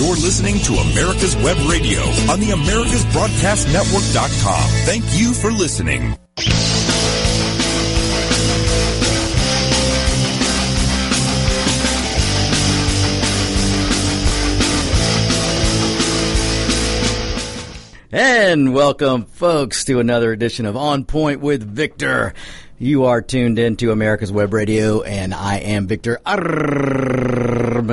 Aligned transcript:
You're 0.00 0.16
listening 0.16 0.58
to 0.60 0.72
America's 0.76 1.36
Web 1.36 1.58
Radio 1.68 2.00
on 2.30 2.40
the 2.40 2.52
AmericasBroadcastNetwork.com. 2.56 4.70
Thank 4.86 5.04
you 5.10 5.34
for 5.34 5.52
listening. 5.52 6.16
And 18.10 18.72
welcome, 18.72 19.26
folks, 19.26 19.84
to 19.84 20.00
another 20.00 20.32
edition 20.32 20.64
of 20.64 20.78
On 20.78 21.04
Point 21.04 21.42
with 21.42 21.62
Victor. 21.62 22.32
You 22.82 23.04
are 23.04 23.20
tuned 23.20 23.58
into 23.58 23.92
America's 23.92 24.32
Web 24.32 24.54
Radio, 24.54 25.02
and 25.02 25.34
I 25.34 25.58
am 25.58 25.86
Victor 25.86 26.18
Urban. 26.26 27.90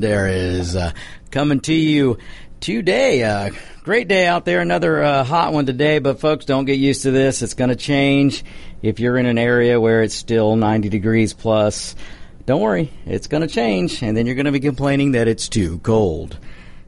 There 0.00 0.28
is 0.28 0.76
uh, 0.76 0.92
coming 1.30 1.60
to 1.60 1.72
you 1.72 2.18
today. 2.60 3.24
Uh, 3.24 3.48
great 3.82 4.08
day 4.08 4.26
out 4.26 4.44
there, 4.44 4.60
another 4.60 5.02
uh, 5.02 5.24
hot 5.24 5.54
one 5.54 5.64
today, 5.64 6.00
but 6.00 6.20
folks, 6.20 6.44
don't 6.44 6.66
get 6.66 6.78
used 6.78 7.04
to 7.04 7.12
this. 7.12 7.40
It's 7.40 7.54
going 7.54 7.70
to 7.70 7.76
change. 7.76 8.44
If 8.82 9.00
you're 9.00 9.16
in 9.16 9.24
an 9.24 9.38
area 9.38 9.80
where 9.80 10.02
it's 10.02 10.16
still 10.16 10.54
90 10.54 10.90
degrees 10.90 11.32
plus, 11.32 11.96
don't 12.44 12.60
worry, 12.60 12.92
it's 13.06 13.26
going 13.26 13.40
to 13.40 13.48
change, 13.48 14.02
and 14.02 14.14
then 14.14 14.26
you're 14.26 14.34
going 14.34 14.44
to 14.44 14.52
be 14.52 14.60
complaining 14.60 15.12
that 15.12 15.28
it's 15.28 15.48
too 15.48 15.78
cold. 15.78 16.38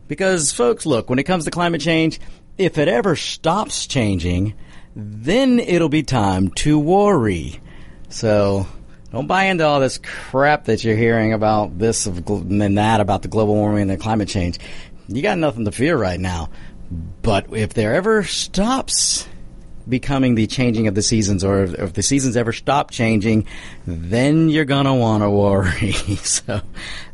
Because, 0.07 0.53
folks, 0.53 0.85
look, 0.85 1.09
when 1.09 1.19
it 1.19 1.25
comes 1.25 1.47
to 1.47 1.51
climate 1.51 1.81
change, 1.81 2.21
if 2.59 2.77
it 2.77 2.89
ever 2.89 3.17
stops 3.17 3.87
changing, 3.87 4.53
then 4.95 5.59
it'll 5.59 5.89
be 5.89 6.03
time 6.03 6.51
to 6.51 6.79
worry. 6.79 7.61
So 8.09 8.67
don't 9.11 9.27
buy 9.27 9.45
into 9.45 9.65
all 9.65 9.81
this 9.81 9.99
crap 9.99 10.65
that 10.65 10.85
you're 10.85 10.97
hearing 10.97 11.33
about 11.33 11.79
this 11.79 12.07
and 12.07 12.79
that 12.79 13.01
about 13.01 13.23
the 13.23 13.29
global 13.29 13.55
warming 13.55 13.83
and 13.83 13.91
the 13.91 13.97
climate 13.97 14.29
change. 14.29 14.59
You 15.09 15.23
got 15.23 15.39
nothing 15.39 15.65
to 15.65 15.73
fear 15.73 15.97
right 15.97 16.21
now. 16.21 16.51
But 17.23 17.55
if 17.57 17.75
there 17.75 17.95
ever 17.95 18.23
stops 18.25 19.27
becoming 19.89 20.35
the 20.35 20.47
changing 20.47 20.87
of 20.87 20.95
the 20.95 21.03
seasons, 21.03 21.43
or 21.43 21.65
if, 21.65 21.93
the 21.93 22.03
seasons 22.03 22.37
ever 22.37 22.53
stop 22.53 22.91
changing, 22.91 23.47
then 23.87 24.49
you're 24.49 24.65
gonna 24.65 24.95
want 24.95 25.23
to 25.23 25.31
worry. 25.31 25.93
so, 26.23 26.61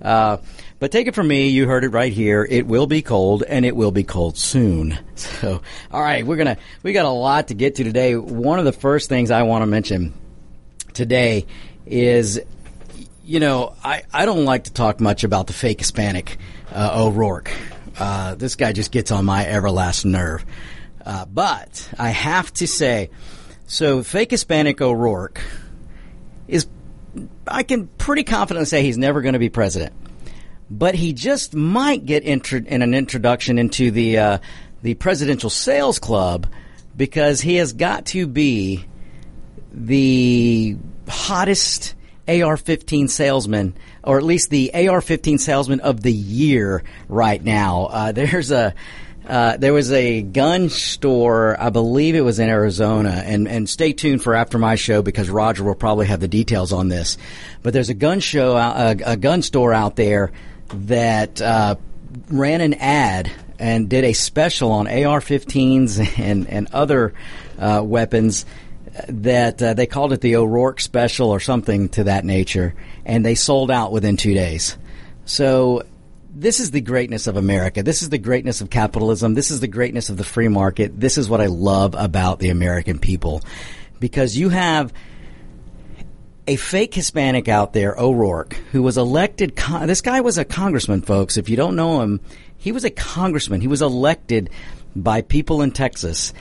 uh, 0.03 0.39
but 0.79 0.93
take 0.93 1.09
it 1.09 1.15
from 1.15 1.27
me, 1.27 1.49
you 1.49 1.67
heard 1.67 1.85
it 1.85 1.89
right 1.89 2.13
here. 2.13 2.47
It 2.49 2.67
will 2.67 2.87
be 2.87 3.03
cold, 3.03 3.43
and 3.43 3.65
it 3.65 3.75
will 3.75 3.91
be 3.91 4.05
cold 4.05 4.37
soon. 4.37 4.99
So, 5.19 5.63
all 5.91 6.01
right, 6.01 6.25
we're 6.25 6.37
gonna 6.37 6.57
we 6.85 6.93
got 6.93 7.05
a 7.05 7.11
lot 7.11 7.49
to 7.49 7.55
get 7.55 7.75
to 7.77 7.85
today. 7.85 8.15
One 8.15 8.61
of 8.61 8.65
the 8.65 8.73
first 8.73 9.09
things 9.09 9.33
I 9.33 9.43
want 9.43 9.63
to 9.63 9.67
mention 9.67 10.15
today 10.95 11.47
is, 11.87 12.41
you 13.25 13.41
know, 13.41 13.75
I 13.83 14.05
I 14.13 14.25
don't 14.25 14.45
like 14.45 14.65
to 14.65 14.73
talk 14.73 15.01
much 15.01 15.25
about 15.25 15.49
the 15.49 15.53
fake 15.53 15.81
Hispanic 15.81 16.39
uh, 16.73 17.03
O'Rourke. 17.03 17.51
Uh, 17.99 18.37
this 18.37 18.55
guy 18.55 18.73
just 18.73 18.93
gets 18.93 19.11
on 19.11 19.25
my 19.25 19.45
everlasting 19.45 20.13
nerve. 20.13 20.45
Uh, 21.05 21.25
but 21.25 21.89
I 21.99 22.11
have 22.11 22.53
to 22.55 22.69
say, 22.69 23.11
so 23.67 24.03
fake 24.05 24.31
Hispanic 24.31 24.81
O'Rourke 24.81 25.41
is, 26.47 26.69
I 27.47 27.65
can 27.65 27.89
pretty 27.89 28.23
confidently 28.23 28.67
say 28.67 28.83
he's 28.83 28.99
never 28.99 29.21
going 29.21 29.33
to 29.33 29.39
be 29.39 29.49
president 29.49 29.93
but 30.71 30.95
he 30.95 31.13
just 31.13 31.55
might 31.55 32.05
get 32.05 32.25
intro- 32.25 32.65
in 32.65 32.83
an 32.83 32.95
introduction 32.95 33.59
into 33.59 33.91
the 33.91 34.19
uh, 34.19 34.39
the 34.83 34.95
presidential 34.95 35.51
sales 35.51 35.99
club 35.99 36.47
because 36.97 37.41
he 37.41 37.57
has 37.57 37.73
got 37.73 38.07
to 38.07 38.27
be 38.27 38.85
the 39.73 40.77
hottest 41.09 41.95
AR-15 42.27 43.09
salesman, 43.09 43.75
or 44.05 44.19
at 44.19 44.25
least 44.25 44.51
the 44.51 44.71
AR-15 44.75 45.41
salesman 45.41 45.81
of 45.81 46.03
the 46.03 46.13
year 46.13 46.83
right 47.09 47.43
now. 47.43 47.87
Uh, 47.87 48.13
there's 48.19 48.51
a 48.51 48.75
uh, 49.27 49.59
there 49.59 49.75
was 49.75 49.93
a 49.93 50.23
gun 50.23 50.71
store, 50.71 51.55
I 51.61 51.69
believe 51.69 52.15
it 52.15 52.23
was 52.23 52.39
in 52.39 52.49
Arizona, 52.49 53.11
and, 53.11 53.47
and 53.47 53.69
stay 53.69 53.93
tuned 53.93 54.23
for 54.23 54.35
after 54.35 54.57
my 54.57 54.75
show 54.75 55.03
because 55.03 55.29
Roger 55.29 55.65
will 55.65 55.75
probably 55.75 56.07
have 56.07 56.21
the 56.21 56.29
details 56.29 56.73
on 56.73 56.89
this. 56.89 57.19
But 57.63 57.75
there's 57.75 57.91
a 57.91 57.95
gun 57.95 58.21
show, 58.21 58.57
a, 58.57 58.97
a 59.05 59.17
gun 59.19 59.43
store 59.43 59.75
out 59.75 59.97
there 59.97 60.33
that 60.69 61.41
uh, 61.41 61.77
ran 62.29 62.61
an 62.61 62.75
ad 62.75 63.31
and 63.59 63.89
did 63.89 64.05
a 64.05 64.13
special 64.13 64.71
on 64.71 64.87
AR-15s 64.87 66.19
and 66.19 66.49
and 66.49 66.69
other 66.73 67.13
uh, 67.59 67.83
weapons 67.85 68.47
that 69.09 69.63
uh, 69.63 69.75
they 69.75 69.87
called 69.87 70.13
it 70.13 70.21
the 70.21 70.37
O'Rourke 70.37 70.81
special 70.81 71.31
or 71.31 71.41
something 71.41 71.89
to 71.91 72.05
that 72.05 72.25
nature, 72.25 72.75
and 73.05 73.25
they 73.25 73.35
sold 73.35 73.71
out 73.71 73.93
within 73.93 74.17
two 74.17 74.35
days. 74.35 74.77
So 75.25 75.85
this 76.35 76.61
is 76.61 76.71
the 76.71 76.81
greatness 76.81 77.27
of 77.27 77.37
America. 77.37 77.83
This 77.83 78.03
is 78.03 78.11
the 78.11 78.19
greatness 78.19 78.61
of 78.61 78.71
capitalism. 78.71 79.35
This 79.35 79.51
is 79.51 79.61
the 79.61 79.69
greatness 79.69 80.09
of 80.09 80.17
the 80.17 80.25
free 80.25 80.49
market. 80.49 80.99
This 80.99 81.19
is 81.19 81.29
what 81.29 81.41
I 81.41 81.47
love 81.47 81.95
about 81.97 82.39
the 82.39 82.51
American 82.51 82.99
people, 82.99 83.43
because 84.01 84.37
you 84.37 84.49
have 84.49 84.93
a 86.49 86.57
fake 86.57 86.95
Hispanic 86.95 87.47
out 87.47 87.75
there, 87.75 87.95
O'Rourke, 87.99 88.55
who 88.73 88.83
was 88.83 88.97
elected. 88.97 89.55
Con- 89.55 89.87
this 89.87 90.01
guy 90.01 90.23
was 90.23 90.39
a 90.39 90.47
congressman, 90.47 91.03
folks. 91.03 91.37
If 91.37 91.51
you 91.51 91.57
don't 91.57 91.77
know 91.77 92.01
him, 92.01 92.21
he 92.57 92.73
was 92.73 92.85
a 92.85 92.91
congressman. 92.91 93.61
He 93.61 93.69
was 93.69 93.83
elected 93.83 94.49
by 94.97 95.21
people 95.21 95.61
in 95.61 95.73
Texas. 95.73 96.33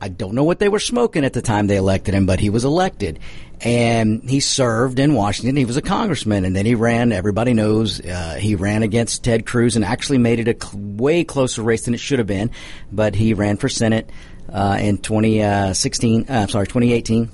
I 0.00 0.08
don't 0.08 0.36
know 0.36 0.44
what 0.44 0.60
they 0.60 0.68
were 0.68 0.78
smoking 0.78 1.24
at 1.24 1.32
the 1.32 1.42
time 1.42 1.66
they 1.66 1.78
elected 1.78 2.14
him, 2.14 2.26
but 2.26 2.38
he 2.38 2.48
was 2.48 2.64
elected. 2.64 3.18
And 3.60 4.22
he 4.30 4.38
served 4.38 5.00
in 5.00 5.14
Washington. 5.14 5.56
He 5.56 5.64
was 5.64 5.76
a 5.76 5.82
congressman, 5.82 6.44
and 6.44 6.54
then 6.54 6.64
he 6.64 6.76
ran. 6.76 7.10
Everybody 7.10 7.52
knows 7.52 8.00
uh, 8.00 8.36
he 8.38 8.54
ran 8.54 8.84
against 8.84 9.24
Ted 9.24 9.46
Cruz 9.46 9.74
and 9.74 9.84
actually 9.84 10.18
made 10.18 10.38
it 10.38 10.46
a 10.46 10.64
cl- 10.64 10.80
way 10.80 11.24
closer 11.24 11.62
race 11.62 11.86
than 11.86 11.94
it 11.94 12.00
should 12.00 12.20
have 12.20 12.28
been. 12.28 12.52
But 12.92 13.16
he 13.16 13.34
ran 13.34 13.56
for 13.56 13.68
Senate 13.68 14.10
uh, 14.48 14.78
in 14.80 14.98
2016. 14.98 16.26
Uh, 16.28 16.32
I'm 16.32 16.48
sorry, 16.50 16.68
2018 16.68 17.32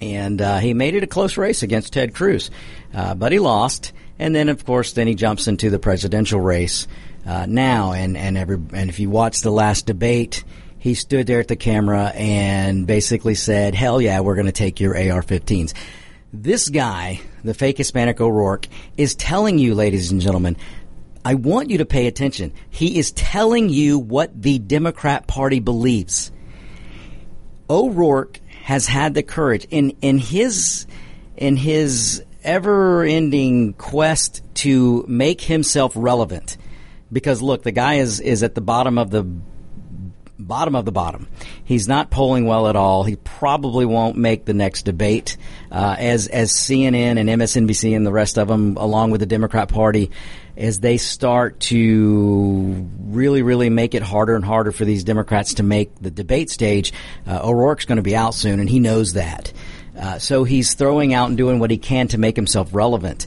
and 0.00 0.40
uh, 0.40 0.58
he 0.58 0.74
made 0.74 0.94
it 0.94 1.02
a 1.02 1.06
close 1.06 1.36
race 1.36 1.62
against 1.62 1.92
Ted 1.92 2.14
Cruz, 2.14 2.50
uh, 2.94 3.14
but 3.14 3.32
he 3.32 3.38
lost. 3.38 3.92
And 4.18 4.34
then, 4.34 4.48
of 4.48 4.64
course, 4.64 4.92
then 4.92 5.06
he 5.06 5.14
jumps 5.14 5.48
into 5.48 5.70
the 5.70 5.78
presidential 5.78 6.40
race 6.40 6.86
uh, 7.26 7.46
now. 7.48 7.92
And 7.92 8.16
and 8.16 8.36
every 8.36 8.58
and 8.72 8.90
if 8.90 9.00
you 9.00 9.10
watch 9.10 9.40
the 9.40 9.50
last 9.50 9.86
debate, 9.86 10.44
he 10.78 10.94
stood 10.94 11.26
there 11.26 11.40
at 11.40 11.48
the 11.48 11.56
camera 11.56 12.12
and 12.14 12.86
basically 12.86 13.34
said, 13.34 13.74
"Hell 13.74 14.00
yeah, 14.00 14.20
we're 14.20 14.34
going 14.34 14.46
to 14.46 14.52
take 14.52 14.80
your 14.80 14.94
AR-15s." 14.94 15.74
This 16.32 16.68
guy, 16.68 17.20
the 17.42 17.54
fake 17.54 17.78
Hispanic 17.78 18.20
O'Rourke, 18.20 18.68
is 18.96 19.14
telling 19.14 19.58
you, 19.58 19.74
ladies 19.74 20.10
and 20.10 20.20
gentlemen. 20.20 20.56
I 21.22 21.34
want 21.34 21.68
you 21.68 21.78
to 21.78 21.84
pay 21.84 22.06
attention. 22.06 22.54
He 22.70 22.98
is 22.98 23.12
telling 23.12 23.68
you 23.68 23.98
what 23.98 24.40
the 24.40 24.58
Democrat 24.58 25.26
Party 25.26 25.60
believes. 25.60 26.32
O'Rourke 27.68 28.39
has 28.62 28.86
had 28.86 29.14
the 29.14 29.22
courage 29.22 29.66
in 29.70 29.96
in 30.00 30.18
his 30.18 30.86
in 31.36 31.56
his 31.56 32.22
ever-ending 32.42 33.74
quest 33.74 34.42
to 34.54 35.04
make 35.08 35.40
himself 35.40 35.92
relevant. 35.94 36.56
Because 37.12 37.42
look, 37.42 37.62
the 37.62 37.72
guy 37.72 37.94
is 37.94 38.20
is 38.20 38.42
at 38.42 38.54
the 38.54 38.60
bottom 38.60 38.98
of 38.98 39.10
the 39.10 39.26
bottom 40.38 40.74
of 40.74 40.84
the 40.84 40.92
bottom. 40.92 41.28
He's 41.64 41.86
not 41.86 42.10
polling 42.10 42.46
well 42.46 42.66
at 42.68 42.76
all. 42.76 43.04
He 43.04 43.16
probably 43.16 43.84
won't 43.84 44.16
make 44.16 44.44
the 44.44 44.54
next 44.54 44.82
debate. 44.82 45.36
Uh, 45.70 45.96
as 45.98 46.26
as 46.26 46.52
CNN 46.52 47.18
and 47.18 47.28
MSNBC 47.28 47.94
and 47.94 48.06
the 48.06 48.12
rest 48.12 48.38
of 48.38 48.48
them, 48.48 48.76
along 48.76 49.10
with 49.10 49.20
the 49.20 49.26
Democrat 49.26 49.68
Party, 49.68 50.10
as 50.60 50.80
they 50.80 50.98
start 50.98 51.58
to 51.58 52.88
really, 53.00 53.42
really 53.42 53.70
make 53.70 53.94
it 53.94 54.02
harder 54.02 54.36
and 54.36 54.44
harder 54.44 54.72
for 54.72 54.84
these 54.84 55.04
Democrats 55.04 55.54
to 55.54 55.62
make 55.62 55.94
the 56.00 56.10
debate 56.10 56.50
stage, 56.50 56.92
uh, 57.26 57.40
O'Rourke's 57.42 57.86
going 57.86 57.96
to 57.96 58.02
be 58.02 58.14
out 58.14 58.34
soon, 58.34 58.60
and 58.60 58.68
he 58.68 58.78
knows 58.78 59.14
that. 59.14 59.52
Uh, 59.98 60.18
so 60.18 60.44
he's 60.44 60.74
throwing 60.74 61.14
out 61.14 61.28
and 61.28 61.36
doing 61.36 61.58
what 61.58 61.70
he 61.70 61.78
can 61.78 62.08
to 62.08 62.18
make 62.18 62.36
himself 62.36 62.74
relevant. 62.74 63.26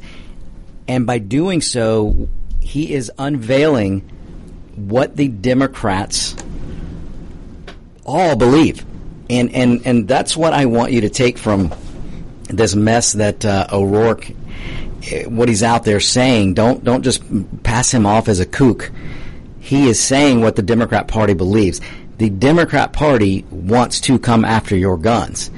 And 0.87 1.07
by 1.07 1.17
doing 1.17 1.61
so, 1.61 2.29
he 2.59 2.93
is 2.93 3.11
unveiling 3.17 4.01
what 4.75 5.15
the 5.15 5.27
Democrats 5.27 6.35
all 8.05 8.35
believe. 8.35 8.85
And, 9.29 9.53
and, 9.53 9.85
and 9.85 10.07
that's 10.07 10.37
what 10.37 10.53
I 10.53 10.65
want 10.65 10.91
you 10.91 11.01
to 11.01 11.09
take 11.09 11.37
from 11.37 11.73
this 12.45 12.75
mess 12.75 13.13
that 13.13 13.43
uh, 13.43 13.67
O'Rourke 13.71 14.31
what 15.25 15.49
he's 15.49 15.63
out 15.63 15.83
there 15.83 15.99
saying. 15.99 16.53
Don't 16.53 16.83
don't 16.83 17.03
just 17.03 17.23
pass 17.63 17.93
him 17.93 18.05
off 18.05 18.27
as 18.27 18.39
a 18.39 18.45
kook. 18.45 18.91
He 19.59 19.87
is 19.87 19.99
saying 19.99 20.41
what 20.41 20.55
the 20.55 20.61
Democrat 20.61 21.07
Party 21.07 21.33
believes. 21.33 21.81
The 22.17 22.29
Democrat 22.29 22.93
Party 22.93 23.45
wants 23.49 24.01
to 24.01 24.19
come 24.19 24.45
after 24.45 24.75
your 24.75 24.97
guns. 24.97 25.49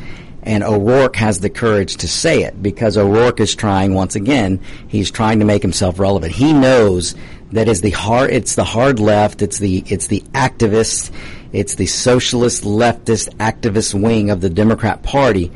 And 0.44 0.64
O'Rourke 0.64 1.16
has 1.16 1.40
the 1.40 1.50
courage 1.50 1.98
to 1.98 2.08
say 2.08 2.44
it 2.44 2.62
because 2.62 2.98
O'Rourke 2.98 3.40
is 3.40 3.56
trying 3.56 3.96
once 3.96 4.16
again. 4.16 4.62
He's 4.88 5.10
trying 5.10 5.40
to 5.40 5.46
make 5.46 5.64
himself 5.64 6.00
relevant. 6.00 6.34
He 6.34 6.54
knows 6.54 7.16
that 7.52 7.68
is 7.68 7.82
the 7.82 7.90
hard. 7.90 8.32
It's 8.32 8.56
the 8.56 8.64
hard 8.64 9.00
left. 9.00 9.42
It's 9.42 9.58
the 9.58 9.84
it's 9.88 10.08
the 10.08 10.22
activist. 10.34 11.12
It's 11.52 11.76
the 11.76 11.88
socialist 11.88 12.64
leftist 12.64 13.30
activist 13.38 14.00
wing 14.00 14.30
of 14.30 14.42
the 14.42 14.50
Democrat 14.50 15.02
Party 15.02 15.52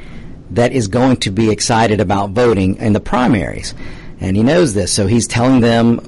that 0.51 0.71
is 0.71 0.87
going 0.87 1.17
to 1.17 1.31
be 1.31 1.49
excited 1.51 1.99
about 1.99 2.31
voting 2.31 2.77
in 2.77 2.93
the 2.93 2.99
primaries. 2.99 3.73
and 4.21 4.35
he 4.35 4.43
knows 4.43 4.73
this. 4.73 4.91
So 4.91 5.07
he's 5.07 5.27
telling 5.27 5.61
them 5.61 5.99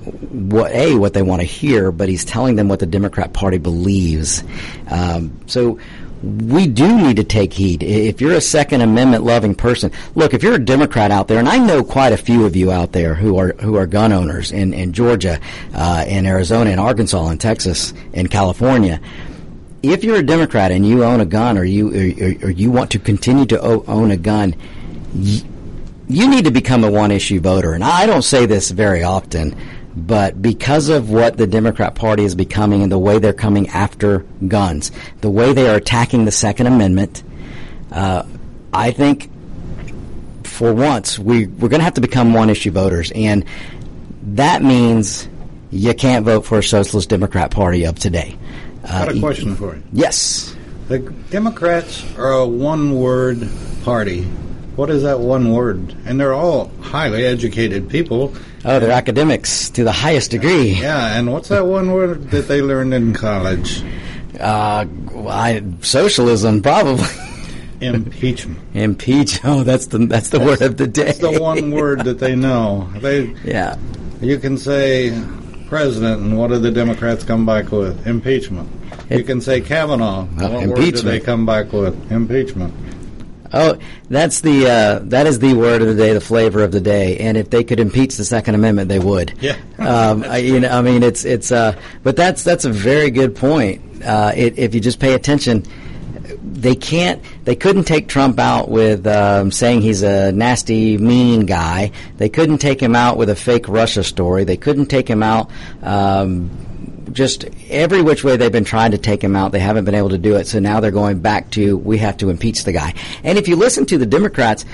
what 0.49 0.71
a 0.71 0.95
what 0.95 1.13
they 1.13 1.21
want 1.21 1.41
to 1.41 1.47
hear, 1.47 1.91
but 1.91 2.09
he's 2.09 2.25
telling 2.25 2.55
them 2.55 2.67
what 2.67 2.79
the 2.79 2.85
Democrat 2.85 3.33
Party 3.33 3.57
believes. 3.57 4.43
Um, 4.89 5.39
so 5.47 5.79
we 6.21 6.67
do 6.67 7.01
need 7.01 7.15
to 7.15 7.23
take 7.23 7.51
heed. 7.53 7.81
If 7.81 8.21
you're 8.21 8.33
a 8.33 8.41
Second 8.41 8.81
Amendment 8.81 9.23
loving 9.23 9.55
person, 9.55 9.91
look, 10.13 10.33
if 10.33 10.43
you're 10.43 10.53
a 10.55 10.59
Democrat 10.59 11.09
out 11.09 11.27
there, 11.27 11.39
and 11.39 11.49
I 11.49 11.57
know 11.57 11.83
quite 11.83 12.13
a 12.13 12.17
few 12.17 12.45
of 12.45 12.55
you 12.55 12.71
out 12.71 12.91
there 12.91 13.15
who 13.15 13.38
are 13.38 13.53
who 13.61 13.75
are 13.75 13.88
gun 13.88 14.11
owners 14.11 14.51
in, 14.51 14.73
in 14.73 14.93
Georgia, 14.93 15.39
uh, 15.73 16.05
in 16.07 16.25
Arizona, 16.25 16.69
in 16.69 16.79
Arkansas, 16.79 17.29
in 17.29 17.38
Texas, 17.38 17.93
in 18.13 18.27
California. 18.27 18.99
If 19.83 20.04
you're 20.04 20.18
a 20.18 20.24
Democrat 20.24 20.72
and 20.72 20.86
you 20.86 21.04
own 21.04 21.22
a 21.22 21.25
gun, 21.25 21.57
or 21.57 21.63
you 21.63 21.89
or, 21.89 22.48
or 22.48 22.50
you 22.51 22.72
want 22.72 22.92
to 22.92 23.00
continue 23.00 23.45
to 23.48 23.60
own 23.60 24.12
a 24.12 24.18
gun, 24.18 24.56
you, 25.16 25.42
you 26.07 26.30
need 26.30 26.45
to 26.45 26.51
become 26.51 26.83
a 26.83 26.92
one 26.92 27.12
issue 27.12 27.39
voter. 27.39 27.74
And 27.74 27.83
I 27.83 28.06
don't 28.06 28.22
say 28.22 28.45
this 28.45 28.69
very 28.69 29.01
often, 29.04 29.56
but 29.95 30.42
because 30.42 30.89
of 30.89 31.10
what 31.10 31.38
the 31.38 31.48
Democrat 31.48 31.95
Party 31.95 32.24
is 32.24 32.36
becoming 32.36 32.83
and 32.83 32.92
the 32.92 33.00
way 33.00 33.19
they're 33.19 33.33
coming 33.33 33.69
after 33.69 34.19
guns, 34.48 34.92
the 35.22 35.30
way 35.30 35.54
they 35.54 35.69
are 35.69 35.75
attacking 35.75 36.25
the 36.25 36.31
Second 36.31 36.68
Amendment, 36.68 37.24
uh, 37.92 38.24
I 38.74 38.92
think 38.92 39.30
for 40.44 40.74
once 40.74 41.18
we, 41.18 41.48
we're 41.48 41.69
going 41.69 41.80
to 41.80 41.86
have 41.86 41.95
to 41.95 42.01
become 42.01 42.34
one 42.34 42.50
issue 42.50 42.72
voters. 42.72 43.12
And 43.16 43.45
that 44.22 44.62
means 44.62 45.27
you 45.72 45.94
can't 45.94 46.25
vote 46.25 46.42
for 46.45 46.60
a 46.60 46.63
Socialist 46.63 47.10
Democrat 47.10 47.51
Party 47.51 47.86
of 47.86 47.98
today. 47.98 48.38
Uh, 48.83 49.06
got 49.06 49.16
a 49.16 49.19
question 49.19 49.56
for 49.56 49.75
you. 49.75 49.83
Yes. 49.94 50.56
The 50.88 51.00
Democrats 51.30 52.04
are 52.18 52.31
a 52.31 52.48
one 52.48 52.95
word 52.95 53.48
party. 53.83 54.24
What 54.75 54.89
is 54.89 55.04
that 55.04 55.19
one 55.19 55.51
word? 55.51 55.95
And 56.06 56.19
they're 56.19 56.33
all 56.33 56.72
highly 56.81 57.25
educated 57.25 57.89
people. 57.89 58.33
Oh, 58.63 58.80
they're 58.80 58.92
academics 58.92 59.69
to 59.72 59.83
the 59.83 59.92
highest 59.92 60.31
degree. 60.31 60.72
Yeah, 60.72 61.18
and 61.18 61.31
what's 61.31 61.50
that 61.50 61.66
one 61.66 61.92
word 61.92 62.31
that 62.31 62.48
they 62.48 62.62
learned 62.62 62.94
in 62.94 63.13
college? 63.13 63.83
Uh, 64.39 64.86
I, 65.27 65.63
socialism, 65.81 66.62
probably. 66.62 67.06
Impeachment. 67.81 68.60
Impeach. 68.74 69.39
Oh, 69.44 69.63
that's 69.63 69.88
the 69.88 70.00
that's 70.00 70.30
the 70.30 70.38
that's, 70.38 70.50
word 70.50 70.62
of 70.62 70.77
the 70.77 70.88
day. 70.88 71.06
That's 71.06 71.18
the 71.18 71.39
one 71.39 71.72
word 71.72 72.01
that 72.06 72.19
they 72.19 72.36
know. 72.36 72.88
They 72.98 73.36
yeah. 73.44 73.77
You 74.22 74.38
can 74.38 74.57
say 74.57 75.10
president, 75.71 76.21
and 76.21 76.38
what 76.38 76.50
do 76.50 76.59
the 76.59 76.69
Democrats 76.69 77.23
come 77.23 77.45
back 77.45 77.71
with? 77.71 78.06
Impeachment. 78.06 78.69
It, 79.09 79.19
you 79.19 79.23
can 79.23 79.39
say 79.39 79.62
Kavanaugh. 79.62 80.25
Well, 80.25 80.51
what 80.51 80.63
impeachment. 80.63 80.77
word 80.77 80.95
do 80.95 81.01
they 81.03 81.19
come 81.21 81.45
back 81.45 81.71
with? 81.71 82.12
Impeachment. 82.12 82.73
Oh, 83.53 83.79
that's 84.09 84.41
the 84.41 84.69
uh, 84.69 85.00
that 85.03 85.27
is 85.27 85.39
the 85.39 85.53
word 85.53 85.81
of 85.81 85.88
the 85.88 85.95
day, 85.95 86.12
the 86.12 86.19
flavor 86.19 86.62
of 86.62 86.73
the 86.73 86.81
day. 86.81 87.18
And 87.19 87.38
if 87.38 87.50
they 87.50 87.63
could 87.63 87.79
impeach 87.79 88.18
the 88.18 88.25
Second 88.25 88.56
Amendment, 88.56 88.89
they 88.89 89.00
would. 89.00 89.33
Yeah. 89.39 89.57
um, 89.79 90.25
I, 90.25 90.39
you 90.39 90.59
know, 90.59 90.68
I 90.68 90.81
mean, 90.81 91.03
it's 91.03 91.23
it's. 91.23 91.53
Uh, 91.53 91.79
but 92.03 92.17
that's 92.17 92.44
that's 92.44 92.65
a 92.65 92.69
very 92.69 93.09
good 93.09 93.33
point. 93.33 94.03
Uh, 94.03 94.33
it, 94.35 94.59
if 94.59 94.75
you 94.75 94.81
just 94.81 95.00
pay 95.00 95.13
attention, 95.13 95.63
they 96.44 96.75
can't. 96.75 97.24
They 97.43 97.55
couldn't 97.55 97.85
take 97.85 98.07
Trump 98.07 98.39
out 98.39 98.69
with 98.69 99.07
um, 99.07 99.51
saying 99.51 99.81
he's 99.81 100.03
a 100.03 100.31
nasty, 100.31 100.97
mean 100.97 101.45
guy. 101.45 101.91
They 102.17 102.29
couldn't 102.29 102.59
take 102.59 102.79
him 102.79 102.95
out 102.95 103.17
with 103.17 103.29
a 103.29 103.35
fake 103.35 103.67
Russia 103.67 104.03
story. 104.03 104.43
They 104.43 104.57
couldn't 104.57 104.88
take 104.88 105.07
him 105.07 105.23
out. 105.23 105.49
Um, 105.81 106.51
just 107.11 107.45
every 107.69 108.01
which 108.01 108.23
way 108.23 108.38
they've 108.38 108.51
been 108.51 108.63
trying 108.63 108.91
to 108.91 108.97
take 108.97 109.23
him 109.23 109.35
out, 109.35 109.51
they 109.51 109.59
haven't 109.59 109.85
been 109.85 109.95
able 109.95 110.09
to 110.09 110.17
do 110.17 110.35
it. 110.35 110.47
So 110.47 110.59
now 110.59 110.79
they're 110.79 110.91
going 110.91 111.19
back 111.19 111.49
to 111.51 111.77
we 111.77 111.97
have 111.97 112.17
to 112.17 112.29
impeach 112.29 112.63
the 112.63 112.71
guy. 112.71 112.93
And 113.23 113.38
if 113.38 113.47
you 113.47 113.55
listen 113.55 113.85
to 113.88 113.97
the 113.97 114.05
Democrats, 114.05 114.65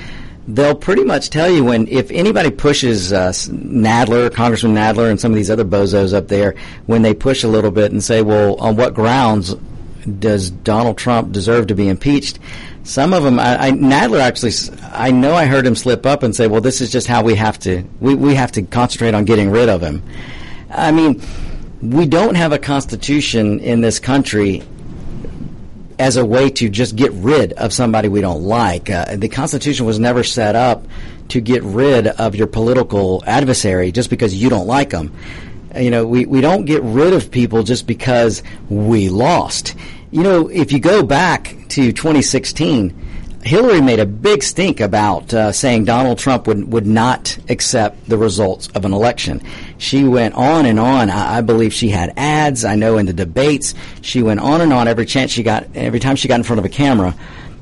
they'll 0.48 0.76
pretty 0.76 1.04
much 1.04 1.30
tell 1.30 1.50
you 1.50 1.64
when 1.64 1.88
if 1.88 2.12
anybody 2.12 2.52
pushes 2.52 3.12
uh, 3.12 3.30
Nadler, 3.30 4.34
Congressman 4.34 4.76
Nadler, 4.76 5.10
and 5.10 5.20
some 5.20 5.32
of 5.32 5.36
these 5.36 5.50
other 5.50 5.66
bozos 5.66 6.14
up 6.14 6.28
there, 6.28 6.56
when 6.86 7.02
they 7.02 7.14
push 7.14 7.44
a 7.44 7.48
little 7.48 7.72
bit 7.72 7.92
and 7.92 8.04
say, 8.04 8.22
well, 8.22 8.56
on 8.56 8.76
what 8.76 8.94
grounds 8.94 9.56
does 10.20 10.50
Donald 10.50 10.98
Trump 10.98 11.32
deserve 11.32 11.68
to 11.68 11.76
be 11.76 11.88
impeached? 11.88 12.40
Some 12.84 13.14
of 13.14 13.24
them, 13.24 13.40
I, 13.40 13.68
I, 13.68 13.72
Nadler 13.72 14.22
actually, 14.22 14.54
I 14.92 15.12
know 15.12 15.34
I 15.34 15.46
heard 15.46 15.66
him 15.66 15.76
slip 15.76 16.06
up 16.06 16.24
and 16.24 16.36
say, 16.36 16.48
well, 16.48 16.62
this 16.62 16.80
is 16.80 16.92
just 16.92 17.08
how 17.08 17.24
we 17.24 17.36
have 17.36 17.60
to, 17.60 17.84
we, 18.00 18.16
we 18.16 18.36
have 18.36 18.52
to 18.54 18.62
concentrate 18.62 19.14
on 19.14 19.26
getting 19.26 19.50
rid 19.50 19.70
of 19.70 19.82
him. 19.82 20.02
I 20.70 20.92
mean, 20.92 21.22
we 21.82 22.06
don't 22.06 22.36
have 22.36 22.54
a 22.54 22.60
constitution 22.60 23.60
in 23.60 23.82
this 23.82 24.00
country 24.00 24.64
as 26.00 26.18
a 26.18 26.26
way 26.26 26.50
to 26.50 26.70
just 26.70 26.96
get 26.96 27.12
rid 27.14 27.54
of 27.54 27.74
somebody 27.74 28.08
we 28.08 28.22
don't 28.22 28.44
like. 28.44 28.90
Uh, 28.90 29.16
the 29.16 29.30
Constitution 29.30 29.86
was 29.86 30.00
never 30.00 30.24
set 30.24 30.56
up 30.56 30.86
to 31.30 31.42
get 31.42 31.64
rid 31.64 32.08
of 32.08 32.36
your 32.36 32.48
political 32.48 33.24
adversary 33.26 33.92
just 33.92 34.10
because 34.10 34.34
you 34.34 34.50
don't 34.50 34.68
like 34.68 34.92
them. 34.92 35.14
You 35.76 35.92
know, 35.92 36.08
we, 36.08 36.26
we 36.26 36.42
don't 36.42 36.66
get 36.66 36.82
rid 36.84 37.14
of 37.14 37.32
people 37.32 37.64
just 37.64 37.88
because 37.88 38.44
we 38.70 39.10
lost. 39.10 39.76
You 40.10 40.24
know, 40.24 40.48
if 40.48 40.72
you 40.72 40.80
go 40.80 41.04
back 41.04 41.56
to 41.70 41.92
2016, 41.92 43.08
Hillary 43.44 43.82
made 43.82 44.00
a 44.00 44.06
big 44.06 44.42
stink 44.42 44.80
about 44.80 45.34
uh, 45.34 45.52
saying 45.52 45.84
Donald 45.84 46.18
Trump 46.18 46.48
would 46.48 46.72
would 46.72 46.88
not 46.88 47.38
accept 47.50 48.08
the 48.08 48.18
results 48.18 48.68
of 48.70 48.86
an 48.86 48.94
election. 48.94 49.42
She 49.78 50.06
went 50.06 50.36
on 50.36 50.66
and 50.66 50.80
on. 50.80 51.10
I, 51.10 51.38
I, 51.38 51.42
believe 51.42 51.74
she 51.74 51.90
had 51.90 52.14
ads. 52.18 52.64
I 52.64 52.76
know 52.76 52.98
in 52.98 53.06
the 53.06 53.14
debates 53.14 53.74
she 54.02 54.24
went 54.24 54.40
on 54.40 54.62
and 54.62 54.72
on 54.72 54.88
every 54.88 55.06
chance 55.06 55.32
she 55.32 55.44
got, 55.44 55.68
every 55.76 56.00
time 56.00 56.16
she 56.16 56.28
got 56.28 56.36
in 56.36 56.44
front 56.44 56.60
of 56.60 56.66
a 56.66 56.70
camera, 56.70 57.14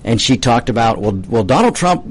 and 0.04 0.22
she 0.22 0.38
talked 0.38 0.70
about 0.70 1.00
well, 1.00 1.20
well 1.30 1.44
Donald 1.44 1.76
Trump, 1.76 2.06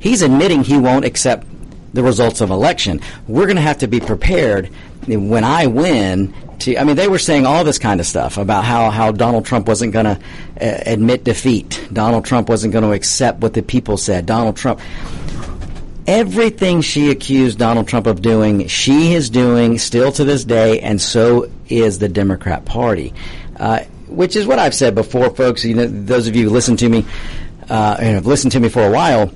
he's 0.00 0.22
admitting 0.22 0.64
he 0.64 0.78
won't 0.78 1.04
accept 1.04 1.46
the 1.94 2.02
results 2.02 2.40
of 2.40 2.50
election. 2.50 3.00
We're 3.28 3.46
going 3.46 3.56
to 3.56 3.62
have 3.62 3.78
to 3.78 3.88
be 3.88 4.00
prepared 4.00 4.68
when 5.06 5.44
I 5.44 5.68
win 5.68 6.34
to, 6.60 6.78
I 6.78 6.84
mean, 6.84 6.96
they 6.96 7.08
were 7.08 7.18
saying 7.18 7.46
all 7.46 7.64
this 7.64 7.78
kind 7.78 8.00
of 8.00 8.06
stuff 8.06 8.38
about 8.38 8.64
how, 8.64 8.90
how 8.90 9.12
Donald 9.12 9.44
Trump 9.44 9.68
wasn't 9.68 9.92
going 9.92 10.06
to 10.06 10.18
uh, 10.60 10.82
admit 10.86 11.24
defeat. 11.24 11.88
Donald 11.92 12.24
Trump 12.24 12.48
wasn't 12.48 12.72
going 12.72 12.84
to 12.84 12.92
accept 12.92 13.40
what 13.40 13.54
the 13.54 13.62
people 13.62 13.96
said. 13.96 14.26
Donald 14.26 14.56
Trump. 14.56 14.80
Everything 16.06 16.82
she 16.82 17.10
accused 17.10 17.58
Donald 17.58 17.88
Trump 17.88 18.06
of 18.06 18.22
doing, 18.22 18.68
she 18.68 19.14
is 19.14 19.28
doing 19.28 19.76
still 19.78 20.12
to 20.12 20.24
this 20.24 20.44
day, 20.44 20.80
and 20.80 21.00
so 21.00 21.50
is 21.68 21.98
the 21.98 22.08
Democrat 22.08 22.64
Party. 22.64 23.12
Uh, 23.58 23.80
which 24.06 24.36
is 24.36 24.46
what 24.46 24.58
I've 24.58 24.74
said 24.74 24.94
before, 24.94 25.30
folks. 25.30 25.64
You 25.64 25.74
know, 25.74 25.86
those 25.86 26.28
of 26.28 26.36
you 26.36 26.44
who 26.44 26.50
listen 26.50 26.76
to 26.76 26.88
me 26.88 27.04
uh, 27.68 27.96
and 27.98 28.14
have 28.14 28.26
listened 28.26 28.52
to 28.52 28.60
me 28.60 28.68
for 28.68 28.86
a 28.86 28.90
while, 28.90 29.32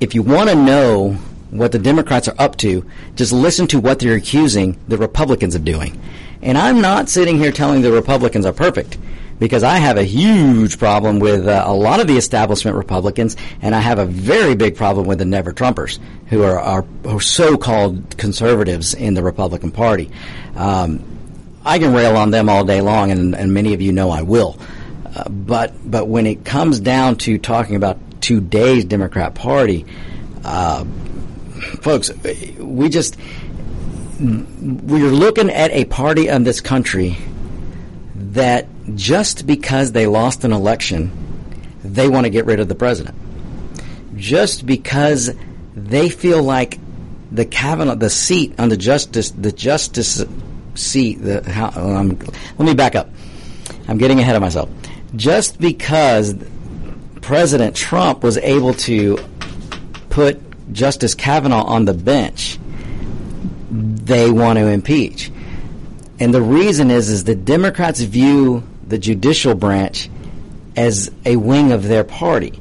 if 0.00 0.14
you 0.14 0.22
want 0.22 0.50
to 0.50 0.56
know 0.56 1.16
what 1.50 1.72
the 1.72 1.78
Democrats 1.78 2.28
are 2.28 2.34
up 2.38 2.56
to, 2.58 2.84
just 3.14 3.32
listen 3.32 3.66
to 3.68 3.80
what 3.80 3.98
they're 3.98 4.14
accusing 4.14 4.78
the 4.88 4.98
Republicans 4.98 5.54
of 5.54 5.64
doing. 5.64 6.00
And 6.42 6.56
I'm 6.56 6.80
not 6.80 7.08
sitting 7.08 7.38
here 7.38 7.52
telling 7.52 7.82
the 7.82 7.92
Republicans 7.92 8.46
are 8.46 8.52
perfect 8.52 8.98
because 9.38 9.62
I 9.62 9.76
have 9.76 9.96
a 9.96 10.02
huge 10.02 10.78
problem 10.78 11.20
with 11.20 11.46
uh, 11.46 11.62
a 11.64 11.72
lot 11.72 12.00
of 12.00 12.06
the 12.06 12.16
establishment 12.16 12.76
Republicans, 12.76 13.36
and 13.62 13.74
I 13.74 13.80
have 13.80 13.98
a 13.98 14.04
very 14.04 14.54
big 14.56 14.76
problem 14.76 15.06
with 15.06 15.18
the 15.18 15.24
Never 15.24 15.52
Trumpers, 15.52 15.98
who 16.26 16.42
are, 16.42 16.58
are, 16.58 16.84
are 17.06 17.20
so-called 17.20 18.16
conservatives 18.18 18.94
in 18.94 19.14
the 19.14 19.22
Republican 19.22 19.70
Party. 19.70 20.10
Um, 20.56 21.04
I 21.64 21.78
can 21.78 21.92
rail 21.92 22.16
on 22.16 22.30
them 22.30 22.48
all 22.48 22.64
day 22.64 22.80
long, 22.80 23.10
and, 23.10 23.34
and 23.34 23.52
many 23.52 23.74
of 23.74 23.80
you 23.80 23.92
know 23.92 24.10
I 24.10 24.22
will. 24.22 24.58
Uh, 25.14 25.28
but 25.28 25.72
but 25.84 26.08
when 26.08 26.26
it 26.26 26.44
comes 26.44 26.80
down 26.80 27.16
to 27.16 27.38
talking 27.38 27.76
about 27.76 27.98
today's 28.20 28.84
Democrat 28.84 29.34
Party, 29.34 29.86
uh, 30.44 30.84
folks, 31.58 32.10
we 32.58 32.88
just 32.88 33.16
we're 34.20 35.10
looking 35.10 35.50
at 35.50 35.70
a 35.70 35.84
party 35.84 36.28
in 36.28 36.42
this 36.42 36.60
country 36.60 37.16
that 38.14 38.66
just 38.94 39.46
because 39.46 39.92
they 39.92 40.06
lost 40.06 40.44
an 40.44 40.52
election, 40.52 41.12
they 41.84 42.08
want 42.08 42.24
to 42.24 42.30
get 42.30 42.44
rid 42.44 42.60
of 42.60 42.68
the 42.68 42.74
president. 42.74 43.16
Just 44.16 44.66
because 44.66 45.30
they 45.76 46.08
feel 46.08 46.42
like 46.42 46.78
the 47.30 47.44
Kavanaugh, 47.44 47.94
the 47.94 48.10
seat 48.10 48.58
on 48.58 48.68
the 48.68 48.76
justice, 48.76 49.30
the 49.30 49.52
justice 49.52 50.24
seat, 50.74 51.22
the 51.22 51.48
how, 51.48 51.68
um, 51.68 52.18
let 52.58 52.66
me 52.66 52.74
back 52.74 52.96
up. 52.96 53.08
I'm 53.86 53.98
getting 53.98 54.18
ahead 54.18 54.34
of 54.34 54.42
myself. 54.42 54.68
Just 55.14 55.60
because 55.60 56.34
President 57.20 57.76
Trump 57.76 58.22
was 58.22 58.36
able 58.38 58.74
to 58.74 59.18
put 60.10 60.47
Justice 60.72 61.14
Kavanaugh 61.14 61.64
on 61.64 61.84
the 61.84 61.94
bench, 61.94 62.58
they 63.70 64.30
want 64.30 64.58
to 64.58 64.66
impeach. 64.66 65.30
And 66.20 66.34
the 66.34 66.42
reason 66.42 66.90
is 66.90 67.08
is 67.08 67.24
the 67.24 67.34
Democrats 67.34 68.00
view 68.00 68.62
the 68.86 68.98
judicial 68.98 69.54
branch 69.54 70.08
as 70.76 71.10
a 71.24 71.36
wing 71.36 71.72
of 71.72 71.84
their 71.84 72.04
party. 72.04 72.60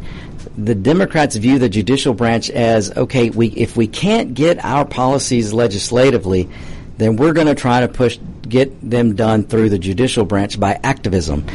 The 0.58 0.76
Democrats 0.76 1.36
view 1.36 1.60
the 1.60 1.70
judicial 1.70 2.14
branch 2.14 2.50
as 2.50 2.96
okay, 2.96 3.30
we 3.30 3.48
if 3.48 3.78
we 3.78 3.88
can't 3.88 4.34
get 4.34 4.64
our 4.64 4.86
policies 4.86 5.54
legislatively, 5.54 6.50
then 6.98 7.16
we're 7.16 7.34
going 7.34 7.48
to 7.48 7.56
try 7.56 7.82
to 7.82 7.88
push 7.88 8.18
get 8.48 8.90
them 8.90 9.16
done 9.16 9.44
through 9.44 9.70
the 9.70 9.80
judicial 9.80 10.26
branch 10.26 10.60
by 10.60 10.80
activism. 10.84 11.46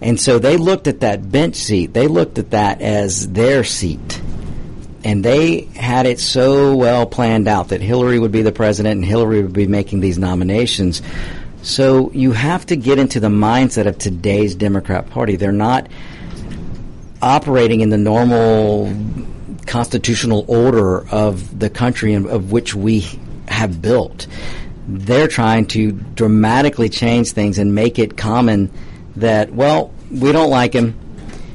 And 0.00 0.20
so 0.20 0.38
they 0.38 0.56
looked 0.56 0.86
at 0.86 1.00
that 1.00 1.30
bench 1.30 1.56
seat, 1.56 1.94
they 1.94 2.08
looked 2.08 2.38
at 2.38 2.50
that 2.50 2.80
as 2.80 3.32
their 3.32 3.64
seat 3.64 4.20
and 5.04 5.22
they 5.22 5.60
had 5.76 6.06
it 6.06 6.18
so 6.18 6.74
well 6.74 7.04
planned 7.04 7.46
out 7.46 7.68
that 7.68 7.82
Hillary 7.82 8.18
would 8.18 8.32
be 8.32 8.40
the 8.40 8.52
president 8.52 8.96
and 8.96 9.04
Hillary 9.04 9.42
would 9.42 9.52
be 9.52 9.66
making 9.66 10.00
these 10.00 10.18
nominations. 10.18 11.02
So 11.62 12.10
you 12.12 12.32
have 12.32 12.64
to 12.66 12.76
get 12.76 12.98
into 12.98 13.20
the 13.20 13.28
mindset 13.28 13.86
of 13.86 13.98
today's 13.98 14.54
Democrat 14.54 15.10
Party. 15.10 15.36
They're 15.36 15.52
not 15.52 15.88
operating 17.20 17.82
in 17.82 17.90
the 17.90 17.98
normal 17.98 18.94
constitutional 19.66 20.44
order 20.48 21.06
of 21.08 21.58
the 21.58 21.70
country 21.70 22.14
of 22.14 22.50
which 22.50 22.74
we 22.74 23.06
have 23.48 23.82
built. 23.82 24.26
They're 24.88 25.28
trying 25.28 25.66
to 25.68 25.92
dramatically 25.92 26.88
change 26.88 27.32
things 27.32 27.58
and 27.58 27.74
make 27.74 27.98
it 27.98 28.16
common 28.16 28.70
that, 29.16 29.52
well, 29.52 29.92
we 30.10 30.32
don't 30.32 30.50
like 30.50 30.72
him. 30.72 30.98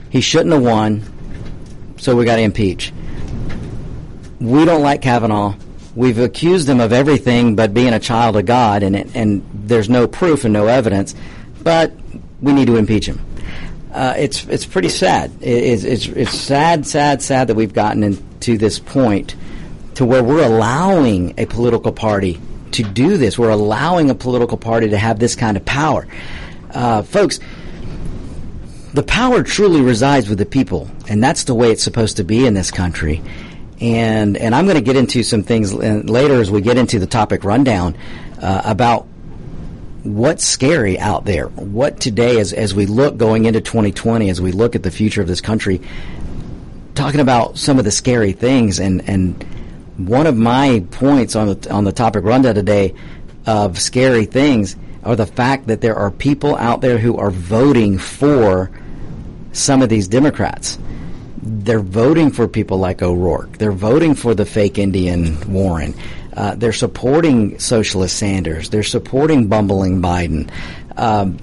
He 0.10 0.22
shouldn't 0.22 0.54
have 0.54 0.64
won, 0.64 1.04
so 1.98 2.16
we 2.16 2.26
got 2.26 2.38
to 2.38 2.42
impeach. 2.42 2.92
We 4.40 4.66
don't 4.66 4.82
like 4.82 5.02
Kavanaugh. 5.02 5.56
We've 5.96 6.20
accused 6.20 6.70
him 6.70 6.80
of 6.80 6.94
everything 6.94 7.56
but 7.56 7.74
being 7.74 7.94
a 7.94 8.00
child 8.00 8.38
of 8.38 8.46
God, 8.46 8.84
and 8.84 8.96
and 9.16 9.44
there's 9.54 9.90
no 9.90 10.08
proof 10.08 10.46
and 10.46 10.54
no 10.54 10.68
evidence, 10.68 11.16
but 11.64 11.92
we 12.42 12.54
need 12.54 12.68
to 12.68 12.78
impeach 12.78 13.06
him 13.06 13.20
uh, 13.94 14.14
it's 14.18 14.46
it's 14.46 14.66
pretty 14.66 14.90
sad. 14.90 15.32
It, 15.42 15.84
it's, 15.84 16.06
it's 16.06 16.38
sad, 16.38 16.86
sad, 16.86 17.22
sad 17.22 17.48
that 17.48 17.56
we've 17.56 17.74
gotten 17.74 18.04
into 18.04 18.58
this 18.58 18.80
point 18.80 19.36
to 19.96 20.06
where 20.06 20.24
we're 20.24 20.46
allowing 20.46 21.34
a 21.38 21.46
political 21.46 21.92
party 21.92 22.40
to 22.72 22.84
do 22.84 23.18
this. 23.18 23.38
We're 23.38 23.50
allowing 23.50 24.10
a 24.10 24.16
political 24.16 24.58
party 24.58 24.90
to 24.90 24.98
have 24.98 25.20
this 25.20 25.36
kind 25.36 25.58
of 25.58 25.66
power, 25.66 26.08
uh, 26.72 27.02
folks. 27.02 27.40
The 28.94 29.04
power 29.04 29.44
truly 29.44 29.82
resides 29.82 30.30
with 30.30 30.40
the 30.40 30.46
people, 30.46 30.90
and 31.08 31.24
that's 31.24 31.44
the 31.44 31.54
way 31.54 31.72
it's 31.72 31.84
supposed 31.84 32.18
to 32.18 32.24
be 32.24 32.46
in 32.46 32.54
this 32.54 32.72
country. 32.72 33.22
And 33.82 34.36
and 34.36 34.54
I'm 34.54 34.66
going 34.66 34.76
to 34.76 34.82
get 34.84 34.96
into 34.96 35.24
some 35.24 35.44
things 35.44 35.74
uh, 35.74 36.02
later 36.06 36.42
as 36.42 36.52
we 36.52 36.62
get 36.62 36.78
into 36.78 37.00
the 37.00 37.08
topic 37.08 37.44
rundown 37.44 37.96
uh, 38.42 38.62
about 38.66 39.08
what's 40.04 40.44
scary 40.44 41.00
out 41.00 41.26
there. 41.26 41.48
What 41.48 42.00
today, 42.00 42.40
as 42.40 42.52
as 42.54 42.76
we 42.76 42.86
look 42.86 43.18
going 43.18 43.46
into 43.46 43.62
2020, 43.62 44.30
as 44.30 44.42
we 44.42 44.52
look 44.52 44.76
at 44.76 44.84
the 44.84 44.92
future 44.92 45.22
of 45.22 45.28
this 45.28 45.42
country, 45.42 45.82
talking 46.96 47.22
about 47.22 47.58
some 47.58 47.80
of 47.80 47.86
the 47.86 47.92
scary 47.92 48.34
things, 48.34 48.80
and 48.80 49.08
and 49.08 49.44
one 49.98 50.28
of 50.28 50.38
my 50.38 50.84
points 50.92 51.36
on 51.36 51.48
the 51.48 51.72
on 51.72 51.84
the 51.84 51.92
topic 51.92 52.24
rundown 52.24 52.56
today 52.56 52.94
of 53.46 53.80
scary 53.80 54.26
things 54.26 54.76
are 55.04 55.16
the 55.16 55.26
fact 55.26 55.68
that 55.68 55.82
there 55.82 55.96
are 55.96 56.12
people 56.12 56.56
out 56.56 56.82
there 56.82 56.98
who 56.98 57.18
are 57.18 57.32
voting 57.32 57.98
for 57.98 58.70
some 59.52 59.82
of 59.82 59.90
these 59.90 60.08
Democrats. 60.08 60.78
They're 61.42 61.80
voting 61.80 62.32
for 62.32 62.48
people 62.48 62.78
like 62.78 63.02
O'Rourke. 63.02 63.58
They're 63.58 63.72
voting 63.72 64.16
for 64.16 64.36
the 64.36 64.46
fake 64.46 64.78
Indian 64.78 65.52
Warren. 65.52 65.94
Uh, 66.34 66.56
they're 66.56 66.74
supporting 66.74 67.60
socialist 67.60 68.18
Sanders. 68.18 68.70
They're 68.70 68.84
supporting 68.84 69.48
bumbling 69.48 70.02
Biden. 70.02 70.50
Um, 70.98 71.38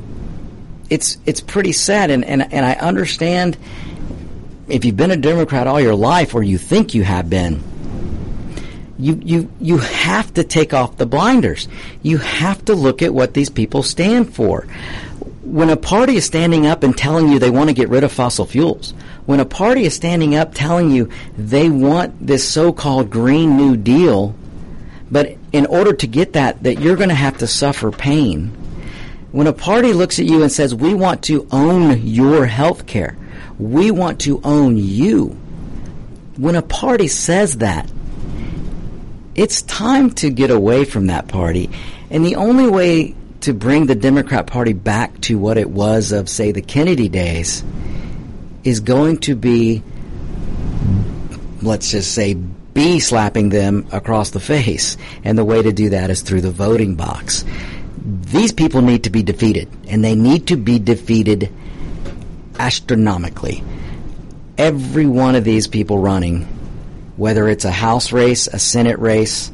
it's 0.91 1.19
it's 1.27 1.41
pretty 1.41 1.73
sad, 1.73 2.11
and, 2.11 2.25
and 2.25 2.53
and 2.53 2.65
I 2.65 2.75
understand 2.75 3.57
if 4.69 4.85
you've 4.85 4.97
been 4.97 5.11
a 5.11 5.17
Democrat 5.17 5.67
all 5.67 5.81
your 5.81 5.95
life, 5.95 6.35
or 6.35 6.43
you 6.43 6.59
think 6.59 6.95
you 6.95 7.05
have 7.05 7.31
been. 7.31 7.63
You, 8.99 9.21
you, 9.23 9.53
you 9.61 9.77
have 9.77 10.33
to 10.35 10.45
take 10.45 10.73
off 10.73 10.97
the 10.97 11.05
blinders. 11.05 11.69
You 12.03 12.17
have 12.17 12.65
to 12.65 12.75
look 12.75 13.03
at 13.03 13.13
what 13.13 13.35
these 13.35 13.51
people 13.51 13.83
stand 13.83 14.35
for. 14.35 14.63
When 15.43 15.69
a 15.69 15.77
party 15.77 16.17
is 16.17 16.25
standing 16.25 16.67
up 16.67 16.83
and 16.83 16.97
telling 16.97 17.29
you 17.29 17.39
they 17.39 17.51
want 17.51 17.69
to 17.69 17.75
get 17.75 17.91
rid 17.91 18.05
of 18.05 18.13
fossil 18.13 18.47
fuels, 18.47 18.95
when 19.27 19.41
a 19.41 19.45
party 19.45 19.85
is 19.85 19.95
standing 19.95 20.35
up 20.35 20.55
telling 20.55 20.91
you 20.91 21.11
they 21.37 21.69
want 21.69 22.27
this 22.27 22.49
so-called 22.49 23.11
Green 23.11 23.57
New 23.57 23.77
Deal 23.77 24.35
but 25.11 25.37
in 25.53 25.67
order 25.67 25.93
to 25.93 26.07
get 26.07 26.33
that, 26.33 26.63
that 26.65 26.81
you're 26.81 26.97
going 26.97 27.11
to 27.11 27.15
have 27.15 27.39
to 27.39 27.47
suffer 27.47 27.91
pain. 27.91 28.49
When 29.33 29.47
a 29.47 29.53
party 29.53 29.93
looks 29.93 30.19
at 30.19 30.27
you 30.27 30.43
and 30.43 30.51
says, 30.51 30.75
we 30.75 30.95
want 30.95 31.23
to 31.25 31.47
own 31.51 32.07
your 32.07 32.47
health 32.47 32.87
care, 32.87 33.17
we 33.59 33.91
want 33.91 34.21
to 34.23 34.41
own 34.43 34.77
you. 34.77 35.39
When 36.37 36.57
a 36.57 36.63
party 36.63 37.09
says 37.09 37.59
that, 37.59 37.91
it's 39.35 39.63
time 39.63 40.11
to 40.13 40.31
get 40.31 40.51
away 40.51 40.85
from 40.85 41.07
that 41.07 41.29
party. 41.29 41.71
And 42.11 42.25
the 42.25 42.37
only 42.37 42.67
way 42.67 43.15
to 43.43 43.53
bring 43.53 43.87
the 43.87 43.95
Democrat 43.95 44.47
Party 44.47 44.73
back 44.73 45.21
to 45.23 45.39
what 45.39 45.59
it 45.59 45.71
was 45.71 46.13
of, 46.13 46.29
say, 46.29 46.53
the 46.53 46.63
Kennedy 46.63 47.09
days 47.09 47.63
is 48.67 48.81
going 48.81 49.19
to 49.19 49.37
be, 49.37 49.83
let's 51.63 51.91
just 51.91 52.13
say, 52.13 52.35
be 52.35 52.99
slapping 52.99 53.49
them 53.49 53.87
across 53.93 54.31
the 54.31 54.41
face. 54.41 54.97
And 55.25 55.39
the 55.39 55.45
way 55.45 55.63
to 55.63 55.73
do 55.73 55.91
that 55.91 56.11
is 56.11 56.21
through 56.21 56.43
the 56.43 56.51
voting 56.51 56.97
box. 56.97 57.45
These 58.05 58.53
people 58.53 58.83
need 58.83 59.05
to 59.05 59.11
be 59.11 59.23
defeated, 59.23 59.69
and 59.89 60.05
they 60.05 60.15
need 60.15 60.49
to 60.49 60.57
be 60.57 60.79
defeated 60.79 61.51
astronomically. 62.59 63.63
Every 64.59 65.07
one 65.07 65.35
of 65.35 65.45
these 65.45 65.69
people 65.69 65.99
running, 65.99 66.43
whether 67.17 67.49
it's 67.49 67.65
a 67.65 67.71
House 67.71 68.13
race, 68.13 68.47
a 68.47 68.59
Senate 68.59 68.99
race, 68.99 69.51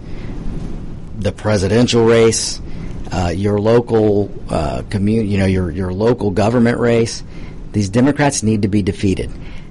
the 1.18 1.32
presidential 1.32 2.04
race, 2.04 2.60
uh, 3.12 3.32
your 3.34 3.60
local 3.60 4.32
uh, 4.48 4.82
community, 4.90 5.28
you 5.28 5.38
know, 5.38 5.46
your 5.46 5.70
your 5.70 5.92
local 5.92 6.30
government 6.30 6.78
race, 6.78 7.22
these 7.72 7.88
Democrats 7.88 8.42
need 8.42 8.62
to 8.62 8.68
be 8.68 8.82
defeated. 8.82 9.30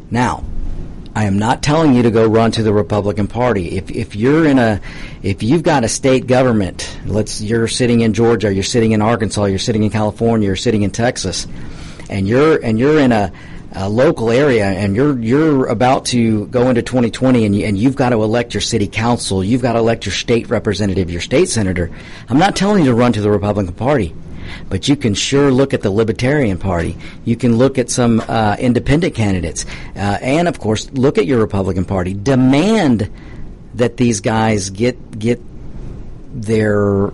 Now, 0.10 0.44
I 1.14 1.26
am 1.26 1.38
not 1.38 1.62
telling 1.62 1.94
you 1.94 2.04
to 2.04 2.12
go 2.12 2.26
run 2.26 2.52
to 2.54 2.64
the 2.64 2.74
Republican 2.74 3.28
Party. 3.28 3.78
If 3.78 3.92
if 3.92 4.16
you're 4.16 4.46
in 4.46 4.60
a 4.60 4.80
if 5.22 5.44
you've 5.44 5.64
got 5.64 5.84
a 5.84 5.90
state 5.90 6.26
government, 6.26 6.98
let's 7.06 7.42
you're 7.42 7.68
sitting 7.68 8.00
in 8.02 8.14
Georgia, 8.14 8.54
you're 8.54 8.64
sitting 8.64 8.94
in 8.94 9.02
Arkansas, 9.02 9.46
you're 9.46 9.60
sitting 9.60 9.84
in 9.84 9.90
California, 9.90 10.48
you're 10.48 10.56
sitting 10.56 10.84
in 10.84 10.92
Texas, 10.92 11.48
and 12.10 12.30
you're 12.30 12.64
and 12.64 12.80
you're 12.80 12.98
in 12.98 13.12
a, 13.12 13.30
a 13.74 13.90
local 13.90 14.32
area 14.32 14.66
and 14.66 14.96
you're 14.96 15.20
you're 15.20 15.68
about 15.68 16.06
to 16.06 16.48
go 16.48 16.70
into 16.70 16.82
2020 16.82 17.46
and 17.46 17.56
you, 17.58 17.66
and 17.66 17.78
you've 17.78 17.98
got 17.98 18.10
to 18.10 18.24
elect 18.24 18.54
your 18.54 18.62
city 18.62 18.88
council, 18.88 19.44
you've 19.44 19.62
got 19.62 19.74
to 19.74 19.80
elect 19.80 20.06
your 20.06 20.14
state 20.14 20.50
representative, 20.50 21.12
your 21.12 21.22
state 21.22 21.50
senator. 21.50 21.92
I'm 22.30 22.40
not 22.40 22.56
telling 22.56 22.86
you 22.86 22.92
to 22.92 22.96
run 22.96 23.12
to 23.14 23.22
the 23.22 23.30
Republican 23.30 23.74
Party. 23.76 24.16
But 24.70 24.88
you 24.88 24.96
can 24.96 25.14
sure 25.14 25.52
look 25.52 25.74
at 25.74 25.82
the 25.82 25.92
Libertarian 25.92 26.58
Party. 26.58 26.98
You 27.26 27.36
can 27.36 27.58
look 27.58 27.78
at 27.78 27.90
some 27.90 28.22
uh, 28.22 28.56
independent 28.60 29.16
candidates. 29.16 29.66
Uh, 29.96 30.18
and, 30.22 30.48
of 30.48 30.60
course, 30.60 30.92
look 30.92 31.18
at 31.18 31.26
your 31.26 31.40
Republican 31.40 31.86
Party. 31.86 32.14
Demand 32.14 33.12
that 33.76 33.98
these 33.98 34.20
guys 34.20 34.70
get 34.70 35.18
get 35.18 35.40
their 36.34 37.12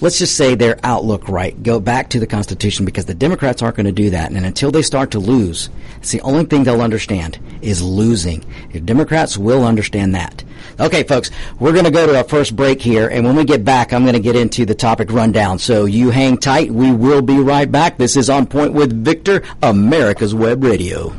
let's 0.00 0.18
just 0.18 0.36
say 0.36 0.54
their 0.54 0.78
outlook 0.82 1.28
right. 1.28 1.60
Go 1.62 1.80
back 1.80 2.10
to 2.10 2.20
the 2.20 2.26
Constitution 2.26 2.84
because 2.84 3.06
the 3.06 3.14
Democrats 3.14 3.62
aren't 3.62 3.76
going 3.76 3.86
to 3.86 3.92
do 3.92 4.10
that. 4.10 4.30
And 4.30 4.44
until 4.44 4.70
they 4.70 4.82
start 4.82 5.10
to 5.12 5.18
lose, 5.18 5.70
it's 5.98 6.12
the 6.12 6.20
only 6.20 6.44
thing 6.44 6.64
they'll 6.64 6.82
understand 6.82 7.38
is 7.62 7.82
losing. 7.82 8.44
The 8.72 8.80
Democrats 8.80 9.36
will 9.36 9.64
understand 9.64 10.14
that. 10.14 10.44
Okay, 10.80 11.02
folks, 11.02 11.30
we're 11.58 11.72
going 11.72 11.86
to 11.86 11.90
go 11.90 12.06
to 12.06 12.16
our 12.16 12.24
first 12.24 12.54
break 12.54 12.80
here. 12.80 13.08
And 13.08 13.26
when 13.26 13.34
we 13.34 13.44
get 13.44 13.64
back, 13.64 13.92
I'm 13.92 14.02
going 14.02 14.14
to 14.14 14.20
get 14.20 14.36
into 14.36 14.64
the 14.64 14.76
topic 14.76 15.10
rundown. 15.10 15.58
So 15.58 15.86
you 15.86 16.10
hang 16.10 16.38
tight. 16.38 16.70
We 16.70 16.92
will 16.92 17.22
be 17.22 17.38
right 17.38 17.70
back. 17.70 17.98
This 17.98 18.16
is 18.16 18.30
On 18.30 18.46
Point 18.46 18.74
with 18.74 19.04
Victor, 19.04 19.42
America's 19.60 20.34
Web 20.34 20.62
Radio. 20.62 21.12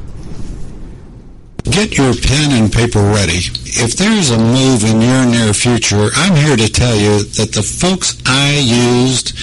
Get 1.64 1.98
your 1.98 2.14
pen 2.14 2.52
and 2.52 2.72
paper 2.72 3.00
ready. 3.00 3.42
If 3.66 3.98
there's 3.98 4.32
a 4.32 4.38
move 4.38 4.84
in 4.86 5.02
your 5.02 5.26
near 5.26 5.54
future, 5.54 6.08
I'm 6.16 6.36
here 6.36 6.56
to 6.56 6.72
tell 6.72 6.96
you 6.96 7.24
that 7.24 7.52
the 7.52 7.62
folks 7.62 8.18
I 8.26 8.58
used 8.58 9.38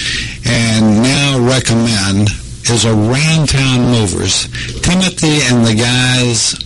and 0.46 1.02
now 1.02 1.46
recommend 1.46 2.30
is 2.68 2.86
Around 2.86 3.50
Town 3.50 3.90
Movers. 3.90 4.48
Timothy 4.80 5.40
and 5.44 5.64
the 5.66 5.74
guys 5.76 6.65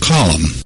Them. 0.00 0.65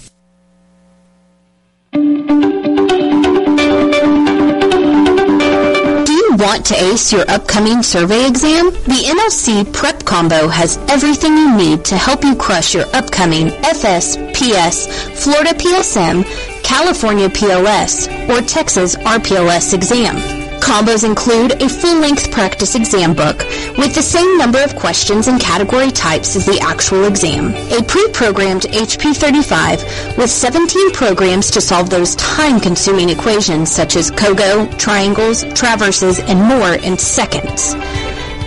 Do 1.93 1.99
you 6.13 6.35
want 6.39 6.65
to 6.67 6.75
ace 6.75 7.11
your 7.11 7.29
upcoming 7.29 7.83
survey 7.83 8.25
exam? 8.27 8.69
The 8.69 9.11
NLC 9.13 9.73
Prep 9.73 10.05
Combo 10.05 10.47
has 10.47 10.77
everything 10.87 11.35
you 11.35 11.57
need 11.57 11.83
to 11.85 11.97
help 11.97 12.23
you 12.23 12.33
crush 12.35 12.73
your 12.73 12.85
upcoming 12.93 13.49
FS, 13.65 14.15
PS, 14.33 14.87
Florida 15.21 15.53
PSM, 15.53 16.23
California 16.63 17.27
PLS, 17.27 18.07
or 18.29 18.41
Texas 18.47 18.95
RPLS 18.95 19.73
exam. 19.73 20.40
Combos 20.71 21.03
include 21.03 21.61
a 21.61 21.67
full-length 21.67 22.31
practice 22.31 22.75
exam 22.75 23.13
book 23.13 23.39
with 23.77 23.93
the 23.93 24.01
same 24.01 24.37
number 24.37 24.63
of 24.63 24.73
questions 24.77 25.27
and 25.27 25.37
category 25.37 25.91
types 25.91 26.37
as 26.37 26.45
the 26.45 26.61
actual 26.61 27.03
exam, 27.03 27.53
a 27.77 27.83
pre-programmed 27.83 28.61
HP35 28.61 30.17
with 30.17 30.29
17 30.29 30.93
programs 30.93 31.51
to 31.51 31.59
solve 31.59 31.89
those 31.89 32.15
time-consuming 32.15 33.09
equations 33.09 33.69
such 33.69 33.97
as 33.97 34.11
COGO, 34.11 34.65
triangles, 34.77 35.43
traverses, 35.55 36.19
and 36.19 36.39
more 36.41 36.75
in 36.75 36.97
seconds. 36.97 37.75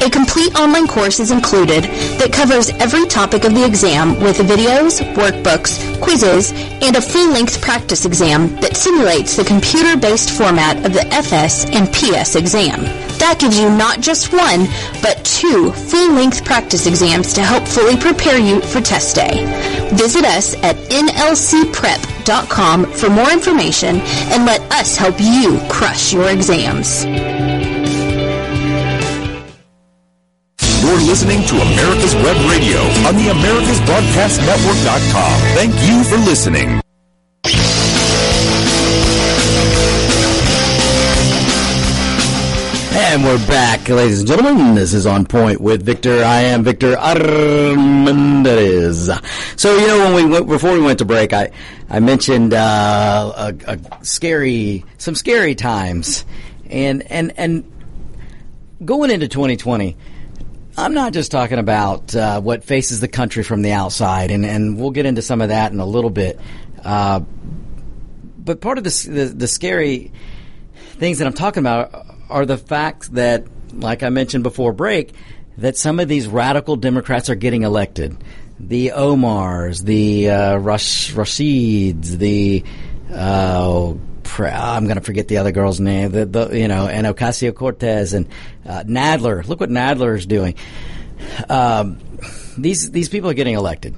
A 0.02 0.10
complete 0.10 0.54
online 0.58 0.86
course 0.86 1.18
is 1.20 1.30
included 1.30 1.84
that 2.18 2.32
covers 2.32 2.70
every 2.70 3.06
topic 3.06 3.44
of 3.44 3.54
the 3.54 3.64
exam 3.64 4.20
with 4.20 4.38
videos, 4.38 5.00
workbooks, 5.14 5.78
quizzes, 6.00 6.52
and 6.82 6.96
a 6.96 7.00
full-length 7.00 7.62
practice 7.62 8.04
exam 8.04 8.54
that 8.56 8.76
simulates 8.76 9.36
the 9.36 9.44
computer-based 9.44 10.30
format 10.30 10.84
of 10.84 10.92
the 10.92 11.06
FS 11.12 11.64
and 11.70 11.90
PS 11.92 12.36
exam. 12.36 12.84
That 13.18 13.38
gives 13.40 13.58
you 13.58 13.70
not 13.70 14.00
just 14.00 14.32
one, 14.32 14.66
but 15.00 15.24
two 15.24 15.72
full-length 15.72 16.44
practice 16.44 16.86
exams 16.86 17.32
to 17.34 17.42
help 17.42 17.66
fully 17.66 17.96
prepare 17.96 18.38
you 18.38 18.60
for 18.60 18.80
test 18.80 19.16
day. 19.16 19.46
Visit 19.94 20.24
us 20.24 20.54
at 20.62 20.76
nlcprep.com 20.90 22.84
for 22.92 23.08
more 23.08 23.30
information 23.30 24.00
and 24.30 24.44
let 24.44 24.60
us 24.72 24.96
help 24.96 25.14
you 25.18 25.58
crush 25.70 26.12
your 26.12 26.28
exams. 26.28 27.06
You're 30.94 31.02
listening 31.02 31.42
to 31.46 31.56
America's 31.56 32.14
Web 32.14 32.36
Radio 32.48 32.78
on 33.08 33.16
the 33.16 33.26
AmericasBroadcastNetwork.com. 33.32 35.40
Thank 35.56 35.74
you 35.90 36.04
for 36.04 36.16
listening. 36.18 36.80
And 42.94 43.24
we're 43.24 43.44
back, 43.48 43.88
ladies 43.88 44.20
and 44.20 44.28
gentlemen. 44.28 44.76
This 44.76 44.94
is 44.94 45.04
On 45.04 45.26
Point 45.26 45.60
with 45.60 45.84
Victor. 45.84 46.22
I 46.22 46.42
am 46.42 46.62
Victor 46.62 46.94
Armendariz. 46.94 49.10
So, 49.58 49.76
you 49.76 49.88
know, 49.88 49.98
when 49.98 50.14
we 50.14 50.24
went, 50.30 50.46
before 50.46 50.74
we 50.74 50.80
went 50.80 51.00
to 51.00 51.04
break, 51.04 51.32
I, 51.32 51.50
I 51.90 51.98
mentioned, 51.98 52.54
uh, 52.54 53.32
a, 53.36 53.52
a 53.66 53.80
scary, 54.04 54.84
some 54.98 55.16
scary 55.16 55.56
times. 55.56 56.24
And, 56.70 57.02
and, 57.10 57.32
and 57.36 57.68
going 58.84 59.10
into 59.10 59.26
2020, 59.26 59.96
I'm 60.76 60.92
not 60.92 61.12
just 61.12 61.30
talking 61.30 61.58
about 61.58 62.14
uh, 62.16 62.40
what 62.40 62.64
faces 62.64 63.00
the 63.00 63.08
country 63.08 63.44
from 63.44 63.62
the 63.62 63.72
outside, 63.72 64.30
and, 64.32 64.44
and 64.44 64.78
we'll 64.78 64.90
get 64.90 65.06
into 65.06 65.22
some 65.22 65.40
of 65.40 65.50
that 65.50 65.72
in 65.72 65.78
a 65.78 65.86
little 65.86 66.10
bit. 66.10 66.40
Uh, 66.82 67.20
but 68.38 68.60
part 68.60 68.78
of 68.78 68.84
the, 68.84 69.08
the, 69.08 69.24
the 69.26 69.46
scary 69.46 70.10
things 70.74 71.18
that 71.18 71.26
I'm 71.26 71.32
talking 71.32 71.62
about 71.62 72.06
are 72.28 72.44
the 72.44 72.58
facts 72.58 73.08
that, 73.10 73.46
like 73.72 74.02
I 74.02 74.08
mentioned 74.08 74.42
before 74.42 74.72
break, 74.72 75.12
that 75.58 75.76
some 75.76 76.00
of 76.00 76.08
these 76.08 76.26
radical 76.26 76.74
Democrats 76.74 77.30
are 77.30 77.36
getting 77.36 77.62
elected. 77.62 78.16
The 78.58 78.88
Omars, 78.94 79.84
the 79.84 80.30
uh, 80.30 80.56
Rash- 80.58 81.12
Rashids, 81.12 82.18
the 82.18 82.64
uh, 83.12 83.94
I'm 84.38 84.84
going 84.84 84.96
to 84.96 85.02
forget 85.02 85.28
the 85.28 85.38
other 85.38 85.52
girl's 85.52 85.80
name. 85.80 86.10
The, 86.10 86.26
the 86.26 86.58
you 86.58 86.68
know, 86.68 86.86
and 86.88 87.06
Ocasio 87.06 87.54
Cortez 87.54 88.12
and 88.12 88.28
uh, 88.66 88.82
Nadler. 88.84 89.46
Look 89.46 89.60
what 89.60 89.70
Nadler 89.70 90.16
is 90.16 90.26
doing. 90.26 90.54
Um, 91.48 91.98
these 92.58 92.90
these 92.90 93.08
people 93.08 93.30
are 93.30 93.34
getting 93.34 93.54
elected. 93.54 93.94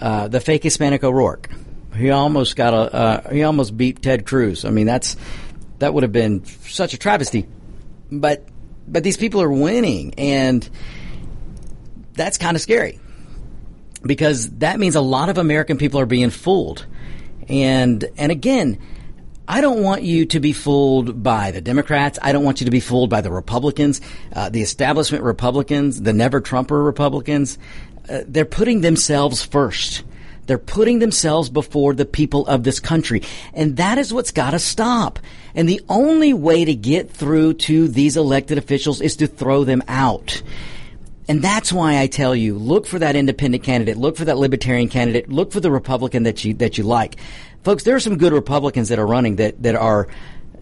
Uh, 0.00 0.28
the 0.28 0.40
fake 0.40 0.62
Hispanic 0.62 1.02
O'Rourke. 1.02 1.50
He 1.96 2.10
almost 2.10 2.56
got 2.56 2.74
a. 2.74 2.94
Uh, 2.94 3.30
he 3.32 3.42
almost 3.42 3.76
beat 3.76 4.02
Ted 4.02 4.26
Cruz. 4.26 4.64
I 4.64 4.70
mean, 4.70 4.86
that's 4.86 5.16
that 5.78 5.94
would 5.94 6.02
have 6.02 6.12
been 6.12 6.44
such 6.44 6.94
a 6.94 6.98
travesty. 6.98 7.46
But 8.10 8.46
but 8.86 9.02
these 9.02 9.16
people 9.16 9.42
are 9.42 9.50
winning, 9.50 10.14
and 10.16 10.68
that's 12.14 12.38
kind 12.38 12.56
of 12.56 12.60
scary 12.60 12.98
because 14.02 14.48
that 14.58 14.78
means 14.78 14.94
a 14.94 15.00
lot 15.00 15.28
of 15.28 15.38
American 15.38 15.78
people 15.78 16.00
are 16.00 16.06
being 16.06 16.30
fooled. 16.30 16.86
And 17.48 18.04
and 18.16 18.30
again, 18.30 18.78
I 19.50 19.62
don't 19.62 19.82
want 19.82 20.02
you 20.02 20.26
to 20.26 20.40
be 20.40 20.52
fooled 20.52 21.22
by 21.22 21.52
the 21.52 21.62
Democrats. 21.62 22.18
I 22.20 22.32
don't 22.32 22.44
want 22.44 22.60
you 22.60 22.66
to 22.66 22.70
be 22.70 22.80
fooled 22.80 23.08
by 23.08 23.22
the 23.22 23.32
Republicans, 23.32 24.02
uh, 24.34 24.50
the 24.50 24.60
establishment 24.60 25.24
Republicans, 25.24 26.02
the 26.02 26.12
never 26.12 26.42
Trumper 26.42 26.84
Republicans. 26.84 27.58
Uh, 28.10 28.20
they're 28.26 28.44
putting 28.44 28.82
themselves 28.82 29.42
first. 29.42 30.04
They're 30.44 30.58
putting 30.58 30.98
themselves 30.98 31.48
before 31.48 31.94
the 31.94 32.04
people 32.04 32.46
of 32.46 32.62
this 32.62 32.78
country. 32.78 33.22
And 33.54 33.78
that 33.78 33.96
is 33.96 34.12
what's 34.12 34.32
got 34.32 34.50
to 34.50 34.58
stop. 34.58 35.18
And 35.54 35.66
the 35.66 35.80
only 35.88 36.34
way 36.34 36.66
to 36.66 36.74
get 36.74 37.10
through 37.10 37.54
to 37.54 37.88
these 37.88 38.18
elected 38.18 38.58
officials 38.58 39.00
is 39.00 39.16
to 39.16 39.26
throw 39.26 39.64
them 39.64 39.82
out. 39.88 40.42
And 41.28 41.42
that's 41.42 41.70
why 41.70 42.00
I 42.00 42.06
tell 42.06 42.34
you, 42.34 42.56
look 42.56 42.86
for 42.86 42.98
that 42.98 43.14
independent 43.14 43.62
candidate, 43.62 43.98
look 43.98 44.16
for 44.16 44.24
that 44.24 44.38
libertarian 44.38 44.88
candidate, 44.88 45.28
look 45.28 45.52
for 45.52 45.60
the 45.60 45.70
Republican 45.70 46.22
that 46.22 46.42
you, 46.42 46.54
that 46.54 46.78
you 46.78 46.84
like. 46.84 47.16
Folks, 47.64 47.82
there 47.82 47.96
are 47.96 48.00
some 48.00 48.18
good 48.18 48.32
Republicans 48.32 48.88
that 48.88 48.98
are 48.98 49.06
running 49.06 49.36
that, 49.36 49.62
that 49.62 49.74
are 49.74 50.08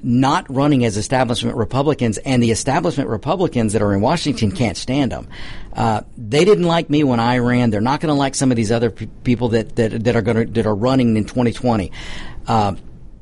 not 0.02 0.52
running 0.52 0.84
as 0.84 0.96
establishment 0.96 1.56
Republicans, 1.56 2.18
and 2.18 2.42
the 2.42 2.50
establishment 2.50 3.08
Republicans 3.08 3.72
that 3.72 3.82
are 3.82 3.92
in 3.92 4.00
Washington 4.00 4.52
can't 4.52 4.76
stand 4.76 5.12
them. 5.12 5.28
Uh, 5.72 6.02
they 6.16 6.44
didn't 6.44 6.64
like 6.64 6.88
me 6.88 7.04
when 7.04 7.20
I 7.20 7.38
ran. 7.38 7.70
They're 7.70 7.80
not 7.80 8.00
going 8.00 8.14
to 8.14 8.18
like 8.18 8.34
some 8.34 8.50
of 8.50 8.56
these 8.56 8.72
other 8.72 8.90
people 8.90 9.50
that, 9.50 9.76
that, 9.76 10.04
that 10.04 10.16
are 10.16 10.22
going 10.22 10.52
that 10.52 10.66
are 10.66 10.74
running 10.74 11.16
in 11.16 11.24
2020. 11.24 11.90
Uh, 12.46 12.76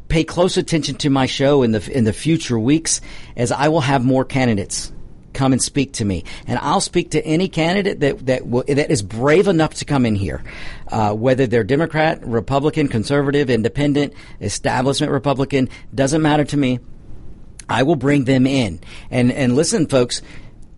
pay 0.09 0.25
close 0.25 0.57
attention 0.57 0.97
to 0.97 1.11
my 1.11 1.27
show 1.27 1.63
in 1.63 1.73
the 1.73 1.91
in 1.91 2.05
the 2.05 2.13
future 2.13 2.59
weeks, 2.59 3.01
as 3.37 3.51
I 3.51 3.69
will 3.69 3.81
have 3.81 4.05
more 4.05 4.25
candidates 4.25 4.93
come 5.35 5.53
and 5.53 5.63
speak 5.63 5.93
to 5.95 6.05
me, 6.05 6.25
and 6.47 6.59
I'll 6.61 6.81
speak 6.81 7.11
to 7.11 7.25
any 7.25 7.49
candidate 7.49 8.01
that 8.01 8.27
that 8.27 8.51
w- 8.51 8.75
that 8.75 8.91
is 8.91 9.03
brave 9.03 9.49
enough 9.49 9.75
to 9.75 9.85
come 9.85 10.07
in 10.07 10.15
here, 10.15 10.43
uh, 10.89 11.13
whether 11.13 11.47
they're 11.47 11.65
Democrat, 11.65 12.25
Republican, 12.25 12.89
Conservative, 12.89 13.51
Independent, 13.51 14.15
Establishment 14.41 15.13
Republican, 15.13 15.69
doesn't 15.95 16.23
matter 16.23 16.45
to 16.45 16.57
me. 16.57 16.79
I 17.69 17.83
will 17.83 17.97
bring 17.97 18.25
them 18.25 18.47
in, 18.47 18.81
and 19.11 19.33
and 19.33 19.55
listen, 19.55 19.87
folks. 19.87 20.23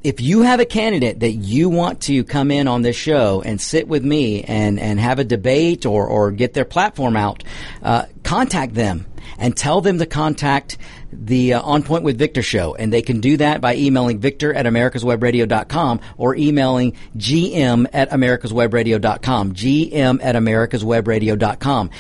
If 0.05 0.21
you 0.21 0.43
have 0.43 0.61
a 0.61 0.65
candidate 0.65 1.19
that 1.19 1.33
you 1.33 1.69
want 1.69 2.03
to 2.03 2.23
come 2.23 2.53
in 2.53 2.69
on 2.69 2.83
this 2.83 2.95
show 2.95 3.43
and 3.43 3.61
sit 3.61 3.89
with 3.89 4.05
me 4.05 4.45
and, 4.45 4.79
and 4.79 5.01
have 5.01 5.19
a 5.19 5.25
debate 5.25 5.85
or, 5.85 6.07
or 6.07 6.31
get 6.31 6.55
their 6.55 6.65
platform 6.65 7.17
out, 7.17 7.43
uh, 7.83 8.05
contact 8.23 8.75
them 8.75 9.07
and 9.39 9.57
tell 9.57 9.81
them 9.81 9.99
to 9.99 10.07
contact 10.07 10.79
the 11.25 11.55
uh, 11.55 11.63
On 11.63 11.83
Point 11.83 12.05
with 12.05 12.19
Victor 12.19 12.43
show. 12.43 12.75
And 12.75 12.93
they 12.93 13.03
can 13.03 13.21
do 13.21 13.37
that 13.39 13.61
by 13.61 13.77
emailing 13.77 14.19
victor 14.19 14.53
at 14.53 14.67
americaswebradio.com 14.67 16.01
or 16.17 16.37
emailing 16.37 16.93
gm 17.17 17.87
at 17.93 18.11
americaswebradio.com. 18.11 19.55
gm 19.55 20.19
at 20.23 20.35
americaswebradio.com. 20.35 21.91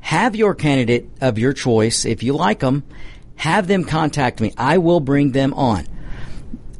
Have 0.00 0.36
your 0.36 0.54
candidate 0.54 1.08
of 1.20 1.38
your 1.38 1.52
choice, 1.52 2.04
if 2.04 2.22
you 2.22 2.34
like 2.34 2.60
them, 2.60 2.84
have 3.36 3.66
them 3.66 3.84
contact 3.84 4.40
me. 4.40 4.52
I 4.56 4.78
will 4.78 5.00
bring 5.00 5.32
them 5.32 5.54
on. 5.54 5.86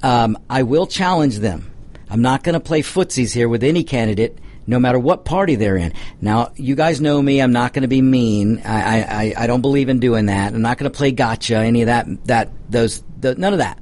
Um, 0.02 0.36
I 0.50 0.62
will 0.62 0.86
challenge 0.86 1.38
them. 1.38 1.70
I'm 2.10 2.20
not 2.20 2.44
going 2.44 2.52
to 2.52 2.60
play 2.60 2.82
footsies 2.82 3.32
here 3.32 3.48
with 3.48 3.64
any 3.64 3.82
candidate 3.82 4.38
no 4.66 4.78
matter 4.78 4.98
what 4.98 5.24
party 5.24 5.56
they're 5.56 5.76
in. 5.76 5.92
Now, 6.20 6.52
you 6.56 6.74
guys 6.74 7.00
know 7.00 7.20
me. 7.20 7.40
I'm 7.40 7.52
not 7.52 7.72
going 7.72 7.82
to 7.82 7.88
be 7.88 8.02
mean. 8.02 8.62
I, 8.64 9.02
I, 9.02 9.34
I 9.36 9.46
don't 9.46 9.60
believe 9.60 9.88
in 9.88 10.00
doing 10.00 10.26
that. 10.26 10.54
I'm 10.54 10.62
not 10.62 10.78
going 10.78 10.90
to 10.90 10.96
play 10.96 11.12
gotcha, 11.12 11.56
any 11.56 11.82
of 11.82 11.86
that, 11.86 12.06
that, 12.26 12.50
those, 12.70 13.02
the, 13.20 13.34
none 13.34 13.52
of 13.52 13.58
that. 13.58 13.78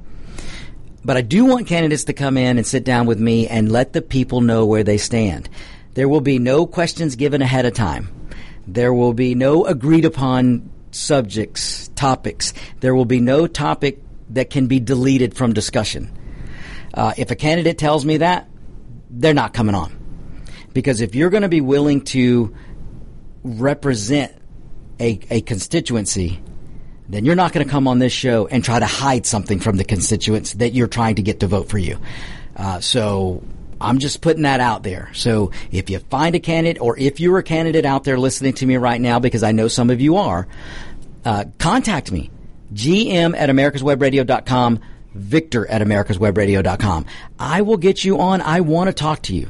But 1.05 1.17
I 1.17 1.21
do 1.21 1.45
want 1.45 1.67
candidates 1.67 2.05
to 2.05 2.13
come 2.13 2.37
in 2.37 2.57
and 2.57 2.65
sit 2.65 2.83
down 2.83 3.05
with 3.05 3.19
me 3.19 3.47
and 3.47 3.71
let 3.71 3.93
the 3.93 4.01
people 4.01 4.41
know 4.41 4.65
where 4.65 4.83
they 4.83 4.97
stand. 4.97 5.49
There 5.95 6.07
will 6.07 6.21
be 6.21 6.39
no 6.39 6.65
questions 6.65 7.15
given 7.15 7.41
ahead 7.41 7.65
of 7.65 7.73
time. 7.73 8.09
There 8.65 8.93
will 8.93 9.13
be 9.13 9.35
no 9.35 9.65
agreed 9.65 10.05
upon 10.05 10.69
subjects, 10.91 11.89
topics. 11.95 12.53
There 12.79 12.95
will 12.95 13.05
be 13.05 13.19
no 13.19 13.47
topic 13.47 13.99
that 14.29 14.49
can 14.49 14.67
be 14.67 14.79
deleted 14.79 15.35
from 15.35 15.53
discussion. 15.53 16.11
Uh, 16.93 17.13
if 17.17 17.31
a 17.31 17.35
candidate 17.35 17.77
tells 17.77 18.05
me 18.05 18.17
that, 18.17 18.47
they're 19.09 19.33
not 19.33 19.53
coming 19.53 19.75
on. 19.75 20.02
Because 20.73 21.01
if 21.01 21.15
you're 21.15 21.29
going 21.29 21.43
to 21.43 21.49
be 21.49 21.61
willing 21.61 22.01
to 22.05 22.55
represent 23.43 24.33
a, 24.99 25.19
a 25.29 25.41
constituency, 25.41 26.41
then 27.09 27.25
you're 27.25 27.35
not 27.35 27.53
going 27.53 27.65
to 27.65 27.71
come 27.71 27.87
on 27.87 27.99
this 27.99 28.13
show 28.13 28.47
and 28.47 28.63
try 28.63 28.79
to 28.79 28.85
hide 28.85 29.25
something 29.25 29.59
from 29.59 29.77
the 29.77 29.83
constituents 29.83 30.53
that 30.53 30.73
you're 30.73 30.87
trying 30.87 31.15
to 31.15 31.21
get 31.21 31.41
to 31.41 31.47
vote 31.47 31.69
for 31.69 31.77
you. 31.77 31.99
Uh, 32.55 32.79
so 32.79 33.43
I'm 33.81 33.99
just 33.99 34.21
putting 34.21 34.43
that 34.43 34.61
out 34.61 34.83
there. 34.83 35.09
So 35.13 35.51
if 35.71 35.89
you 35.89 35.99
find 35.99 36.35
a 36.35 36.39
candidate 36.39 36.81
or 36.81 36.97
if 36.97 37.19
you're 37.19 37.37
a 37.37 37.43
candidate 37.43 37.85
out 37.85 38.03
there 38.03 38.17
listening 38.17 38.53
to 38.53 38.65
me 38.65 38.77
right 38.77 38.99
now, 38.99 39.19
because 39.19 39.43
I 39.43 39.51
know 39.51 39.67
some 39.67 39.89
of 39.89 39.99
you 39.99 40.17
are, 40.17 40.47
uh, 41.25 41.45
contact 41.59 42.11
me. 42.11 42.31
GM 42.73 43.37
at 43.37 43.49
americaswebradio.com, 43.49 44.79
Victor 45.13 45.69
at 45.69 45.81
americaswebradio.com. 45.81 47.05
I 47.37 47.61
will 47.61 47.77
get 47.77 48.03
you 48.03 48.19
on. 48.19 48.41
I 48.41 48.61
want 48.61 48.87
to 48.87 48.93
talk 48.93 49.21
to 49.23 49.35
you. 49.35 49.49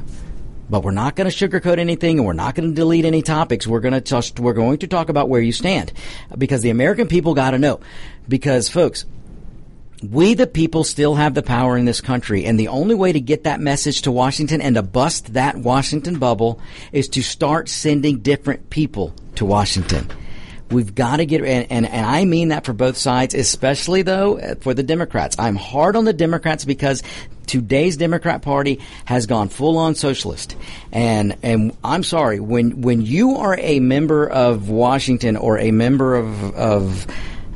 But 0.68 0.82
we're 0.82 0.92
not 0.92 1.14
going 1.14 1.30
to 1.30 1.48
sugarcoat 1.48 1.78
anything 1.78 2.18
and 2.18 2.26
we're 2.26 2.32
not 2.32 2.54
going 2.54 2.70
to 2.70 2.74
delete 2.74 3.04
any 3.04 3.22
topics. 3.22 3.66
We're 3.66 3.80
going 3.80 3.94
to 3.94 4.00
just, 4.00 4.40
we're 4.40 4.54
going 4.54 4.78
to 4.78 4.86
talk 4.86 5.08
about 5.08 5.28
where 5.28 5.40
you 5.40 5.52
stand 5.52 5.92
because 6.36 6.62
the 6.62 6.70
American 6.70 7.06
people 7.06 7.34
got 7.34 7.50
to 7.50 7.58
know. 7.58 7.80
Because 8.28 8.68
folks, 8.68 9.04
we 10.10 10.34
the 10.34 10.46
people 10.46 10.84
still 10.84 11.14
have 11.14 11.34
the 11.34 11.42
power 11.42 11.76
in 11.76 11.84
this 11.84 12.00
country 12.00 12.44
and 12.44 12.58
the 12.58 12.68
only 12.68 12.94
way 12.94 13.12
to 13.12 13.20
get 13.20 13.44
that 13.44 13.60
message 13.60 14.02
to 14.02 14.10
Washington 14.10 14.60
and 14.60 14.74
to 14.76 14.82
bust 14.82 15.34
that 15.34 15.56
Washington 15.56 16.18
bubble 16.18 16.60
is 16.92 17.08
to 17.08 17.22
start 17.22 17.68
sending 17.68 18.18
different 18.20 18.70
people 18.70 19.14
to 19.36 19.44
Washington. 19.44 20.08
We've 20.70 20.94
got 20.94 21.16
to 21.16 21.26
get, 21.26 21.42
and, 21.42 21.70
and, 21.70 21.86
and, 21.86 22.06
I 22.06 22.24
mean 22.24 22.48
that 22.48 22.64
for 22.64 22.72
both 22.72 22.96
sides, 22.96 23.34
especially 23.34 24.02
though 24.02 24.56
for 24.60 24.74
the 24.74 24.82
Democrats. 24.82 25.36
I'm 25.38 25.56
hard 25.56 25.94
on 25.94 26.04
the 26.04 26.12
Democrats 26.12 26.64
because 26.64 27.02
today's 27.46 27.96
Democrat 27.96 28.42
Party 28.42 28.80
has 29.04 29.26
gone 29.26 29.48
full 29.48 29.78
on 29.78 29.94
socialist. 29.94 30.56
And, 30.92 31.36
and 31.42 31.76
I'm 31.82 32.02
sorry, 32.02 32.40
when, 32.40 32.82
when 32.82 33.02
you 33.02 33.36
are 33.36 33.58
a 33.58 33.80
member 33.80 34.28
of 34.28 34.68
Washington 34.68 35.36
or 35.36 35.58
a 35.58 35.70
member 35.70 36.14
of, 36.14 36.54
of, 36.54 37.06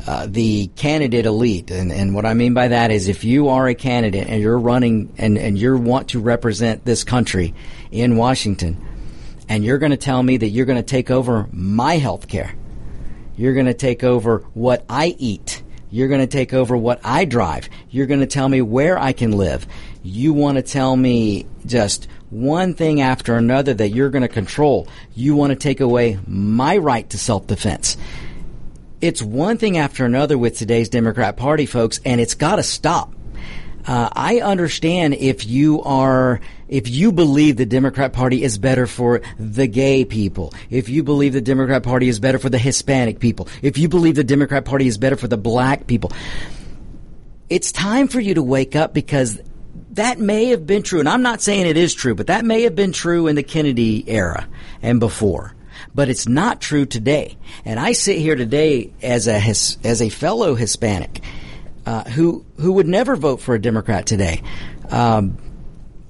uh, 0.07 0.27
the 0.27 0.69
candidate 0.69 1.27
elite. 1.27 1.71
And, 1.71 1.93
and 1.93 2.15
what 2.15 2.25
I 2.25 2.33
mean 2.33 2.55
by 2.55 2.69
that 2.69 2.91
is 2.91 3.09
if 3.09 3.25
you 3.25 3.49
are 3.49 3.69
a 3.69 3.75
candidate 3.75 4.27
and 4.27 4.41
you're 4.41 4.59
running 4.59 5.13
and, 5.19 5.37
and 5.37 5.59
you 5.59 5.77
want 5.77 6.09
to 6.11 6.21
represent 6.21 6.87
this 6.87 7.05
country 7.05 7.53
in 7.91 8.17
Washington, 8.17 8.83
and 9.51 9.63
you're 9.65 9.77
going 9.77 9.91
to 9.91 9.99
tell 9.99 10.23
me 10.23 10.39
that 10.39 10.49
you're 10.49 10.65
going 10.65 10.79
to 10.79 10.83
take 10.83 11.11
over 11.11 11.47
my 11.53 11.99
health 11.99 12.27
care, 12.27 12.55
you're 13.37 13.53
going 13.53 13.67
to 13.67 13.75
take 13.75 14.03
over 14.03 14.39
what 14.55 14.85
I 14.89 15.15
eat, 15.19 15.63
you're 15.91 16.09
going 16.09 16.21
to 16.21 16.27
take 16.27 16.53
over 16.53 16.77
what 16.77 17.01
I 17.05 17.25
drive, 17.25 17.69
you're 17.91 18.07
going 18.07 18.21
to 18.21 18.27
tell 18.27 18.49
me 18.49 18.63
where 18.63 18.99
I 18.99 19.13
can 19.13 19.33
live, 19.33 19.67
you 20.03 20.33
want 20.33 20.57
to 20.57 20.63
tell 20.63 20.97
me 20.97 21.47
just 21.67 22.09
one 22.31 22.75
thing 22.75 23.01
after 23.01 23.37
another 23.37 23.75
that 23.75 23.89
you're 23.89 24.11
going 24.11 24.23
to 24.23 24.29
control. 24.29 24.87
You 25.15 25.35
want 25.35 25.51
to 25.51 25.57
take 25.57 25.81
away 25.81 26.19
my 26.27 26.77
right 26.77 27.09
to 27.11 27.19
self 27.19 27.47
defense 27.47 27.97
it's 29.01 29.23
one 29.23 29.59
thing 29.59 29.79
after 29.79 30.05
another 30.05 30.37
with 30.37 30.57
today's 30.59 30.89
Democrat 30.89 31.37
Party, 31.37 31.67
folks, 31.67 32.01
and 32.05 32.21
it's 32.21 32.35
got 32.35 32.57
to 32.57 32.63
stop. 32.63 33.13
Uh, 33.87 34.09
I 34.13 34.41
understand 34.41 35.15
if 35.15 35.47
you 35.47 35.83
are, 35.83 36.41
if 36.69 36.89
you 36.89 37.13
believe 37.13 37.57
the 37.57 37.67
Democrat 37.67 38.13
Party 38.13 38.43
is 38.43 38.59
better 38.59 38.87
for 38.87 39.21
the 39.39 39.67
gay 39.67 40.05
people, 40.05 40.53
if 40.71 40.89
you 40.89 41.03
believe 41.03 41.33
the 41.33 41.41
Democrat 41.41 41.83
Party 41.83 42.09
is 42.09 42.21
better 42.21 42.39
for 42.39 42.49
the 42.49 42.59
Hispanic 42.59 43.19
people, 43.21 43.49
if 43.63 43.79
you 43.79 43.89
believe 43.89 44.15
the 44.15 44.25
Democrat 44.25 44.65
Party 44.65 44.87
is 44.87 44.99
better 44.99 45.17
for 45.17 45.29
the 45.29 45.37
black 45.37 45.87
people, 45.87 46.13
it's 47.49 47.73
time 47.73 48.09
for 48.09 48.21
you 48.21 48.35
to 48.35 48.43
wake 48.43 48.77
up 48.77 48.93
because 48.93 49.41
that 49.93 50.19
may 50.19 50.47
have 50.47 50.67
been 50.67 50.83
true, 50.83 51.01
and 51.01 51.09
I'm 51.09 51.23
not 51.23 51.41
saying 51.41 51.67
it 51.67 51.77
is 51.77 51.95
true, 51.95 52.15
but 52.15 52.27
that 52.29 52.45
may 52.45 52.63
have 52.63 52.77
been 52.77 52.93
true 52.93 53.27
in 53.27 53.37
the 53.37 53.43
Kennedy 53.43 54.05
era 54.09 54.47
and 54.83 55.01
before 55.01 55.55
but 55.95 56.09
it's 56.09 56.29
not 56.29 56.61
true 56.61 56.85
today. 56.85 57.37
And 57.65 57.79
I 57.79 57.93
sit 57.93 58.19
here 58.19 58.37
today 58.37 58.93
as 59.03 59.29
a 59.29 59.39
as 59.39 60.03
a 60.03 60.09
fellow 60.09 60.55
Hispanic 60.55 61.23
uh, 61.87 62.05
who 62.05 62.45
who 62.59 62.73
would 62.75 62.87
never 62.87 63.17
vote 63.17 63.41
for 63.41 63.55
a 63.55 63.61
Democrat 63.61 64.07
today. 64.07 64.43
Um, 64.91 65.39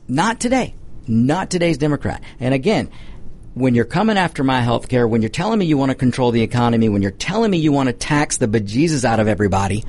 not 0.08 0.40
today. 0.40 0.74
Not 1.06 1.50
today's 1.50 1.78
Democrat. 1.78 2.22
And 2.40 2.52
again, 2.52 2.90
when 3.54 3.74
you're 3.74 3.84
coming 3.84 4.18
after 4.18 4.44
my 4.44 4.60
health 4.60 4.88
care, 4.88 5.06
when 5.06 5.22
you're 5.22 5.28
telling 5.28 5.58
me 5.58 5.66
you 5.66 5.76
want 5.76 5.90
to 5.90 5.94
control 5.94 6.30
the 6.30 6.42
economy, 6.42 6.88
when 6.88 7.02
you're 7.02 7.10
telling 7.10 7.50
me 7.50 7.58
you 7.58 7.72
want 7.72 7.88
to 7.88 7.92
tax 7.92 8.36
the 8.36 8.46
bejesus 8.46 9.04
out 9.04 9.20
of 9.20 9.26
everybody, 9.26 9.84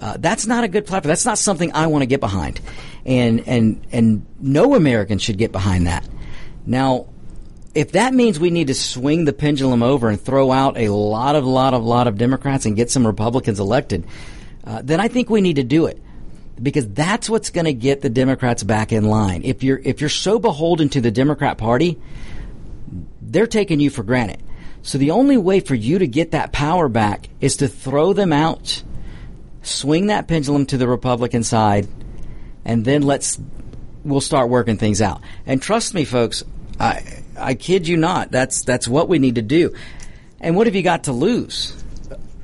uh, 0.00 0.16
that's 0.18 0.46
not 0.46 0.64
a 0.64 0.68
good 0.68 0.86
platform. 0.86 1.08
That's 1.08 1.24
not 1.24 1.38
something 1.38 1.72
I 1.72 1.86
want 1.86 2.02
to 2.02 2.06
get 2.06 2.20
behind, 2.20 2.60
and 3.06 3.46
and 3.46 3.86
and 3.90 4.26
no 4.38 4.74
American 4.74 5.18
should 5.18 5.38
get 5.38 5.50
behind 5.50 5.86
that. 5.86 6.06
Now, 6.66 7.06
if 7.74 7.92
that 7.92 8.12
means 8.12 8.38
we 8.38 8.50
need 8.50 8.66
to 8.66 8.74
swing 8.74 9.24
the 9.24 9.32
pendulum 9.32 9.82
over 9.82 10.10
and 10.10 10.20
throw 10.20 10.52
out 10.52 10.76
a 10.76 10.88
lot 10.88 11.36
of, 11.36 11.44
lot 11.44 11.74
of, 11.74 11.84
lot 11.84 12.06
of 12.06 12.18
Democrats 12.18 12.66
and 12.66 12.76
get 12.76 12.90
some 12.90 13.06
Republicans 13.06 13.60
elected, 13.60 14.06
uh, 14.64 14.82
then 14.82 15.00
I 15.00 15.08
think 15.08 15.30
we 15.30 15.40
need 15.40 15.56
to 15.56 15.64
do 15.64 15.86
it 15.86 16.00
because 16.62 16.88
that's 16.88 17.28
what's 17.28 17.50
going 17.50 17.64
to 17.64 17.72
get 17.72 18.00
the 18.00 18.08
Democrats 18.08 18.62
back 18.62 18.92
in 18.92 19.04
line. 19.04 19.42
If 19.44 19.62
you're 19.62 19.80
if 19.82 20.00
you're 20.00 20.10
so 20.10 20.38
beholden 20.38 20.88
to 20.90 21.00
the 21.00 21.10
Democrat 21.10 21.58
Party, 21.58 21.98
they're 23.20 23.46
taking 23.46 23.80
you 23.80 23.90
for 23.90 24.02
granted. 24.02 24.42
So 24.82 24.98
the 24.98 25.12
only 25.12 25.36
way 25.36 25.60
for 25.60 25.74
you 25.74 25.98
to 25.98 26.06
get 26.06 26.32
that 26.32 26.52
power 26.52 26.88
back 26.88 27.28
is 27.40 27.56
to 27.56 27.68
throw 27.68 28.12
them 28.12 28.32
out, 28.32 28.82
swing 29.62 30.08
that 30.08 30.28
pendulum 30.28 30.66
to 30.66 30.76
the 30.76 30.86
Republican 30.86 31.42
side, 31.42 31.88
and 32.64 32.84
then 32.84 33.02
let's 33.02 33.40
we'll 34.04 34.20
start 34.20 34.50
working 34.50 34.76
things 34.76 35.00
out. 35.00 35.22
And 35.46 35.60
trust 35.60 35.94
me, 35.94 36.04
folks, 36.04 36.44
I 36.78 37.22
I 37.36 37.54
kid 37.54 37.88
you 37.88 37.96
not. 37.96 38.30
That's 38.30 38.62
that's 38.62 38.86
what 38.86 39.08
we 39.08 39.18
need 39.18 39.36
to 39.36 39.42
do. 39.42 39.74
And 40.40 40.56
what 40.56 40.66
have 40.66 40.76
you 40.76 40.82
got 40.82 41.04
to 41.04 41.12
lose? 41.12 41.82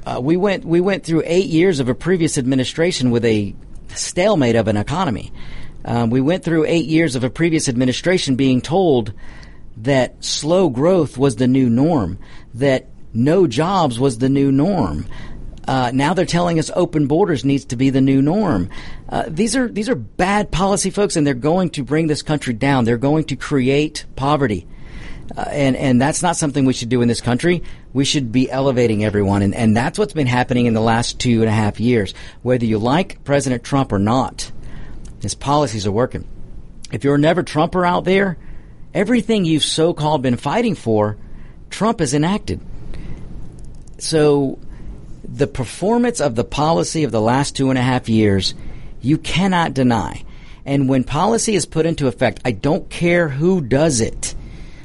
Uh, 0.04 0.18
we 0.22 0.36
went 0.36 0.64
we 0.64 0.80
went 0.80 1.04
through 1.04 1.22
eight 1.26 1.46
years 1.46 1.78
of 1.78 1.88
a 1.88 1.94
previous 1.94 2.38
administration 2.38 3.10
with 3.10 3.24
a 3.24 3.54
stalemate 3.96 4.56
of 4.56 4.68
an 4.68 4.76
economy. 4.76 5.32
Um, 5.84 6.10
we 6.10 6.20
went 6.20 6.44
through 6.44 6.66
eight 6.66 6.86
years 6.86 7.16
of 7.16 7.24
a 7.24 7.30
previous 7.30 7.68
administration 7.68 8.36
being 8.36 8.60
told 8.60 9.12
that 9.78 10.22
slow 10.22 10.68
growth 10.68 11.16
was 11.16 11.36
the 11.36 11.48
new 11.48 11.70
norm, 11.70 12.18
that 12.54 12.86
no 13.14 13.46
jobs 13.46 13.98
was 13.98 14.18
the 14.18 14.28
new 14.28 14.52
norm. 14.52 15.06
Uh, 15.66 15.90
now 15.94 16.14
they're 16.14 16.26
telling 16.26 16.58
us 16.58 16.70
open 16.74 17.06
borders 17.06 17.44
needs 17.44 17.64
to 17.66 17.76
be 17.76 17.90
the 17.90 18.00
new 18.00 18.20
norm. 18.20 18.68
Uh, 19.08 19.24
these 19.28 19.54
are 19.54 19.68
these 19.68 19.88
are 19.88 19.94
bad 19.94 20.50
policy, 20.50 20.90
folks, 20.90 21.16
and 21.16 21.26
they're 21.26 21.34
going 21.34 21.70
to 21.70 21.84
bring 21.84 22.06
this 22.06 22.22
country 22.22 22.54
down. 22.54 22.84
They're 22.84 22.98
going 22.98 23.24
to 23.24 23.36
create 23.36 24.04
poverty. 24.16 24.66
Uh, 25.36 25.42
and 25.42 25.76
and 25.76 26.00
that's 26.00 26.22
not 26.22 26.36
something 26.36 26.64
we 26.64 26.72
should 26.72 26.88
do 26.88 27.02
in 27.02 27.08
this 27.08 27.20
country. 27.20 27.62
We 27.92 28.04
should 28.04 28.30
be 28.30 28.50
elevating 28.50 29.04
everyone, 29.04 29.42
and 29.42 29.54
and 29.54 29.76
that's 29.76 29.98
what's 29.98 30.12
been 30.12 30.26
happening 30.26 30.66
in 30.66 30.74
the 30.74 30.80
last 30.80 31.18
two 31.18 31.40
and 31.40 31.48
a 31.48 31.52
half 31.52 31.80
years. 31.80 32.14
Whether 32.42 32.64
you 32.64 32.78
like 32.78 33.24
President 33.24 33.64
Trump 33.64 33.92
or 33.92 33.98
not, 33.98 34.52
his 35.20 35.34
policies 35.34 35.86
are 35.86 35.92
working. 35.92 36.26
If 36.92 37.04
you're 37.04 37.16
a 37.16 37.18
never 37.18 37.42
Trumper 37.42 37.84
out 37.84 38.04
there, 38.04 38.36
everything 38.94 39.44
you've 39.44 39.64
so 39.64 39.92
called 39.92 40.22
been 40.22 40.36
fighting 40.36 40.74
for, 40.74 41.16
Trump 41.68 42.00
has 42.00 42.14
enacted. 42.14 42.60
So 43.98 44.58
the 45.24 45.46
performance 45.46 46.20
of 46.20 46.34
the 46.34 46.44
policy 46.44 47.04
of 47.04 47.12
the 47.12 47.20
last 47.20 47.56
two 47.56 47.70
and 47.70 47.78
a 47.78 47.82
half 47.82 48.08
years, 48.08 48.54
you 49.00 49.18
cannot 49.18 49.74
deny. 49.74 50.24
And 50.64 50.88
when 50.88 51.04
policy 51.04 51.54
is 51.54 51.66
put 51.66 51.86
into 51.86 52.06
effect, 52.06 52.40
I 52.44 52.52
don't 52.52 52.88
care 52.90 53.28
who 53.28 53.60
does 53.60 54.00
it. 54.00 54.34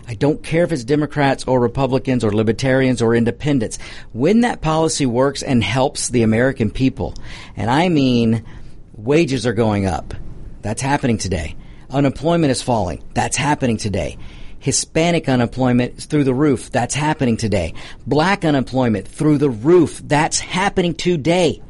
I 0.07 0.13
don't 0.13 0.43
care 0.43 0.63
if 0.63 0.71
it's 0.71 0.83
Democrats 0.83 1.45
or 1.47 1.59
Republicans 1.59 2.23
or 2.23 2.31
Libertarians 2.31 3.01
or 3.01 3.15
Independents. 3.15 3.79
When 4.13 4.41
that 4.41 4.61
policy 4.61 5.05
works 5.05 5.41
and 5.41 5.63
helps 5.63 6.09
the 6.09 6.21
American 6.21 6.69
people, 6.69 7.15
and 7.55 7.71
I 7.71 7.89
mean 7.89 8.45
wages 8.93 9.47
are 9.47 9.53
going 9.53 9.87
up, 9.87 10.13
that's 10.61 10.81
happening 10.81 11.17
today. 11.17 11.55
Unemployment 11.89 12.51
is 12.51 12.61
falling, 12.61 13.03
that's 13.13 13.37
happening 13.37 13.77
today. 13.77 14.17
Hispanic 14.59 15.27
unemployment 15.27 15.97
is 15.97 16.05
through 16.05 16.23
the 16.23 16.33
roof, 16.33 16.71
that's 16.71 16.95
happening 16.95 17.37
today. 17.37 17.73
Black 18.05 18.45
unemployment 18.45 19.07
through 19.07 19.39
the 19.39 19.49
roof, 19.49 20.01
that's 20.03 20.39
happening 20.39 20.93
today. 20.93 21.61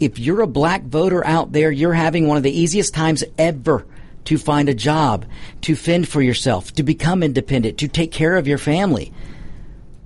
If 0.00 0.18
you're 0.18 0.42
a 0.42 0.46
black 0.46 0.82
voter 0.82 1.26
out 1.26 1.52
there, 1.52 1.70
you're 1.70 1.94
having 1.94 2.26
one 2.26 2.36
of 2.36 2.42
the 2.42 2.58
easiest 2.58 2.92
times 2.94 3.24
ever 3.38 3.86
to 4.24 4.38
find 4.38 4.68
a 4.68 4.74
job, 4.74 5.26
to 5.62 5.76
fend 5.76 6.08
for 6.08 6.22
yourself, 6.22 6.72
to 6.74 6.82
become 6.82 7.22
independent, 7.22 7.78
to 7.78 7.88
take 7.88 8.12
care 8.12 8.36
of 8.36 8.48
your 8.48 8.58
family. 8.58 9.12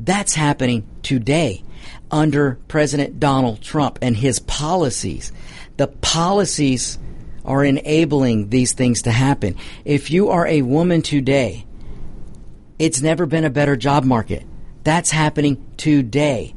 That's 0.00 0.34
happening 0.34 0.86
today 1.02 1.62
under 2.10 2.58
President 2.68 3.20
Donald 3.20 3.60
Trump 3.60 3.98
and 4.02 4.16
his 4.16 4.38
policies. 4.38 5.32
The 5.76 5.88
policies 5.88 6.98
are 7.44 7.64
enabling 7.64 8.50
these 8.50 8.72
things 8.72 9.02
to 9.02 9.10
happen. 9.10 9.56
If 9.84 10.10
you 10.10 10.28
are 10.30 10.46
a 10.46 10.62
woman 10.62 11.02
today, 11.02 11.66
it's 12.78 13.00
never 13.00 13.26
been 13.26 13.44
a 13.44 13.50
better 13.50 13.76
job 13.76 14.04
market. 14.04 14.44
That's 14.84 15.10
happening 15.10 15.64
today. 15.76 16.54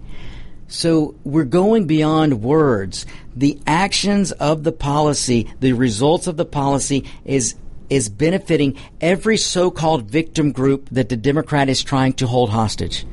So 0.71 1.15
we're 1.25 1.43
going 1.43 1.85
beyond 1.85 2.41
words. 2.41 3.05
The 3.35 3.59
actions 3.67 4.31
of 4.31 4.63
the 4.63 4.71
policy, 4.71 5.53
the 5.59 5.73
results 5.73 6.27
of 6.27 6.37
the 6.37 6.45
policy 6.45 7.05
is 7.25 7.55
is 7.89 8.07
benefiting 8.07 8.77
every 9.01 9.35
so-called 9.35 10.09
victim 10.09 10.53
group 10.53 10.87
that 10.91 11.09
the 11.09 11.17
Democrat 11.17 11.67
is 11.67 11.83
trying 11.83 12.13
to 12.13 12.25
hold 12.25 12.49
hostage. 12.49 13.05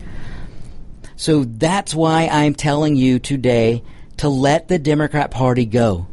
So 1.16 1.42
that's 1.42 1.96
why 1.96 2.28
I'm 2.30 2.54
telling 2.54 2.94
you 2.94 3.18
today 3.18 3.82
to 4.18 4.28
let 4.28 4.68
the 4.68 4.78
Democrat 4.78 5.32
Party 5.32 5.66
go. 5.66 6.06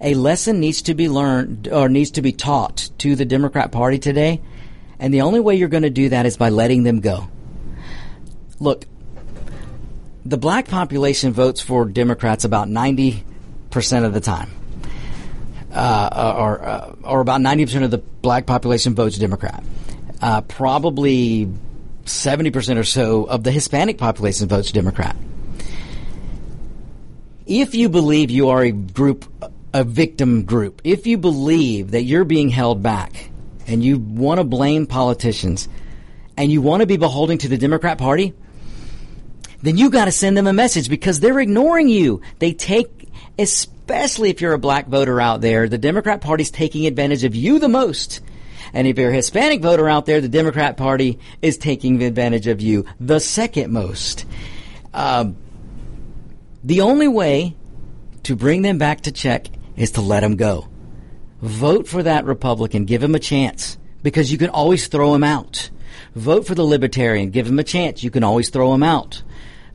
A 0.00 0.14
lesson 0.14 0.58
needs 0.58 0.80
to 0.82 0.94
be 0.94 1.10
learned 1.10 1.68
or 1.68 1.90
needs 1.90 2.12
to 2.12 2.22
be 2.22 2.32
taught 2.32 2.88
to 2.98 3.14
the 3.14 3.26
Democrat 3.26 3.72
Party 3.72 3.98
today. 3.98 4.40
And 4.98 5.12
the 5.12 5.20
only 5.20 5.40
way 5.40 5.56
you're 5.56 5.68
going 5.68 5.82
to 5.82 5.90
do 5.90 6.08
that 6.08 6.24
is 6.24 6.38
by 6.38 6.48
letting 6.48 6.84
them 6.84 7.00
go. 7.00 7.28
Look, 8.58 8.86
the 10.28 10.36
black 10.36 10.68
population 10.68 11.32
votes 11.32 11.62
for 11.62 11.86
Democrats 11.86 12.44
about 12.44 12.68
90% 12.68 13.22
of 14.04 14.12
the 14.12 14.20
time. 14.20 14.50
Uh, 15.72 16.34
or, 16.38 16.62
uh, 16.62 16.94
or 17.04 17.20
about 17.20 17.40
90% 17.40 17.84
of 17.84 17.90
the 17.90 17.98
black 17.98 18.46
population 18.46 18.94
votes 18.94 19.16
Democrat. 19.18 19.62
Uh, 20.20 20.40
probably 20.42 21.50
70% 22.04 22.78
or 22.78 22.84
so 22.84 23.24
of 23.24 23.42
the 23.42 23.50
Hispanic 23.50 23.96
population 23.96 24.48
votes 24.48 24.72
Democrat. 24.72 25.16
If 27.46 27.74
you 27.74 27.88
believe 27.88 28.30
you 28.30 28.50
are 28.50 28.62
a 28.62 28.70
group, 28.70 29.24
a 29.72 29.84
victim 29.84 30.44
group, 30.44 30.82
if 30.84 31.06
you 31.06 31.16
believe 31.16 31.92
that 31.92 32.02
you're 32.02 32.24
being 32.24 32.50
held 32.50 32.82
back 32.82 33.30
and 33.66 33.82
you 33.82 33.98
want 33.98 34.40
to 34.40 34.44
blame 34.44 34.86
politicians 34.86 35.68
and 36.36 36.52
you 36.52 36.60
want 36.60 36.80
to 36.80 36.86
be 36.86 36.98
beholden 36.98 37.38
to 37.38 37.48
the 37.48 37.58
Democrat 37.58 37.96
Party, 37.96 38.34
then 39.62 39.76
you 39.76 39.90
got 39.90 40.04
to 40.06 40.12
send 40.12 40.36
them 40.36 40.46
a 40.46 40.52
message 40.52 40.88
because 40.88 41.20
they're 41.20 41.40
ignoring 41.40 41.88
you. 41.88 42.20
They 42.38 42.52
take, 42.52 43.08
especially 43.38 44.30
if 44.30 44.40
you're 44.40 44.52
a 44.52 44.58
black 44.58 44.86
voter 44.86 45.20
out 45.20 45.40
there, 45.40 45.68
the 45.68 45.78
Democrat 45.78 46.20
Party's 46.20 46.50
taking 46.50 46.86
advantage 46.86 47.24
of 47.24 47.34
you 47.34 47.58
the 47.58 47.68
most. 47.68 48.20
And 48.72 48.86
if 48.86 48.98
you're 48.98 49.10
a 49.10 49.14
Hispanic 49.14 49.62
voter 49.62 49.88
out 49.88 50.06
there, 50.06 50.20
the 50.20 50.28
Democrat 50.28 50.76
Party 50.76 51.18
is 51.42 51.58
taking 51.58 52.02
advantage 52.02 52.46
of 52.46 52.60
you 52.60 52.84
the 53.00 53.18
second 53.18 53.72
most. 53.72 54.26
Um, 54.92 55.36
the 56.62 56.82
only 56.82 57.08
way 57.08 57.56
to 58.24 58.36
bring 58.36 58.62
them 58.62 58.78
back 58.78 59.02
to 59.02 59.12
check 59.12 59.48
is 59.76 59.92
to 59.92 60.00
let 60.00 60.20
them 60.20 60.36
go. 60.36 60.68
Vote 61.40 61.88
for 61.88 62.02
that 62.02 62.24
Republican. 62.24 62.84
Give 62.84 63.02
him 63.02 63.14
a 63.14 63.20
chance 63.20 63.78
because 64.02 64.30
you 64.30 64.38
can 64.38 64.50
always 64.50 64.88
throw 64.88 65.14
him 65.14 65.24
out. 65.24 65.70
Vote 66.14 66.46
for 66.46 66.54
the 66.54 66.64
Libertarian. 66.64 67.30
Give 67.30 67.46
him 67.46 67.58
a 67.58 67.64
chance. 67.64 68.02
You 68.02 68.10
can 68.10 68.24
always 68.24 68.50
throw 68.50 68.74
him 68.74 68.82
out. 68.82 69.22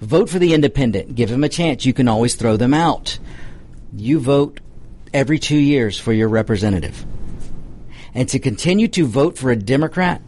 Vote 0.04 0.30
for 0.30 0.38
the 0.38 0.54
Independent. 0.54 1.16
Give 1.16 1.32
him 1.32 1.44
a 1.44 1.50
chance. 1.50 1.86
You 1.86 1.94
can 1.94 2.10
always 2.10 2.36
throw 2.36 2.58
them 2.58 2.74
out. 2.74 3.18
You 3.96 4.20
vote 4.20 4.60
every 5.14 5.40
two 5.40 5.58
years 5.58 5.98
for 5.98 6.12
your 6.12 6.28
representative 6.28 7.06
and 8.14 8.28
to 8.30 8.40
continue 8.40 8.88
to 8.90 9.06
vote 9.06 9.38
for 9.38 9.50
a 9.50 9.56
Democrat 9.56 10.22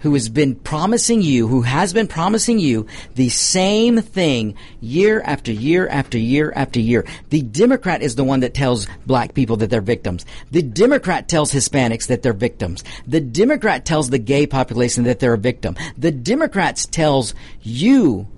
who 0.00 0.14
has 0.14 0.28
been 0.28 0.54
promising 0.54 1.22
you, 1.22 1.48
who 1.48 1.62
has 1.62 1.92
been 1.92 2.06
promising 2.06 2.60
you 2.60 2.86
the 3.16 3.28
same 3.30 4.00
thing 4.00 4.54
year 4.80 5.20
after 5.22 5.50
year 5.50 5.88
after 5.88 6.16
year 6.16 6.52
after 6.54 6.78
year. 6.78 7.04
The 7.30 7.42
Democrat 7.42 8.00
is 8.00 8.14
the 8.14 8.22
one 8.22 8.40
that 8.40 8.54
tells 8.54 8.86
black 9.06 9.34
people 9.34 9.56
that 9.56 9.70
they're 9.70 9.80
victims. 9.80 10.24
The 10.52 10.62
Democrat 10.62 11.28
tells 11.28 11.52
Hispanics 11.52 12.06
that 12.06 12.22
they're 12.22 12.32
victims. 12.32 12.84
The 13.08 13.20
Democrat 13.20 13.84
tells 13.84 14.10
the 14.10 14.18
gay 14.18 14.46
population 14.46 15.02
that 15.02 15.18
they're 15.18 15.34
a 15.34 15.38
victim. 15.38 15.74
The 15.96 16.12
Democrats 16.12 16.86
tells 16.86 17.34
you, 17.62 18.28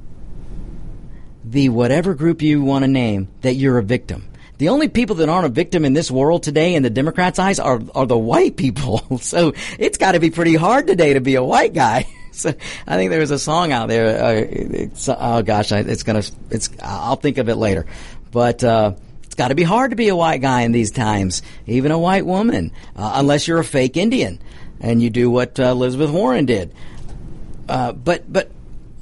the 1.50 1.68
whatever 1.68 2.14
group 2.14 2.42
you 2.42 2.62
want 2.62 2.84
to 2.84 2.88
name, 2.88 3.28
that 3.40 3.54
you're 3.54 3.78
a 3.78 3.82
victim. 3.82 4.26
The 4.58 4.68
only 4.68 4.88
people 4.88 5.16
that 5.16 5.28
aren't 5.28 5.46
a 5.46 5.50
victim 5.50 5.84
in 5.84 5.94
this 5.94 6.10
world 6.10 6.42
today 6.42 6.74
in 6.74 6.82
the 6.82 6.90
Democrats' 6.90 7.38
eyes 7.38 7.58
are, 7.58 7.80
are 7.94 8.06
the 8.06 8.18
white 8.18 8.56
people. 8.56 9.02
So 9.20 9.52
it's 9.78 9.98
got 9.98 10.12
to 10.12 10.20
be 10.20 10.30
pretty 10.30 10.54
hard 10.54 10.86
today 10.86 11.14
to 11.14 11.20
be 11.20 11.34
a 11.34 11.44
white 11.44 11.74
guy. 11.74 12.06
So 12.32 12.54
I 12.86 12.96
think 12.96 13.10
there 13.10 13.18
was 13.18 13.32
a 13.32 13.40
song 13.40 13.72
out 13.72 13.88
there. 13.88 14.22
Uh, 14.24 15.16
oh 15.18 15.42
gosh, 15.42 15.72
it's 15.72 16.04
gonna. 16.04 16.22
It's. 16.48 16.70
I'll 16.80 17.16
think 17.16 17.38
of 17.38 17.48
it 17.48 17.56
later. 17.56 17.86
But 18.30 18.62
uh, 18.62 18.94
it's 19.24 19.34
got 19.34 19.48
to 19.48 19.56
be 19.56 19.64
hard 19.64 19.90
to 19.90 19.96
be 19.96 20.08
a 20.08 20.16
white 20.16 20.40
guy 20.40 20.62
in 20.62 20.70
these 20.70 20.92
times, 20.92 21.42
even 21.66 21.90
a 21.90 21.98
white 21.98 22.24
woman, 22.24 22.70
uh, 22.94 23.14
unless 23.16 23.48
you're 23.48 23.58
a 23.58 23.64
fake 23.64 23.96
Indian 23.96 24.40
and 24.80 25.02
you 25.02 25.10
do 25.10 25.28
what 25.28 25.58
uh, 25.58 25.64
Elizabeth 25.64 26.10
Warren 26.10 26.46
did. 26.46 26.72
Uh, 27.68 27.92
but 27.92 28.32
but 28.32 28.50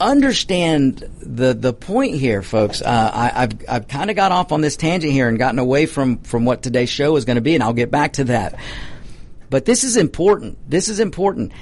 understand 0.01 1.09
the 1.21 1.55
the 1.55 1.73
point 1.73 2.17
here, 2.17 2.43
folks. 2.43 2.83
Uh, 2.83 3.11
I, 3.13 3.41
have 3.41 3.65
I've 3.69 3.89
kind 3.89 4.11
of 4.11 4.17
got 4.17 4.33
off 4.33 4.53
on 4.53 4.61
this 4.61 4.77
tangent 4.77 5.13
here 5.13 5.29
and 5.29 5.39
gotten 5.39 5.59
away 5.59 5.87
from 5.87 6.19
from 6.19 6.45
what 6.45 6.63
today's 6.63 6.91
show 6.91 7.17
is 7.17 7.25
going 7.25 7.37
to 7.37 7.43
be, 7.43 7.55
and 7.55 7.63
I'll 7.63 7.73
get 7.73 7.91
back 7.91 8.15
to 8.15 8.25
that. 8.25 8.59
But 9.51 9.65
this 9.65 9.85
is 9.85 9.97
important. 9.97 10.59
This 10.69 10.89
is 10.89 11.01
important. 11.01 11.53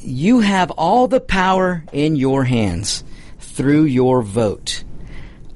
You 0.00 0.40
have 0.40 0.70
all 0.72 1.08
the 1.08 1.20
power 1.20 1.84
in 1.92 2.16
your 2.16 2.44
hands 2.44 3.02
through 3.38 3.84
your 3.84 4.22
vote. 4.22 4.84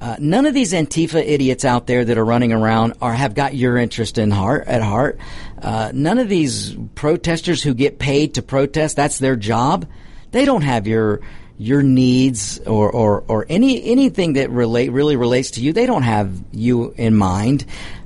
Uh, 0.01 0.15
none 0.19 0.47
of 0.47 0.53
these 0.55 0.73
Antifa 0.73 1.23
idiots 1.23 1.63
out 1.63 1.85
there 1.85 2.03
that 2.03 2.17
are 2.17 2.25
running 2.25 2.51
around 2.51 2.95
are 3.01 3.13
have 3.13 3.35
got 3.35 3.53
your 3.53 3.77
interest 3.77 4.17
in 4.17 4.31
heart 4.31 4.67
at 4.67 4.81
heart. 4.81 5.19
Uh, 5.61 5.91
none 5.93 6.17
of 6.17 6.27
these 6.27 6.75
protesters 6.95 7.61
who 7.61 7.75
get 7.75 7.99
paid 7.99 8.33
to 8.33 8.41
protest, 8.41 8.95
that's 8.95 9.19
their 9.19 9.35
job. 9.35 9.87
They 10.31 10.43
don't 10.43 10.63
have 10.63 10.87
your 10.87 11.21
your 11.61 11.83
needs 11.83 12.59
or, 12.61 12.91
or, 12.91 13.23
or 13.27 13.45
any 13.47 13.83
anything 13.83 14.33
that 14.33 14.49
relate 14.49 14.91
really 14.91 15.15
relates 15.15 15.51
to 15.51 15.61
you. 15.61 15.73
They 15.73 15.85
don't 15.85 16.01
have 16.01 16.33
you 16.51 16.91
in 16.97 17.15
mind. 17.15 17.65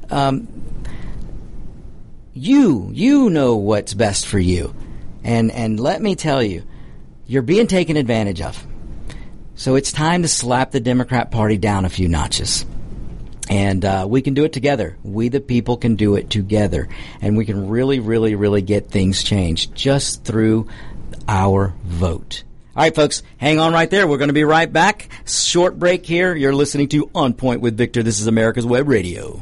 Um, 0.09 0.49
you 2.33 2.89
you 2.91 3.29
know 3.29 3.55
what's 3.55 3.93
best 3.93 4.27
for 4.27 4.39
you, 4.39 4.75
and 5.23 5.51
and 5.51 5.79
let 5.79 6.01
me 6.01 6.15
tell 6.15 6.43
you, 6.43 6.63
you're 7.27 7.43
being 7.43 7.67
taken 7.67 7.95
advantage 7.95 8.41
of. 8.41 8.61
So 9.55 9.75
it's 9.75 9.93
time 9.93 10.23
to 10.23 10.27
slap 10.27 10.71
the 10.71 10.81
Democrat 10.81 11.31
Party 11.31 11.57
down 11.57 11.85
a 11.85 11.89
few 11.89 12.09
notches. 12.09 12.65
And 13.49 13.85
uh, 13.85 14.05
we 14.09 14.21
can 14.21 14.33
do 14.33 14.43
it 14.43 14.51
together. 14.51 14.97
We, 15.03 15.29
the 15.29 15.39
people, 15.39 15.77
can 15.77 15.95
do 15.95 16.15
it 16.15 16.29
together. 16.29 16.89
And 17.21 17.37
we 17.37 17.45
can 17.45 17.69
really, 17.69 17.99
really, 17.99 18.35
really 18.35 18.63
get 18.63 18.89
things 18.89 19.23
changed 19.23 19.73
just 19.75 20.25
through 20.25 20.67
our 21.27 21.73
vote. 21.85 22.43
All 22.75 22.83
right, 22.83 22.93
folks, 22.93 23.23
hang 23.37 23.57
on 23.57 23.71
right 23.71 23.89
there. 23.89 24.05
We're 24.05 24.17
going 24.17 24.27
to 24.27 24.33
be 24.33 24.43
right 24.43 24.71
back. 24.71 25.07
Short 25.25 25.79
break 25.79 26.05
here. 26.05 26.35
You're 26.35 26.53
listening 26.53 26.89
to 26.89 27.09
On 27.15 27.33
Point 27.33 27.61
with 27.61 27.77
Victor. 27.77 28.03
This 28.03 28.19
is 28.19 28.27
America's 28.27 28.65
Web 28.65 28.89
Radio. 28.89 29.41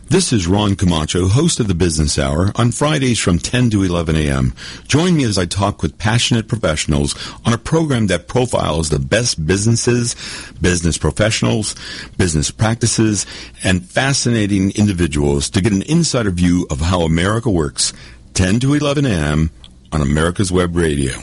This 0.09 0.33
is 0.33 0.47
Ron 0.47 0.77
Camacho, 0.77 1.27
host 1.27 1.59
of 1.59 1.67
the 1.67 1.75
Business 1.75 2.17
Hour, 2.17 2.53
on 2.55 2.71
Fridays 2.71 3.19
from 3.19 3.41
10 3.41 3.71
to 3.71 3.83
11 3.83 4.15
a.m. 4.15 4.55
Join 4.87 5.17
me 5.17 5.25
as 5.25 5.37
I 5.37 5.47
talk 5.47 5.83
with 5.83 5.99
passionate 5.99 6.47
professionals 6.47 7.17
on 7.45 7.53
a 7.53 7.59
program 7.59 8.07
that 8.07 8.29
profiles 8.29 8.89
the 8.89 9.01
best 9.01 9.45
businesses, 9.45 10.15
business 10.61 10.97
professionals, 10.97 11.75
business 12.17 12.53
practices, 12.53 13.27
and 13.65 13.85
fascinating 13.85 14.71
individuals 14.77 15.51
to 15.51 15.61
get 15.61 15.73
an 15.73 15.83
insider 15.83 16.31
view 16.31 16.69
of 16.71 16.79
how 16.79 17.01
America 17.01 17.51
works. 17.51 17.93
10 18.35 18.61
to 18.61 18.75
11 18.75 19.07
a.m. 19.07 19.51
on 19.91 20.03
America's 20.03 20.53
Web 20.53 20.77
Radio. 20.77 21.15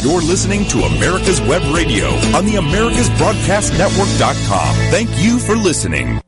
You're 0.00 0.22
listening 0.22 0.64
to 0.68 0.78
America's 0.78 1.42
Web 1.42 1.60
Radio 1.74 2.06
on 2.34 2.46
the 2.46 2.54
AmericasBroadcastNetwork.com. 2.54 4.76
Thank 4.90 5.10
you 5.22 5.38
for 5.38 5.56
listening. 5.56 6.22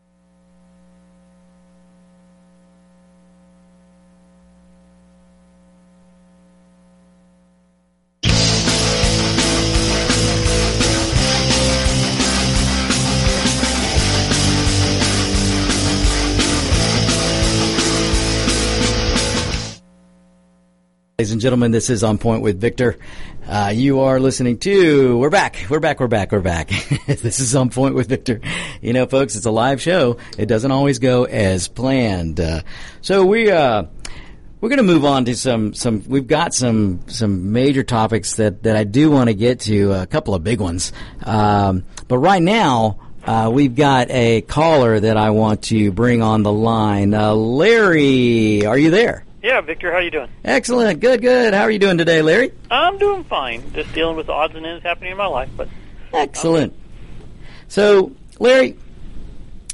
Ladies 21.21 21.33
and 21.33 21.41
gentlemen, 21.41 21.73
this 21.73 21.91
is 21.91 22.05
On 22.05 22.17
Point 22.17 22.43
with 22.43 22.61
Victor. 22.61 22.97
Uh, 23.45 23.73
you 23.75 24.03
are 24.03 24.21
listening 24.21 24.57
to, 24.59 25.19
we're 25.19 25.31
back, 25.31 25.67
we're 25.69 25.81
back, 25.81 25.99
we're 25.99 26.07
back, 26.07 26.31
we're 26.31 26.39
back. 26.39 26.69
this 27.09 27.41
is 27.41 27.57
On 27.57 27.71
Point 27.71 27.97
with 27.97 28.09
Victor. 28.09 28.41
You 28.81 28.93
know, 28.93 29.05
folks, 29.05 29.35
it's 29.35 29.45
a 29.45 29.51
live 29.51 29.83
show. 29.83 30.19
It 30.39 30.47
doesn't 30.47 30.71
always 30.71 31.01
go 31.01 31.25
as 31.25 31.67
planned. 31.67 32.39
Uh, 32.39 32.63
so 33.01 33.27
we, 33.27 33.51
uh, 33.51 33.87
we're 34.61 34.69
going 34.69 34.77
to 34.77 34.85
move 34.85 35.05
on 35.05 35.25
to 35.25 35.35
some, 35.35 35.75
some, 35.75 36.05
we've 36.07 36.29
got 36.29 36.55
some, 36.55 37.01
some 37.09 37.51
major 37.51 37.83
topics 37.83 38.37
that, 38.37 38.63
that 38.63 38.77
I 38.77 38.85
do 38.85 39.11
want 39.11 39.29
to 39.29 39.35
get 39.35 39.59
to, 39.63 39.95
a 39.95 40.07
couple 40.07 40.37
of 40.37 40.45
big 40.45 40.61
ones. 40.61 40.93
Um, 41.25 41.85
but 42.07 42.19
right 42.19 42.41
now, 42.41 43.01
uh, 43.25 43.51
we've 43.53 43.75
got 43.75 44.09
a 44.13 44.43
caller 44.43 45.01
that 45.01 45.17
I 45.17 45.31
want 45.31 45.63
to 45.65 45.91
bring 45.91 46.23
on 46.23 46.45
the 46.45 46.53
line. 46.53 47.13
Uh, 47.13 47.35
Larry, 47.35 48.65
are 48.67 48.79
you 48.79 48.93
there? 48.93 49.25
Yeah, 49.43 49.61
Victor, 49.61 49.93
how 49.93 49.99
are 49.99 50.03
you 50.03 50.11
doing? 50.11 50.29
Excellent. 50.45 51.01
Good, 51.01 51.21
good. 51.21 51.55
How 51.55 51.63
are 51.63 51.71
you 51.71 51.79
doing 51.79 51.99
today, 51.99 52.23
Larry? 52.23 52.53
I'm 52.71 52.99
doing 52.99 53.23
fine. 53.25 53.73
Just 53.73 53.93
dealing 53.95 54.17
with 54.17 54.27
the 54.27 54.33
odds 54.33 54.55
and 54.57 54.67
ends 54.67 54.83
happening 54.83 55.13
in 55.13 55.17
my 55.17 55.27
life, 55.27 55.49
but 55.57 55.69
excellent. 56.13 56.75
So, 57.69 58.13
Larry, 58.41 58.77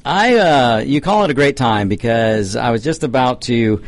I 0.04 0.36
uh, 0.36 0.78
you 0.84 1.00
call 1.00 1.24
it 1.24 1.30
a 1.30 1.34
great 1.34 1.56
time 1.56 1.88
because 1.88 2.56
I 2.56 2.70
was 2.70 2.84
just 2.84 3.04
about 3.04 3.42
to 3.42 3.82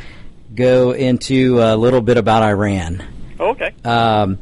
go 0.54 0.92
into 0.92 1.60
a 1.60 1.76
little 1.76 2.00
bit 2.00 2.16
about 2.16 2.42
Iran. 2.42 3.04
Oh, 3.38 3.50
okay. 3.50 3.74
Um, 3.84 4.38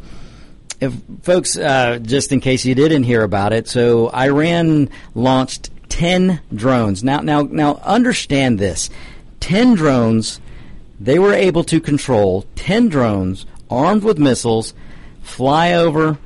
if 0.81 0.95
folks, 1.23 1.57
uh, 1.57 1.99
just 2.01 2.31
in 2.31 2.41
case 2.41 2.65
you 2.65 2.77
didn't 2.77 3.03
hear 3.03 3.25
about 3.25 3.53
it, 3.53 3.67
so 3.67 4.09
Iran 4.15 4.89
launched 5.17 5.71
ten 5.89 6.41
drones. 6.55 7.03
Now, 7.03 7.23
now, 7.23 7.43
now, 7.43 7.81
understand 7.83 8.61
this: 8.61 8.89
ten 9.41 9.75
drones 9.75 10.41
they 11.01 11.19
were 11.19 11.33
able 11.33 11.65
to 11.65 11.81
control 11.81 12.45
10 12.57 12.89
drones 12.89 13.47
armed 13.71 14.05
with 14.05 14.19
missiles 14.19 14.75
fly 15.23 15.73
over 15.73 16.19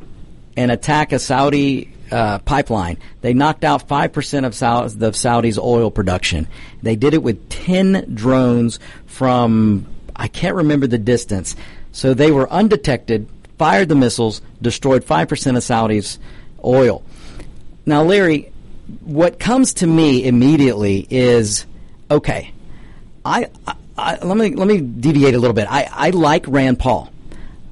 and 0.57 0.71
attack 0.71 1.13
a 1.13 1.19
Saudi 1.19 1.93
uh, 2.11 2.39
pipeline. 2.41 2.99
They 3.21 3.33
knocked 3.35 3.65
out 3.65 3.87
5% 3.89 4.45
of 4.45 4.55
Saudi, 4.55 4.95
the 4.95 5.13
Saudi's 5.13 5.59
oil 5.59 5.91
production. 5.91 6.49
They 6.83 6.97
did 6.97 7.15
it 7.15 7.23
with 7.23 7.49
10 7.49 8.15
drones 8.15 8.79
from, 9.07 9.87
I 10.17 10.29
can't 10.29 10.57
remember 10.57 10.87
the 10.87 10.99
distance. 10.99 11.55
So 11.93 12.15
they 12.15 12.31
were 12.31 12.51
undetected, 12.51 13.29
fired 13.59 13.89
the 13.89 13.95
missiles, 13.95 14.43
destroyed 14.61 15.05
5% 15.05 15.57
of 15.57 15.63
Saudi's 15.63 16.19
oil. 16.65 17.05
Now, 17.87 18.03
Larry, 18.03 18.53
what 19.01 19.39
comes 19.39 19.75
to 19.75 19.87
me 19.87 20.27
immediately 20.27 21.07
is 21.11 21.67
okay, 22.11 22.53
I 23.25 23.49
Let 23.99 24.37
me 24.37 24.55
let 24.55 24.69
me 24.69 24.81
deviate 24.81 25.35
a 25.35 25.39
little 25.39 25.55
bit. 25.55 25.67
I, 25.69 25.89
I 25.93 26.11
like 26.11 26.47
Rand 26.47 26.79
Paul, 26.79 27.11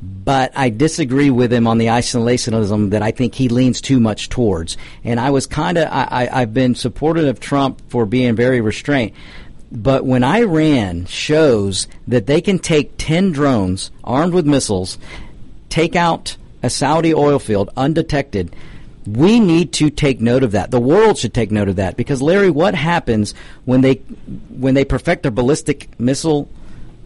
but 0.03 0.53
I 0.57 0.71
disagree 0.71 1.31
with 1.31 1.53
him 1.53 1.67
on 1.67 1.79
the 1.79 1.87
isolationism 1.87 2.91
that 2.91 3.03
I 3.03 3.13
think 3.13 3.35
he 3.35 3.49
leans 3.49 3.81
too 3.81 4.01
much 4.01 4.29
towards. 4.29 4.77
And 5.05 5.21
I 5.21 5.31
was 5.31 5.47
kind 5.47 5.79
of 5.79 5.89
I, 5.89 6.27
I, 6.27 6.41
I've 6.43 6.53
been 6.53 6.75
supportive 6.75 7.27
of 7.27 7.39
Trump 7.39 7.81
for 7.89 8.07
being 8.07 8.35
very 8.35 8.61
restrained. 8.61 9.13
But 9.71 10.05
when 10.05 10.25
Iran 10.25 11.07
shows 11.07 11.87
that 12.07 12.27
they 12.27 12.41
can 12.41 12.59
take 12.59 12.97
10 12.99 13.33
drones 13.33 13.91
armed 14.05 14.33
with 14.33 14.47
missiles, 14.47 14.99
take 15.69 15.97
out 15.97 16.37
a 16.63 16.71
Saudi 16.71 17.13
oil 17.13 17.39
field 17.39 17.71
undetected, 17.77 18.55
we 19.07 19.41
need 19.41 19.73
to 19.75 19.91
take 19.91 20.21
note 20.21 20.43
of 20.43 20.53
that. 20.53 20.71
The 20.71 20.81
world 20.81 21.19
should 21.19 21.35
take 21.35 21.51
note 21.51 21.69
of 21.69 21.77
that 21.77 21.97
because 21.97 22.21
Larry, 22.21 22.51
what 22.51 22.75
happens 22.75 23.35
when 23.65 23.81
they 23.81 23.95
when 23.95 24.75
they 24.75 24.85
perfect 24.85 25.23
their 25.23 25.33
ballistic 25.33 25.99
missile, 25.99 26.49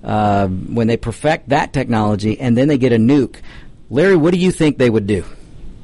uh, 0.03 0.49
when 0.49 0.87
they 0.87 0.97
perfect 0.97 1.51
that 1.51 1.73
technology, 1.73 2.39
and 2.41 2.57
then 2.57 2.69
they 2.69 2.79
get 2.79 2.93
a 2.93 2.97
nuke? 2.97 3.37
Larry, 3.91 4.17
what 4.17 4.33
do 4.33 4.39
you 4.39 4.53
think 4.53 4.79
they 4.79 4.91
would 4.91 5.07
do? 5.07 5.25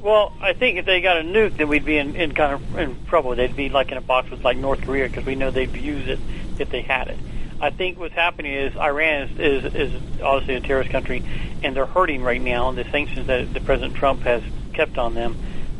Well, 0.00 0.32
I 0.40 0.52
think 0.52 0.78
if 0.78 0.86
they 0.86 1.00
got 1.00 1.18
a 1.18 1.22
nuke, 1.22 1.56
then 1.56 1.66
we'd 1.66 1.84
be 1.84 1.98
in, 1.98 2.14
in 2.14 2.32
kind 2.32 2.54
of 2.54 2.78
in 2.78 3.04
trouble. 3.06 3.34
They'd 3.34 3.56
be 3.56 3.68
like 3.68 3.90
in 3.90 3.98
a 3.98 4.00
box 4.00 4.30
with 4.30 4.44
like 4.44 4.56
North 4.56 4.82
Korea 4.82 5.08
because 5.08 5.26
we 5.26 5.34
know 5.34 5.50
they'd 5.50 5.74
use 5.74 6.06
it 6.08 6.20
if 6.60 6.70
they 6.70 6.82
had 6.82 7.08
it. 7.08 7.18
I 7.60 7.70
think 7.70 7.98
what's 7.98 8.14
happening 8.14 8.52
is 8.52 8.76
Iran 8.76 9.30
is, 9.30 9.64
is, 9.64 9.74
is 9.74 10.22
obviously 10.22 10.54
a 10.54 10.60
terrorist 10.60 10.90
country, 10.90 11.24
and 11.62 11.74
they're 11.74 11.86
hurting 11.86 12.22
right 12.22 12.40
now. 12.40 12.68
And 12.68 12.78
the 12.78 12.84
sanctions 12.84 13.26
that 13.26 13.52
the 13.52 13.60
President 13.60 13.96
Trump 13.96 14.20
has 14.22 14.42
kept 14.74 14.98
on 14.98 15.14
them 15.14 15.36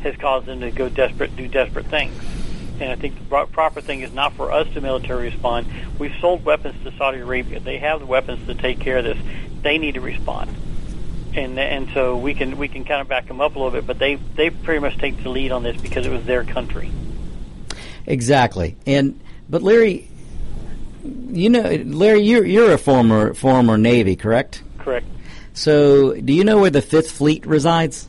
has 0.07 0.17
caused 0.17 0.47
them 0.47 0.61
to 0.61 0.71
go 0.71 0.89
desperate, 0.89 1.37
do 1.37 1.49
desperate 1.49 1.87
things. 1.87 2.17
And 2.81 2.91
I 2.91 2.97
think 2.97 3.19
the 3.19 3.47
proper 3.47 3.81
thing 3.81 4.01
is 4.01 4.13
not 4.13 4.35
for 4.35 4.53
us 4.53 4.69
to 4.75 4.81
military 4.81 5.31
respond. 5.31 5.67
We've 5.99 6.15
sold 6.21 6.45
weapons 6.45 6.83
to 6.85 6.97
Saudi 6.97 7.21
Arabia. 7.21 7.61
They 7.61 7.79
have 7.79 8.01
the 8.01 8.07
weapons 8.07 8.47
to 8.47 8.55
take 8.55 8.81
care 8.81 8.99
of 8.99 9.05
this. 9.05 9.19
They 9.63 9.79
need 9.79 9.95
to 9.95 10.01
respond. 10.01 10.55
And 11.35 11.59
and 11.59 11.89
so 11.93 12.17
we 12.17 12.35
can 12.35 12.57
we 12.57 12.69
can 12.69 12.85
kind 12.85 13.03
of 13.03 13.09
back 13.09 13.29
them 13.29 13.41
up 13.43 13.57
a 13.57 13.59
little 13.59 13.73
bit, 13.73 13.87
but 13.87 13.99
they 13.99 14.15
they 14.15 14.49
pretty 14.51 14.81
much 14.81 14.97
take 14.99 15.23
the 15.23 15.29
lead 15.29 15.53
on 15.53 15.63
this 15.63 15.77
because 15.81 16.07
it 16.07 16.13
was 16.13 16.25
their 16.25 16.45
country. 16.45 16.91
Exactly. 18.07 18.77
And 18.87 19.21
but 19.49 19.63
Larry, 19.63 20.09
you 21.05 21.51
know, 21.51 21.63
Larry, 21.85 22.21
you're 22.23 22.45
you're 22.45 22.73
a 22.73 22.79
former 22.79 23.35
former 23.35 23.77
Navy, 23.77 24.17
correct? 24.17 24.63
Correct. 24.79 25.07
So, 25.53 26.15
do 26.15 26.33
you 26.33 26.45
know 26.45 26.59
where 26.59 26.71
the 26.71 26.83
Fifth 26.83 27.11
Fleet 27.11 27.47
resides? 27.47 28.09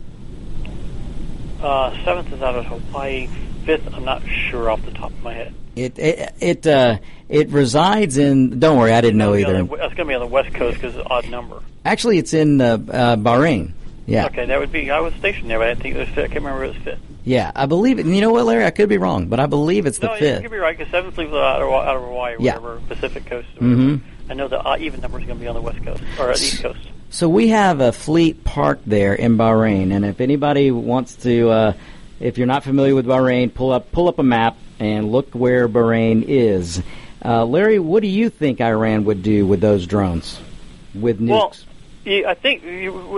Uh, 1.62 2.04
seventh 2.04 2.32
is 2.32 2.42
out 2.42 2.56
of 2.56 2.66
Hawaii. 2.66 3.28
Fifth, 3.66 3.94
I'm 3.94 4.06
not 4.06 4.24
sure 4.28 4.70
off 4.70 4.84
the 4.86 4.92
top 4.92 5.12
of 5.12 5.24
my 5.24 5.34
head. 5.34 5.54
It 5.76 6.00
it 6.00 6.34
it, 6.40 6.68
uh, 6.68 6.98
it 7.30 7.50
resides 7.50 8.18
in. 8.18 8.60
Don't 8.60 8.78
worry, 8.78 8.94
I 8.94 9.02
didn't 9.02 9.18
know 9.18 9.36
either. 9.36 9.64
The, 9.64 9.74
it's 9.74 9.94
going 9.94 9.96
to 9.96 10.06
be 10.06 10.14
on 10.14 10.22
the 10.22 10.28
west 10.28 10.54
coast 10.54 10.76
because 10.76 10.96
it's 10.96 11.06
an 11.06 11.12
odd 11.12 11.30
number. 11.30 11.62
Actually, 11.86 12.18
it's 12.18 12.34
in 12.34 12.62
uh, 12.62 12.78
uh, 12.90 13.16
Bahrain. 13.18 13.74
Yeah. 14.06 14.28
Okay, 14.28 14.46
that 14.46 14.60
would 14.60 14.72
be. 14.72 14.90
I 14.90 15.02
was 15.02 15.14
stationed 15.16 15.50
there, 15.50 15.60
but 15.60 15.68
I 15.68 15.76
think 15.76 15.96
it 15.96 16.00
was. 16.00 16.10
I 16.10 16.28
can't 16.28 16.36
remember 16.36 16.64
if 16.64 16.72
it 16.72 16.78
was 16.78 16.84
fifth. 16.84 17.00
Yeah, 17.26 17.52
I 17.54 17.66
believe 17.66 18.00
it. 18.00 18.06
And 18.06 18.16
You 18.16 18.22
know 18.22 18.32
what, 18.32 18.46
Larry? 18.46 18.66
I 18.66 18.72
could 18.72 18.88
be 18.88 18.98
wrong, 18.98 19.28
but 19.28 19.42
I 19.42 19.48
believe 19.48 19.86
it's 19.86 19.98
the 19.98 20.08
no, 20.08 20.16
fifth. 20.16 20.38
you 20.38 20.42
could 20.44 20.52
be 20.52 20.58
right 20.58 20.78
because 20.78 20.90
seventh 20.92 21.18
leaves 21.18 21.34
out 21.34 21.62
of, 21.62 21.70
out 21.70 21.98
of 21.98 22.04
Hawaii, 22.04 22.36
or 22.36 22.38
yeah. 22.40 22.58
whatever 22.58 22.82
Pacific 22.88 23.26
coast. 23.26 23.50
mm-hmm. 23.56 23.98
I 24.30 24.34
know 24.34 24.48
the 24.48 24.66
uh, 24.66 24.78
even 24.80 25.02
number 25.02 25.20
is 25.20 25.26
going 25.26 25.38
to 25.38 25.42
be 25.42 25.48
on 25.48 25.56
the 25.56 25.62
west 25.62 25.84
coast 25.84 26.04
or 26.20 26.28
the 26.28 26.34
east 26.34 26.62
coast. 26.62 26.80
So 27.10 27.30
we 27.30 27.50
have 27.50 27.80
a 27.80 27.92
fleet 27.92 28.44
parked 28.44 28.88
there 28.88 29.14
in 29.14 29.38
Bahrain, 29.38 29.92
and 29.92 30.06
if 30.06 30.20
anybody 30.20 30.72
wants 30.72 31.16
to, 31.18 31.50
uh, 31.50 31.74
if 32.20 32.38
you're 32.38 32.48
not 32.48 32.64
familiar 32.64 32.96
with 32.96 33.06
Bahrain, 33.06 33.54
pull 33.54 33.72
up 33.72 33.92
pull 33.92 34.10
up 34.10 34.20
a 34.20 34.24
map 34.24 34.58
and 34.80 35.12
look 35.12 35.34
where 35.34 35.70
Bahrain 35.70 36.26
is. 36.28 36.82
Uh, 37.24 37.46
Larry, 37.46 37.80
what 37.80 38.02
do 38.02 38.08
you 38.08 38.30
think 38.30 38.62
Iran 38.62 39.06
would 39.06 39.24
do 39.24 39.48
with 39.48 39.62
those 39.62 39.88
drones, 39.88 40.40
with 40.94 41.20
nukes? 41.20 41.30
Well, 41.30 41.54
I 42.30 42.36
think 42.36 42.64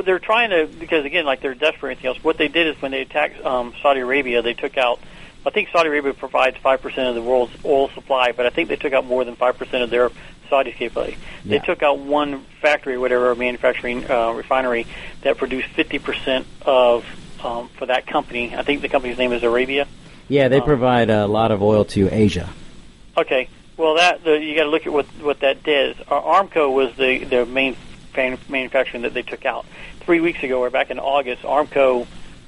they're 0.05 0.19
trying 0.19 0.51
to 0.51 0.67
because 0.79 1.05
again, 1.05 1.25
like 1.25 1.41
they're 1.41 1.53
desperate. 1.53 1.79
For 1.79 1.87
anything 1.87 2.07
else? 2.07 2.23
What 2.23 2.37
they 2.37 2.47
did 2.47 2.67
is 2.67 2.81
when 2.81 2.91
they 2.91 3.01
attacked 3.01 3.43
um, 3.43 3.73
Saudi 3.81 4.01
Arabia, 4.01 4.41
they 4.41 4.53
took 4.53 4.77
out. 4.77 4.99
I 5.45 5.51
think 5.51 5.69
Saudi 5.69 5.89
Arabia 5.89 6.13
provides 6.13 6.57
five 6.57 6.81
percent 6.81 7.07
of 7.07 7.15
the 7.15 7.21
world's 7.21 7.53
oil 7.65 7.89
supply, 7.89 8.33
but 8.33 8.45
I 8.45 8.49
think 8.49 8.69
they 8.69 8.75
took 8.75 8.93
out 8.93 9.05
more 9.05 9.25
than 9.25 9.35
five 9.35 9.57
percent 9.57 9.83
of 9.83 9.89
their 9.89 10.11
Saudi's 10.49 10.75
capability. 10.75 11.17
They 11.45 11.55
Yeah. 11.55 11.61
took 11.61 11.83
out 11.83 11.99
one 11.99 12.41
factory, 12.61 12.97
whatever 12.97 13.33
manufacturing 13.35 14.09
uh, 14.09 14.31
refinery 14.31 14.85
that 15.21 15.37
produced 15.37 15.67
50% 15.75 16.45
of 16.65 17.05
um, 17.43 17.69
for 17.77 17.85
that 17.85 18.05
company. 18.07 18.53
I 18.55 18.63
think 18.63 18.81
the 18.81 18.89
company's 18.89 19.17
name 19.17 19.31
is 19.31 19.43
Arabia. 19.43 19.87
Yeah, 20.27 20.47
they 20.49 20.57
Um, 20.59 20.65
provide 20.65 21.09
a 21.09 21.25
lot 21.27 21.51
of 21.51 21.61
oil 21.63 21.85
to 21.85 22.09
Asia. 22.13 22.49
Okay. 23.17 23.47
Well, 23.77 23.95
that 23.95 24.23
the, 24.25 24.37
you 24.37 24.55
got 24.55 24.63
to 24.63 24.69
look 24.69 24.85
at 24.85 24.91
what 24.91 25.05
what 25.21 25.39
that 25.39 25.63
did. 25.63 25.95
Uh, 26.09 26.19
Aramco 26.21 26.71
was 26.73 26.93
the 26.97 27.23
the 27.23 27.45
main 27.45 27.75
fan, 28.13 28.37
manufacturing 28.49 29.03
that 29.03 29.13
they 29.13 29.21
took 29.21 29.45
out. 29.45 29.65
Three 30.01 30.19
weeks 30.19 30.43
ago, 30.43 30.59
or 30.59 30.69
back 30.69 30.91
in 30.91 30.99
August, 30.99 31.43
Aramco 31.43 32.05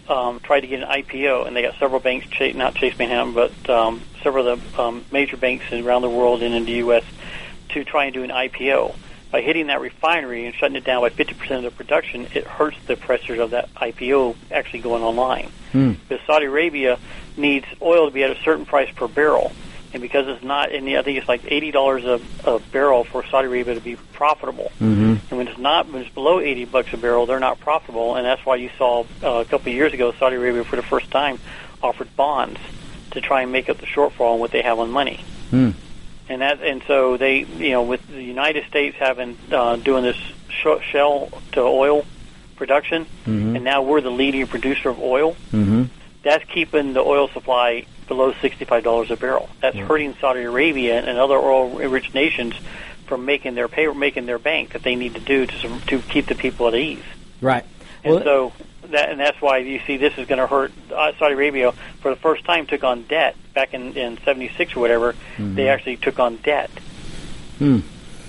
um, 0.10 0.40
tried 0.42 0.62
to 0.62 0.68
get 0.68 0.82
an 0.84 0.90
IPO, 0.90 1.48
and 1.48 1.56
they 1.56 1.62
got 1.62 1.76
several 1.80 2.02
banks, 2.02 2.28
not 2.56 2.76
Chase 2.76 2.98
Manhattan, 3.00 3.34
but 3.34 3.70
um, 3.70 4.02
several 4.24 4.46
of 4.50 4.74
the 4.76 4.82
um, 4.82 5.06
major 5.12 5.38
banks 5.38 5.72
around 5.72 6.02
the 6.02 6.10
world 6.10 6.44
and 6.44 6.54
in 6.54 6.66
the 6.66 6.74
U.S. 6.74 7.04
to 7.74 7.84
try 7.84 8.06
and 8.06 8.14
do 8.14 8.24
an 8.24 8.30
IPO. 8.30 8.96
By 9.32 9.42
hitting 9.42 9.68
that 9.68 9.80
refinery 9.80 10.46
and 10.46 10.54
shutting 10.54 10.76
it 10.76 10.84
down 10.84 11.02
by 11.02 11.10
50% 11.10 11.52
of 11.58 11.64
the 11.64 11.72
production, 11.72 12.28
it 12.34 12.46
hurts 12.46 12.76
the 12.86 12.98
pressures 12.98 13.40
of 13.40 13.52
that 13.52 13.74
IPO 13.76 14.36
actually 14.52 14.80
going 14.82 15.04
online 15.04 15.50
Hmm. 15.72 15.92
because 15.92 16.20
Saudi 16.28 16.48
Arabia 16.48 17.00
needs 17.38 17.66
oil 17.82 18.08
to 18.08 18.12
be 18.14 18.24
at 18.24 18.30
a 18.32 18.36
certain 18.44 18.66
price 18.66 18.90
per 18.94 19.08
barrel, 19.08 19.54
and 19.94 20.02
because 20.02 20.28
it's 20.28 20.44
not, 20.44 20.74
and 20.74 20.86
I 20.90 21.02
think 21.02 21.18
it's 21.18 21.30
like 21.30 21.44
eighty 21.50 21.72
dollars 21.72 22.04
a 22.04 22.20
a 22.44 22.60
barrel 22.60 23.06
for 23.06 23.24
Saudi 23.26 23.48
Arabia 23.48 23.76
to 23.76 23.80
be 23.80 23.96
profitable. 24.12 24.70
Mm-hmm. 24.82 25.16
And 25.30 25.32
when 25.32 25.48
it's 25.48 25.58
not, 25.58 25.90
when 25.90 26.02
it's 26.02 26.14
below 26.14 26.42
eighty 26.42 26.66
bucks 26.66 26.92
a 26.92 26.98
barrel, 26.98 27.26
they're 27.26 27.40
not 27.40 27.62
profitable, 27.62 28.18
and 28.18 28.26
that's 28.26 28.46
why 28.46 28.58
you 28.58 28.70
saw 28.78 29.06
uh, 29.24 29.30
a 29.40 29.46
couple 29.46 29.70
of 29.70 29.76
years 29.76 29.94
ago 29.94 30.12
Saudi 30.20 30.36
Arabia 30.36 30.66
for 30.66 30.76
the 30.76 30.84
first 30.84 31.10
time 31.10 31.40
offered 31.82 32.14
bonds 32.18 32.60
to 33.12 33.22
try 33.22 33.44
and 33.44 33.52
make 33.54 33.70
up 33.70 33.78
the 33.78 33.86
shortfall 33.86 34.34
in 34.34 34.40
what 34.42 34.52
they 34.52 34.62
have 34.62 34.78
on 34.78 34.92
money. 34.92 35.24
Hmm. 35.52 35.70
And 36.32 36.42
that, 36.42 36.62
and 36.64 36.82
so 36.88 37.18
they, 37.18 37.40
you 37.40 37.72
know, 37.72 37.84
with 37.84 38.08
the 38.08 38.24
United 38.24 38.66
States 38.68 38.96
having 38.98 39.38
uh, 39.52 39.76
doing 39.76 40.04
this 40.04 40.16
sh- 40.48 40.82
shell 40.90 41.28
to 41.52 41.60
oil 41.62 42.06
production, 42.56 43.06
Mhm. 43.28 43.56
and 43.58 43.64
now 43.66 43.82
we're 43.82 44.00
the 44.00 44.12
leading 44.12 44.48
producer 44.48 44.88
of 44.88 44.98
oil 45.02 45.36
Mm-hmm. 45.52 45.84
that's 46.24 46.46
keeping 46.46 46.94
the 46.94 47.02
oil 47.02 47.28
supply 47.28 47.86
below 48.08 48.34
sixty-five 48.42 48.82
dollars 48.82 49.12
a 49.12 49.18
barrel. 49.18 49.50
That's 49.60 49.76
hurting 49.76 50.16
Saudi 50.22 50.44
Arabia 50.44 51.02
and 51.06 51.18
other 51.18 51.36
oil-rich 51.38 52.14
nations 52.14 52.54
from 53.08 53.26
making 53.26 53.56
their 53.56 53.68
pay, 53.68 53.88
making 53.88 54.26
their 54.26 54.40
bank 54.40 54.70
that 54.72 54.84
they 54.84 54.96
need 54.96 55.16
to 55.16 55.20
do 55.20 55.46
to 55.48 55.80
to 55.88 56.00
keep 56.00 56.28
the 56.28 56.36
people 56.36 56.70
at 56.70 56.76
ease. 56.76 57.04
Right. 57.42 57.66
And 58.06 58.16
Well, 58.16 58.24
so 58.24 58.54
that 58.92 59.10
and 59.10 59.20
that's 59.20 59.42
why 59.42 59.58
you 59.58 59.80
see 59.86 59.98
this 59.98 60.18
is 60.18 60.28
going 60.28 60.40
to 60.40 60.48
hurt 60.48 60.72
uh, 60.94 61.12
Saudi 61.20 61.34
Arabia 61.36 61.72
for 62.02 62.10
the 62.10 62.16
first 62.16 62.44
time 62.46 62.66
took 62.66 62.84
on 62.84 63.04
debt 63.04 63.36
back 63.54 63.74
in 63.74 63.94
in 63.98 64.18
'76 64.24 64.76
or 64.76 64.80
whatever. 64.80 65.14
Mm-hmm. 65.14 65.56
They 65.56 65.70
actually 65.70 65.98
took 65.98 66.20
on 66.20 66.38
debt. 66.38 66.70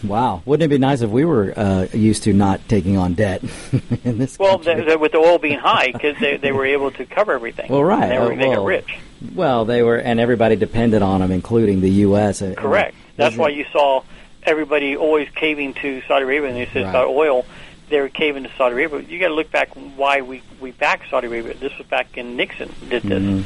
wow. 0.03 0.43
Wouldn't 0.45 0.65
it 0.65 0.75
be 0.75 0.79
nice 0.79 1.01
if 1.01 1.11
we 1.11 1.25
were 1.25 1.53
uh, 1.57 1.87
used 1.93 2.25
to 2.25 2.33
not 2.33 2.67
taking 2.69 2.97
on 2.97 3.15
debt 3.15 3.43
in 4.05 4.19
this 4.19 4.39
Well, 4.39 4.59
the, 4.59 4.85
the, 4.89 4.99
with 4.99 5.13
the 5.13 5.19
oil 5.19 5.39
being 5.39 5.59
high 5.59 5.93
because 5.93 6.17
they 6.21 6.37
they 6.37 6.53
were 6.53 6.67
able 6.67 6.91
to 6.93 7.07
cover 7.07 7.33
everything. 7.33 7.71
Well, 7.71 7.85
right. 7.85 8.09
They, 8.09 8.19
were, 8.19 8.33
Uh, 8.33 8.37
they 8.37 8.55
got 8.55 8.65
rich. 8.65 8.99
Well, 9.35 9.65
they 9.65 9.83
were, 9.83 9.97
and 9.97 10.19
everybody 10.19 10.57
depended 10.57 11.01
on 11.03 11.21
them, 11.21 11.31
including 11.31 11.81
the 11.81 11.91
U.S. 12.07 12.43
Uh, 12.43 12.55
Correct. 12.57 12.95
uh, 12.95 12.99
That's 13.17 13.37
why 13.37 13.51
you 13.51 13.65
saw 13.73 14.03
everybody 14.43 14.97
always 14.97 15.29
caving 15.31 15.75
to 15.75 16.03
Saudi 16.09 16.25
Arabia, 16.25 16.49
and 16.49 16.57
they 16.57 16.67
said 16.67 16.83
Right. 16.85 16.91
about 16.91 17.09
oil. 17.09 17.47
They 17.93 18.01
were 18.01 18.09
caving 18.09 18.45
to 18.45 18.51
Saudi 18.57 18.73
Arabia. 18.73 19.01
You 19.01 19.19
got 19.19 19.29
to 19.29 19.35
look 19.35 19.51
back 19.51 19.69
why 19.97 20.23
we 20.23 20.41
we 20.63 20.71
backed 20.71 21.11
Saudi 21.11 21.27
Arabia. 21.27 21.53
This 21.53 21.77
was 21.77 21.87
back 21.89 22.17
in 22.17 22.39
Nixon 22.39 22.73
did 22.89 23.03
this 23.03 23.23
Mhm. 23.23 23.45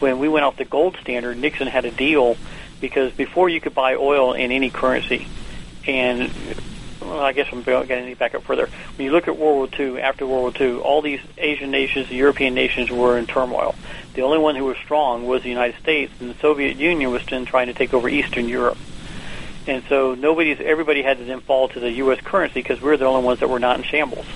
when 0.00 0.18
we 0.18 0.28
went 0.28 0.44
off 0.44 0.58
the 0.58 0.66
gold 0.66 0.98
standard. 1.00 1.38
Nixon 1.38 1.66
had 1.66 1.86
a 1.86 1.90
deal 1.90 2.36
because 2.78 3.10
before 3.14 3.48
you 3.48 3.58
could 3.58 3.74
buy 3.74 3.94
oil 3.94 4.34
in 4.34 4.52
any 4.52 4.68
currency, 4.68 5.26
and 5.86 6.30
well, 7.00 7.20
I 7.20 7.32
guess 7.32 7.46
I'm 7.50 7.62
going 7.62 7.88
to 7.88 8.08
get 8.08 8.18
back 8.18 8.34
up 8.34 8.42
further. 8.42 8.68
When 8.96 9.06
you 9.06 9.12
look 9.12 9.28
at 9.28 9.38
World 9.38 9.74
War 9.78 9.86
II, 9.86 10.02
after 10.02 10.26
World 10.26 10.60
War 10.60 10.68
II, 10.68 10.76
all 10.76 11.00
these 11.00 11.20
Asian 11.38 11.70
nations, 11.70 12.10
the 12.10 12.16
European 12.16 12.52
nations 12.52 12.90
were 12.90 13.16
in 13.16 13.26
turmoil. 13.26 13.74
The 14.12 14.20
only 14.20 14.36
one 14.36 14.56
who 14.56 14.66
was 14.66 14.76
strong 14.76 15.26
was 15.26 15.42
the 15.42 15.48
United 15.48 15.80
States, 15.80 16.12
and 16.20 16.28
the 16.28 16.38
Soviet 16.40 16.76
Union 16.76 17.10
was 17.10 17.24
then 17.30 17.46
trying 17.46 17.68
to 17.68 17.72
take 17.72 17.94
over 17.94 18.10
Eastern 18.10 18.46
Europe. 18.46 18.76
And 19.66 19.82
so 19.88 20.14
nobody's 20.14 20.60
everybody 20.60 21.02
had 21.02 21.18
to 21.18 21.24
then 21.24 21.40
fall 21.40 21.68
to 21.68 21.80
the 21.80 21.90
U.S. 21.92 22.20
currency 22.20 22.60
because 22.60 22.80
we 22.80 22.88
were 22.88 22.96
the 22.96 23.04
only 23.04 23.24
ones 23.24 23.40
that 23.40 23.48
were 23.48 23.58
not 23.58 23.78
in 23.78 23.84
shambles. 23.84 24.26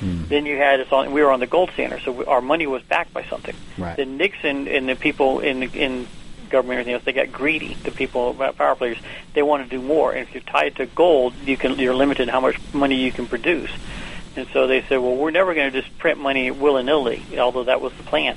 Hmm. 0.00 0.24
Then 0.26 0.46
you 0.46 0.56
had 0.56 0.80
us 0.80 0.92
on. 0.92 1.10
We 1.10 1.22
were 1.22 1.30
on 1.30 1.40
the 1.40 1.46
gold 1.46 1.70
standard, 1.72 2.02
so 2.02 2.12
we, 2.12 2.24
our 2.24 2.40
money 2.40 2.66
was 2.66 2.82
backed 2.82 3.12
by 3.12 3.24
something. 3.24 3.56
Right. 3.76 3.96
Then 3.96 4.16
Nixon 4.16 4.68
and 4.68 4.88
the 4.88 4.94
people 4.94 5.40
in 5.40 5.64
in 5.64 6.06
government 6.48 6.80
and 6.80 6.88
everything 6.88 6.94
else, 6.94 7.04
they 7.04 7.12
got 7.12 7.32
greedy. 7.32 7.74
The 7.74 7.90
people, 7.90 8.36
uh, 8.40 8.52
power 8.52 8.74
players, 8.74 8.98
they 9.34 9.42
want 9.42 9.64
to 9.64 9.68
do 9.68 9.82
more. 9.82 10.12
And 10.12 10.26
if 10.26 10.34
you're 10.34 10.42
tied 10.42 10.76
to 10.76 10.86
gold, 10.86 11.34
you 11.44 11.56
can 11.56 11.78
you're 11.78 11.94
limited 11.94 12.24
in 12.24 12.28
how 12.28 12.40
much 12.40 12.56
money 12.72 12.96
you 12.96 13.12
can 13.12 13.26
produce. 13.26 13.70
And 14.36 14.46
so 14.52 14.68
they 14.68 14.82
said, 14.82 14.98
well, 14.98 15.16
we're 15.16 15.32
never 15.32 15.54
going 15.54 15.72
to 15.72 15.82
just 15.82 15.98
print 15.98 16.20
money 16.20 16.50
willy 16.50 16.84
nilly, 16.84 17.22
although 17.38 17.64
that 17.64 17.80
was 17.80 17.92
the 17.94 18.04
plan. 18.04 18.36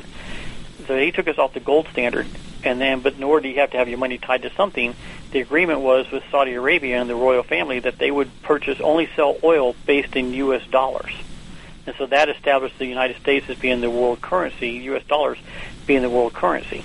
So 0.88 0.97
he 0.97 1.11
took 1.11 1.27
us 1.27 1.38
off 1.38 1.53
the 1.53 1.59
gold 1.59 1.88
standard, 1.91 2.27
and 2.63 2.79
then, 2.79 3.01
but 3.01 3.19
nor 3.19 3.39
do 3.39 3.47
you 3.47 3.59
have 3.59 3.71
to 3.71 3.77
have 3.77 3.89
your 3.89 3.97
money 3.97 4.17
tied 4.17 4.41
to 4.43 4.53
something. 4.53 4.95
The 5.32 5.39
agreement 5.39 5.79
was 5.79 6.09
with 6.11 6.23
Saudi 6.32 6.53
Arabia 6.53 6.99
and 6.99 7.09
the 7.09 7.15
royal 7.15 7.43
family 7.43 7.79
that 7.79 7.97
they 7.97 8.11
would 8.11 8.29
purchase 8.43 8.82
only 8.82 9.09
sell 9.15 9.38
oil 9.43 9.75
based 9.86 10.15
in 10.15 10.34
U.S. 10.34 10.65
dollars, 10.67 11.13
and 11.86 11.95
so 11.97 12.05
that 12.07 12.29
established 12.29 12.77
the 12.77 12.86
United 12.86 13.17
States 13.17 13.49
as 13.49 13.57
being 13.57 13.82
the 13.82 13.89
world 13.89 14.21
currency, 14.21 14.71
U.S. 14.71 15.03
dollars 15.07 15.38
being 15.86 16.01
the 16.01 16.09
world 16.09 16.34
currency. 16.34 16.84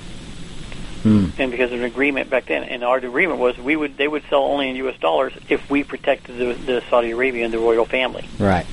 Hmm. 1.02 1.26
And 1.38 1.50
because 1.50 1.72
of 1.72 1.78
an 1.78 1.84
agreement 1.84 2.30
back 2.30 2.46
then, 2.46 2.64
and 2.64 2.82
our 2.82 2.96
agreement 2.98 3.38
was 3.38 3.56
we 3.58 3.76
would 3.76 3.96
they 3.96 4.08
would 4.08 4.24
sell 4.28 4.42
only 4.42 4.68
in 4.70 4.76
U.S. 4.76 4.98
dollars 4.98 5.32
if 5.48 5.68
we 5.70 5.84
protected 5.84 6.36
the, 6.36 6.54
the 6.54 6.82
Saudi 6.90 7.12
Arabia 7.12 7.44
and 7.44 7.54
the 7.54 7.58
royal 7.58 7.84
family. 7.84 8.28
Right. 8.38 8.66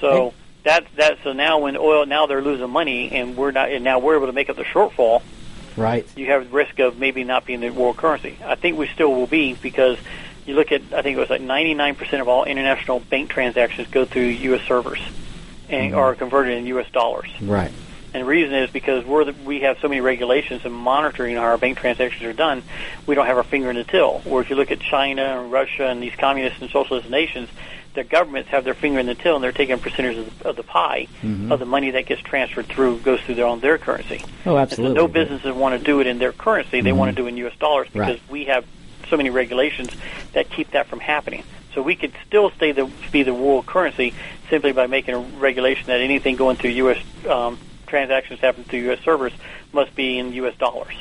So 0.00 0.34
that 0.66 0.84
that 0.96 1.18
so 1.22 1.32
now 1.32 1.60
when 1.60 1.76
oil 1.76 2.06
now 2.06 2.26
they're 2.26 2.42
losing 2.42 2.68
money 2.68 3.12
and 3.12 3.36
we're 3.36 3.52
not 3.52 3.70
and 3.70 3.84
now 3.84 4.00
we're 4.00 4.16
able 4.16 4.26
to 4.26 4.32
make 4.32 4.50
up 4.50 4.56
the 4.56 4.64
shortfall. 4.64 5.22
Right. 5.76 6.06
You 6.16 6.26
have 6.26 6.50
the 6.50 6.56
risk 6.56 6.78
of 6.78 6.98
maybe 6.98 7.22
not 7.22 7.44
being 7.44 7.60
the 7.60 7.70
world 7.70 7.96
currency. 7.98 8.38
I 8.44 8.54
think 8.56 8.78
we 8.78 8.88
still 8.88 9.14
will 9.14 9.26
be 9.26 9.54
because 9.54 9.98
you 10.44 10.54
look 10.54 10.72
at 10.72 10.82
I 10.92 11.02
think 11.02 11.16
it 11.16 11.20
was 11.20 11.30
like 11.30 11.40
99% 11.40 12.20
of 12.20 12.28
all 12.28 12.44
international 12.44 13.00
bank 13.00 13.30
transactions 13.30 13.88
go 13.88 14.04
through 14.04 14.24
U.S. 14.24 14.66
servers 14.66 15.00
and 15.68 15.92
mm-hmm. 15.92 15.98
are 15.98 16.14
converted 16.14 16.58
in 16.58 16.66
U.S. 16.66 16.90
dollars. 16.90 17.30
Right. 17.40 17.70
And 18.12 18.22
the 18.22 18.26
reason 18.26 18.54
is 18.54 18.70
because 18.70 19.04
we're 19.04 19.24
the, 19.24 19.34
we 19.44 19.60
have 19.60 19.78
so 19.80 19.88
many 19.88 20.00
regulations 20.00 20.64
and 20.64 20.74
monitoring 20.74 21.36
how 21.36 21.42
our 21.42 21.58
bank 21.58 21.78
transactions 21.78 22.24
are 22.24 22.32
done, 22.32 22.62
we 23.06 23.14
don't 23.14 23.26
have 23.26 23.36
our 23.36 23.44
finger 23.44 23.68
in 23.68 23.76
the 23.76 23.84
till. 23.84 24.20
Where 24.20 24.40
if 24.42 24.48
you 24.48 24.56
look 24.56 24.70
at 24.70 24.80
China 24.80 25.22
and 25.22 25.52
Russia 25.52 25.86
and 25.86 26.02
these 26.02 26.14
communist 26.14 26.62
and 26.62 26.70
socialist 26.70 27.10
nations, 27.10 27.50
their 27.96 28.04
governments 28.04 28.50
have 28.50 28.62
their 28.62 28.74
finger 28.74 29.00
in 29.00 29.06
the 29.06 29.14
till 29.16 29.34
and 29.34 29.42
they're 29.42 29.50
taking 29.50 29.76
percentages 29.80 30.28
of 30.28 30.38
the, 30.38 30.48
of 30.50 30.56
the 30.56 30.62
pie 30.62 31.08
of 31.50 31.58
the 31.58 31.66
money 31.66 31.90
that 31.90 32.06
gets 32.06 32.22
transferred 32.22 32.66
through 32.66 33.00
goes 33.00 33.20
through 33.22 33.34
their 33.34 33.46
own 33.46 33.58
their 33.58 33.78
currency. 33.78 34.22
Oh, 34.44 34.56
And 34.56 34.70
so 34.70 34.92
no 34.92 35.08
businesses 35.08 35.52
want 35.52 35.76
to 35.76 35.84
do 35.84 36.00
it 36.00 36.06
in 36.06 36.18
their 36.18 36.32
currency; 36.32 36.80
they 36.82 36.92
want 36.92 37.10
to 37.10 37.20
do 37.20 37.26
it 37.26 37.30
in 37.30 37.36
U.S. 37.38 37.56
dollars 37.58 37.88
because 37.92 38.18
Right. 38.20 38.30
we 38.30 38.44
have 38.44 38.64
so 39.08 39.16
many 39.16 39.30
regulations 39.30 39.90
that 40.32 40.50
keep 40.50 40.70
that 40.72 40.86
from 40.86 41.00
happening. 41.00 41.42
So 41.74 41.82
we 41.82 41.94
could 41.96 42.12
still 42.26 42.50
stay 42.50 42.72
the 42.72 42.90
be 43.10 43.22
the 43.22 43.34
world 43.34 43.66
currency 43.66 44.14
simply 44.48 44.72
by 44.72 44.86
making 44.86 45.14
a 45.14 45.18
regulation 45.18 45.86
that 45.86 46.00
anything 46.00 46.36
going 46.36 46.56
through 46.56 46.70
U.S. 46.70 46.98
Um, 47.28 47.58
transactions 47.86 48.40
happen 48.40 48.64
through 48.64 48.80
U.S. 48.80 49.00
servers 49.04 49.32
must 49.72 49.94
be 49.94 50.18
in 50.18 50.32
U.S. 50.34 50.56
dollars. 50.56 50.94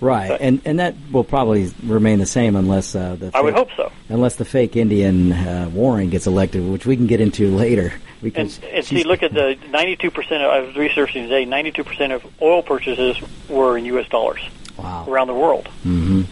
Right. 0.00 0.28
But- 0.28 0.40
And 0.40 0.60
and 0.64 0.78
that 0.78 0.94
will 1.12 1.24
probably 1.24 1.72
remain 1.84 2.18
the 2.18 2.26
same 2.26 2.56
unless 2.56 2.94
uh, 2.94 3.16
the 3.18 3.30
I 3.34 3.40
would 3.40 3.54
hope 3.54 3.68
so. 3.76 3.90
unless 4.08 4.36
the 4.36 4.44
fake 4.44 4.76
Indian 4.76 5.32
uh, 5.32 5.70
Warren 5.72 6.10
gets 6.10 6.26
elected, 6.26 6.68
which 6.68 6.86
we 6.86 6.96
can 6.96 7.06
get 7.06 7.20
into 7.20 7.54
later. 7.56 7.92
And, 7.92 8.22
Because 8.22 8.60
and 8.72 8.84
see, 8.84 9.04
look 9.04 9.22
at 9.22 9.32
the 9.32 9.56
92%. 9.70 10.08
Of, 10.16 10.50
I 10.50 10.60
was 10.60 10.76
researching 10.76 11.24
today. 11.28 11.46
92% 11.46 12.12
of 12.14 12.26
oil 12.42 12.62
purchases 12.64 13.16
were 13.48 13.78
in 13.78 13.84
U.S. 13.86 14.08
dollars 14.08 14.40
wow. 14.76 15.04
around 15.08 15.28
the 15.28 15.34
world. 15.34 15.68
hmm 15.82 16.22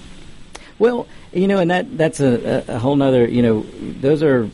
Well, 0.78 1.06
you 1.32 1.46
know, 1.46 1.58
and 1.58 1.70
that 1.70 1.96
that's 1.96 2.20
a, 2.20 2.64
a, 2.68 2.78
whole 2.78 2.96
nother. 2.96 3.28
You 3.28 3.42
know, 3.42 3.66
those 4.00 4.22
are 4.22 4.48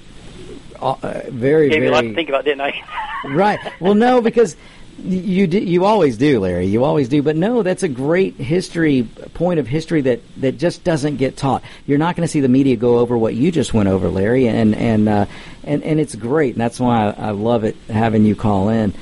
uh, 0.81 1.23
very 1.29 1.69
Gave 1.69 1.79
very 1.79 1.81
me 1.81 1.87
a 1.87 1.91
lot 1.93 2.01
to 2.03 2.15
think 2.15 2.29
about, 2.29 2.45
didn't 2.45 2.61
I? 2.63 2.83
right. 3.29 3.59
Well, 3.81 3.95
no, 3.95 4.21
because 4.21 4.57
you 4.99 5.47
do, 5.47 5.59
you 5.59 5.85
always 5.85 6.17
do, 6.17 6.41
Larry. 6.41 6.67
You 6.67 6.85
always 6.85 7.09
do. 7.09 7.23
But 7.23 7.37
no, 7.37 7.63
that's 7.63 7.83
a 7.83 7.89
great 7.89 8.35
history 8.37 9.09
point 9.35 9.59
of 9.59 9.67
history 9.67 10.01
that 10.03 10.21
that 10.39 10.59
just 10.59 10.85
doesn't 10.85 11.17
get 11.17 11.37
taught. 11.37 11.63
You're 11.87 11.99
not 11.99 12.17
going 12.17 12.27
to 12.27 12.31
see 12.31 12.41
the 12.41 12.49
media 12.49 12.77
go 12.77 12.99
over 12.99 13.17
what 13.19 13.35
you 13.35 13.51
just 13.51 13.75
went 13.75 13.89
over, 13.89 14.09
Larry, 14.09 14.49
and 14.49 14.75
and 14.75 15.09
uh, 15.09 15.27
and 15.65 15.83
and 15.83 15.99
it's 15.99 16.15
great. 16.15 16.55
And 16.55 16.61
that's 16.61 16.79
why 16.79 17.09
I, 17.09 17.29
I 17.29 17.31
love 17.31 17.65
it 17.65 17.77
having 17.89 18.25
you 18.25 18.37
call 18.37 18.69
in. 18.69 18.95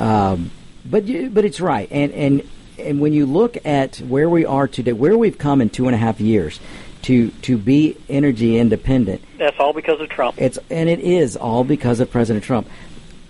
Um, 0.00 0.50
but 0.84 1.04
you, 1.04 1.30
but 1.30 1.44
it's 1.44 1.60
right, 1.60 1.88
and 1.90 2.12
and 2.12 2.48
and 2.78 3.00
when 3.00 3.12
you 3.12 3.26
look 3.26 3.64
at 3.64 3.96
where 3.98 4.28
we 4.28 4.44
are 4.44 4.66
today, 4.66 4.92
where 4.92 5.16
we've 5.16 5.38
come 5.38 5.60
in 5.60 5.70
two 5.70 5.86
and 5.86 5.94
a 5.94 5.98
half 5.98 6.20
years. 6.20 6.60
To, 7.04 7.28
to 7.42 7.58
be 7.58 7.98
energy 8.08 8.56
independent, 8.56 9.20
That's 9.36 9.60
all 9.60 9.74
because 9.74 10.00
of 10.00 10.08
Trump. 10.08 10.40
it's 10.40 10.58
and 10.70 10.88
it 10.88 11.00
is 11.00 11.36
all 11.36 11.62
because 11.62 12.00
of 12.00 12.10
President 12.10 12.42
Trump. 12.46 12.66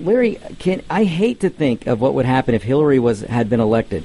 Larry, 0.05 0.37
can 0.59 0.83
I 0.89 1.05
hate 1.05 1.41
to 1.41 1.51
think 1.51 1.87
of 1.87 2.01
what 2.01 2.15
would 2.15 2.27
happen 2.27 2.55
if 2.55 2.63
Hillary 2.63 2.99
was 2.99 3.21
had 3.23 3.49
been 3.51 3.61
elected, 3.61 4.05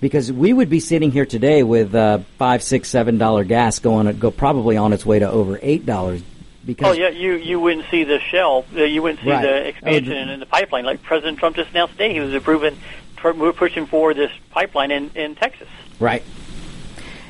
because 0.00 0.32
we 0.32 0.52
would 0.52 0.70
be 0.70 0.80
sitting 0.80 1.10
here 1.10 1.26
today 1.26 1.62
with 1.62 1.94
uh, 1.94 2.18
five, 2.38 2.62
six, 2.62 2.88
seven 2.88 3.18
dollar 3.18 3.44
gas 3.44 3.78
going 3.78 4.18
go 4.18 4.30
probably 4.30 4.76
on 4.76 4.92
its 4.92 5.04
way 5.04 5.18
to 5.18 5.30
over 5.30 5.58
eight 5.62 5.84
dollars. 5.86 6.22
Because 6.64 6.96
oh 6.96 6.98
yeah, 6.98 7.10
you 7.10 7.34
you 7.34 7.60
wouldn't 7.60 7.84
see 7.90 8.04
the 8.04 8.18
shell, 8.20 8.64
uh, 8.74 8.84
you 8.84 9.02
wouldn't 9.02 9.20
see 9.20 9.30
Right. 9.30 9.42
the 9.42 9.66
expansion 9.68 10.12
Oh, 10.14 10.24
the- 10.26 10.32
in 10.32 10.40
the 10.40 10.46
pipeline 10.46 10.84
like 10.86 11.02
President 11.02 11.38
Trump 11.38 11.56
just 11.56 11.70
announced 11.70 11.92
today. 11.92 12.14
He 12.14 12.20
was 12.20 12.32
approving, 12.32 12.78
we're 13.22 13.52
pushing 13.52 13.84
for 13.86 14.14
this 14.14 14.32
pipeline 14.50 14.90
in 14.90 15.10
in 15.14 15.34
Texas. 15.34 15.68
Right. 16.00 16.22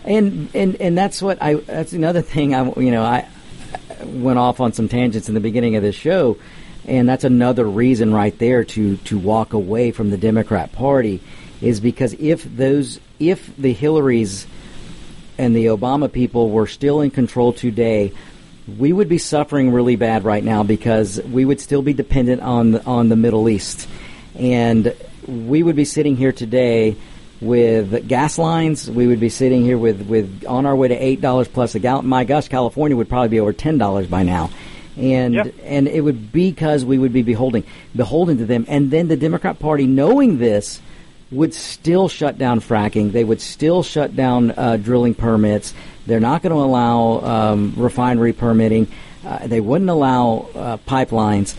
And 0.05 0.51
and 0.55 0.77
and 0.81 0.97
that's 0.97 1.21
what 1.21 1.39
I. 1.43 1.55
That's 1.55 1.95
another 1.95 2.21
thing. 2.23 2.55
I 2.55 2.71
you 2.77 2.91
know 2.93 3.03
I 3.03 3.27
went 4.05 4.39
off 4.39 4.61
on 4.61 4.73
some 4.73 4.87
tangents 4.89 5.29
in 5.29 5.35
the 5.35 5.41
beginning 5.41 5.77
of 5.77 5.83
this 5.83 5.95
show, 5.97 6.37
and 6.87 7.09
that's 7.09 7.25
another 7.25 7.65
reason 7.65 8.13
right 8.13 8.39
there 8.39 8.65
to 8.65 8.97
to 8.99 9.19
walk 9.19 9.53
away 9.53 9.91
from 9.91 10.11
the 10.11 10.17
Democrat 10.17 10.73
Party, 10.73 11.21
is 11.61 11.81
because 11.81 12.15
if 12.15 12.45
those 12.45 13.01
if 13.19 13.57
the 13.57 13.75
Hillarys 13.75 14.47
and 15.39 15.55
the 15.55 15.67
Obama 15.67 16.11
people 16.11 16.51
were 16.51 16.67
still 16.67 17.01
in 17.01 17.11
control 17.11 17.53
today, 17.53 18.13
we 18.79 18.93
would 18.93 19.09
be 19.09 19.19
suffering 19.19 19.73
really 19.73 19.97
bad 19.97 20.25
right 20.25 20.45
now 20.45 20.63
because 20.63 21.21
we 21.23 21.45
would 21.45 21.61
still 21.61 21.83
be 21.83 21.93
dependent 21.93 22.41
on 22.41 22.73
the, 22.73 22.85
on 22.85 23.09
the 23.09 23.17
Middle 23.17 23.49
East, 23.49 23.89
and 24.37 24.95
we 25.27 25.63
would 25.63 25.77
be 25.77 25.85
sitting 25.85 26.17
here 26.17 26.33
today 26.33 26.97
with 27.41 28.09
gas 28.09 28.39
lines. 28.39 28.91
We 28.91 29.07
would 29.07 29.21
be 29.21 29.29
sitting 29.29 29.65
here 29.65 29.77
with, 29.77 30.07
with 30.07 30.45
on 30.47 30.67
our 30.67 30.77
way 30.77 30.89
to 30.89 30.95
eight 30.95 31.21
dollars 31.21 31.49
plus 31.49 31.75
a 31.75 31.79
gallon. 31.79 32.07
My 32.07 32.25
gosh, 32.25 32.49
California 32.49 32.97
would 32.97 33.09
probably 33.09 33.29
be 33.29 33.41
over 33.41 33.53
ten 33.53 33.77
dollars 33.77 34.07
by 34.07 34.23
now. 34.23 34.51
And 34.97 35.53
and 35.65 35.89
it 35.89 36.01
would 36.01 36.31
be 36.31 36.51
because 36.51 36.85
we 36.85 36.99
would 36.99 37.13
be 37.13 37.23
beholding 37.23 37.65
beholden 37.97 38.39
to 38.39 38.47
them. 38.47 38.65
And 38.69 38.91
then 38.91 39.09
the 39.09 39.17
Democrat 39.17 39.59
Party, 39.59 39.87
knowing 39.87 40.39
this, 40.39 40.81
would 41.33 41.53
still 41.53 42.09
shut 42.09 42.39
down 42.39 42.61
fracking. 42.61 43.13
They 43.13 43.25
would 43.25 43.41
still 43.41 43.83
shut 43.83 44.15
down 44.15 44.53
uh, 44.53 44.77
drilling 44.77 45.15
permits. 45.15 45.75
They're 46.07 46.21
not 46.21 46.43
going 46.43 46.55
to 46.55 46.61
allow 46.61 47.21
um, 47.21 47.75
refinery 47.77 48.33
permitting. 48.33 48.89
Uh, 49.25 49.47
they 49.47 49.61
wouldn't 49.61 49.91
allow 49.91 50.49
uh, 50.55 50.77
pipelines. 50.87 51.57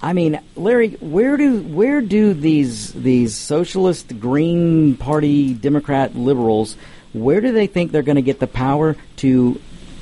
I 0.00 0.12
mean, 0.12 0.40
Larry, 0.54 0.90
where 1.00 1.36
do 1.36 1.60
where 1.60 2.00
do 2.00 2.34
these 2.34 2.92
these 2.92 3.36
socialist, 3.36 4.20
Green 4.20 4.96
Party, 4.96 5.54
Democrat, 5.54 6.14
liberals, 6.14 6.76
where 7.12 7.40
do 7.40 7.52
they 7.52 7.66
think 7.66 7.92
they're 7.92 8.02
going 8.02 8.16
to 8.16 8.22
get 8.22 8.38
the 8.38 8.46
power 8.46 8.96
to 9.16 9.60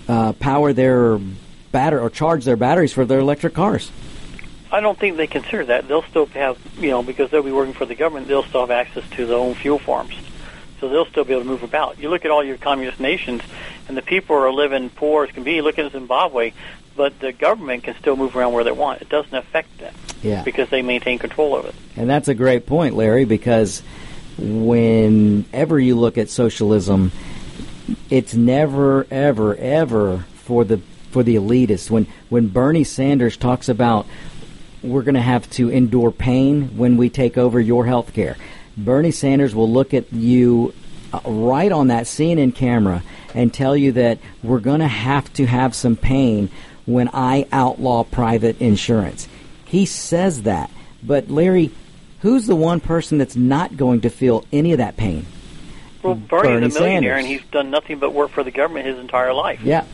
uh, 0.09 0.33
power 0.35 0.73
their 0.73 1.19
batter 1.73 2.01
or 2.01 2.11
charge 2.11 2.45
their 2.45 2.57
batteries 2.57 2.93
for 2.93 3.05
their 3.05 3.21
electric 3.21 3.55
cars? 3.55 3.91
I 4.71 4.81
don't 4.81 4.99
think 4.99 5.17
they 5.17 5.27
consider 5.27 5.65
that. 5.67 5.87
They'll 5.89 6.03
still 6.03 6.27
have, 6.27 6.59
you 6.79 6.91
know, 6.91 7.03
because 7.03 7.31
they'll 7.31 7.43
be 7.43 7.53
working 7.53 7.75
for 7.75 7.87
the 7.87 7.95
government, 7.95 8.29
they'll 8.29 8.43
still 8.43 8.61
have 8.63 8.71
access 8.71 9.09
to 9.11 9.27
their 9.27 9.37
own 9.39 9.55
fuel 9.55 9.79
farms. 9.79 10.15
So 10.81 10.89
they'll 10.89 11.07
still 11.07 11.25
be 11.25 11.33
able 11.33 11.43
to 11.45 11.49
move 11.49 11.63
about. 11.63 11.99
You 11.99 12.11
look 12.11 12.25
at 12.25 12.31
all 12.31 12.45
your 12.45 12.59
communist 12.59 13.01
nations, 13.01 13.43
and 13.89 13.97
the 13.97 14.03
people 14.03 14.37
are 14.37 14.53
living 14.53 14.91
poor 14.91 15.25
as 15.25 15.31
can 15.31 15.43
be. 15.45 15.63
Look 15.63 15.79
at 15.79 15.91
Zimbabwe, 15.93 16.53
but 16.97 17.19
the 17.21 17.33
government 17.33 17.85
can 17.85 17.97
still 17.97 18.17
move 18.17 18.37
around 18.37 18.53
where 18.53 18.65
they 18.65 18.73
want. 18.73 19.01
It 19.01 19.09
doesn't 19.09 19.33
affect 19.35 19.79
them 19.79 19.95
Yeah. 20.23 20.43
because 20.43 20.69
they 20.69 20.83
maintain 20.83 21.19
control 21.19 21.57
of 21.57 21.65
it. 21.67 21.75
And 21.97 22.11
that's 22.11 22.29
a 22.29 22.35
great 22.35 22.67
point, 22.67 22.95
Larry, 22.95 23.25
because 23.25 23.83
whenever 24.37 25.79
you 25.79 25.95
look 25.97 26.19
at 26.19 26.29
socialism, 26.29 27.13
it's 28.11 28.35
never, 28.35 29.07
ever, 29.11 29.55
ever 29.57 30.25
for 30.45 30.65
the 30.65 30.81
for 31.17 31.23
the 31.23 31.37
elitists. 31.37 31.91
When 31.91 32.07
when 32.29 32.49
Bernie 32.49 32.85
Sanders 32.85 33.39
talks 33.39 33.71
about 33.71 34.07
we're 34.83 35.01
going 35.01 35.15
to 35.15 35.23
have 35.23 35.49
to 35.53 35.71
endure 35.71 36.11
pain 36.11 36.77
when 36.77 36.99
we 36.99 37.09
take 37.09 37.39
over 37.39 37.59
your 37.59 37.87
health 37.87 38.13
care, 38.13 38.37
Bernie 38.77 39.13
Sanders 39.13 39.55
will 39.55 39.71
look 39.71 39.95
at 39.95 40.13
you 40.13 40.75
uh, 41.15 41.21
right 41.25 41.73
on 41.73 41.87
that 41.87 42.05
CNN 42.05 42.55
camera 42.55 43.03
and 43.35 43.53
tell 43.53 43.75
you 43.75 43.93
that 43.93 44.19
we're 44.43 44.61
going 44.61 44.81
to 44.81 44.89
have 44.89 45.33
to 45.33 45.47
have 45.47 45.75
some 45.75 45.97
pain 45.97 46.51
when 46.85 47.09
I 47.15 47.47
outlaw 47.51 48.05
private 48.05 48.61
insurance. 48.61 49.27
He 49.65 49.87
says 49.87 50.43
that. 50.43 50.71
But 51.03 51.31
Larry, 51.31 51.71
who's 52.21 52.47
the 52.47 52.55
one 52.57 52.81
person 52.81 53.17
that's 53.17 53.37
not 53.37 53.79
going 53.79 54.03
to 54.03 54.11
feel 54.11 54.45
any 54.53 54.73
of 54.73 54.79
that 54.79 54.99
pain? 54.99 55.25
Well, 56.03 56.15
Bernie's 56.15 56.29
Bernie 56.29 56.67
a 56.67 56.69
millionaire, 56.69 57.17
Sanders. 57.17 57.19
and 57.19 57.27
he's 57.27 57.51
done 57.51 57.71
nothing 57.71 58.01
but 58.01 58.13
work 58.13 58.33
for 58.33 58.45
the 58.45 58.51
government 58.51 58.87
his 58.87 58.99
entire 58.99 59.33
life. 59.33 59.63
Yeah. 59.63 59.87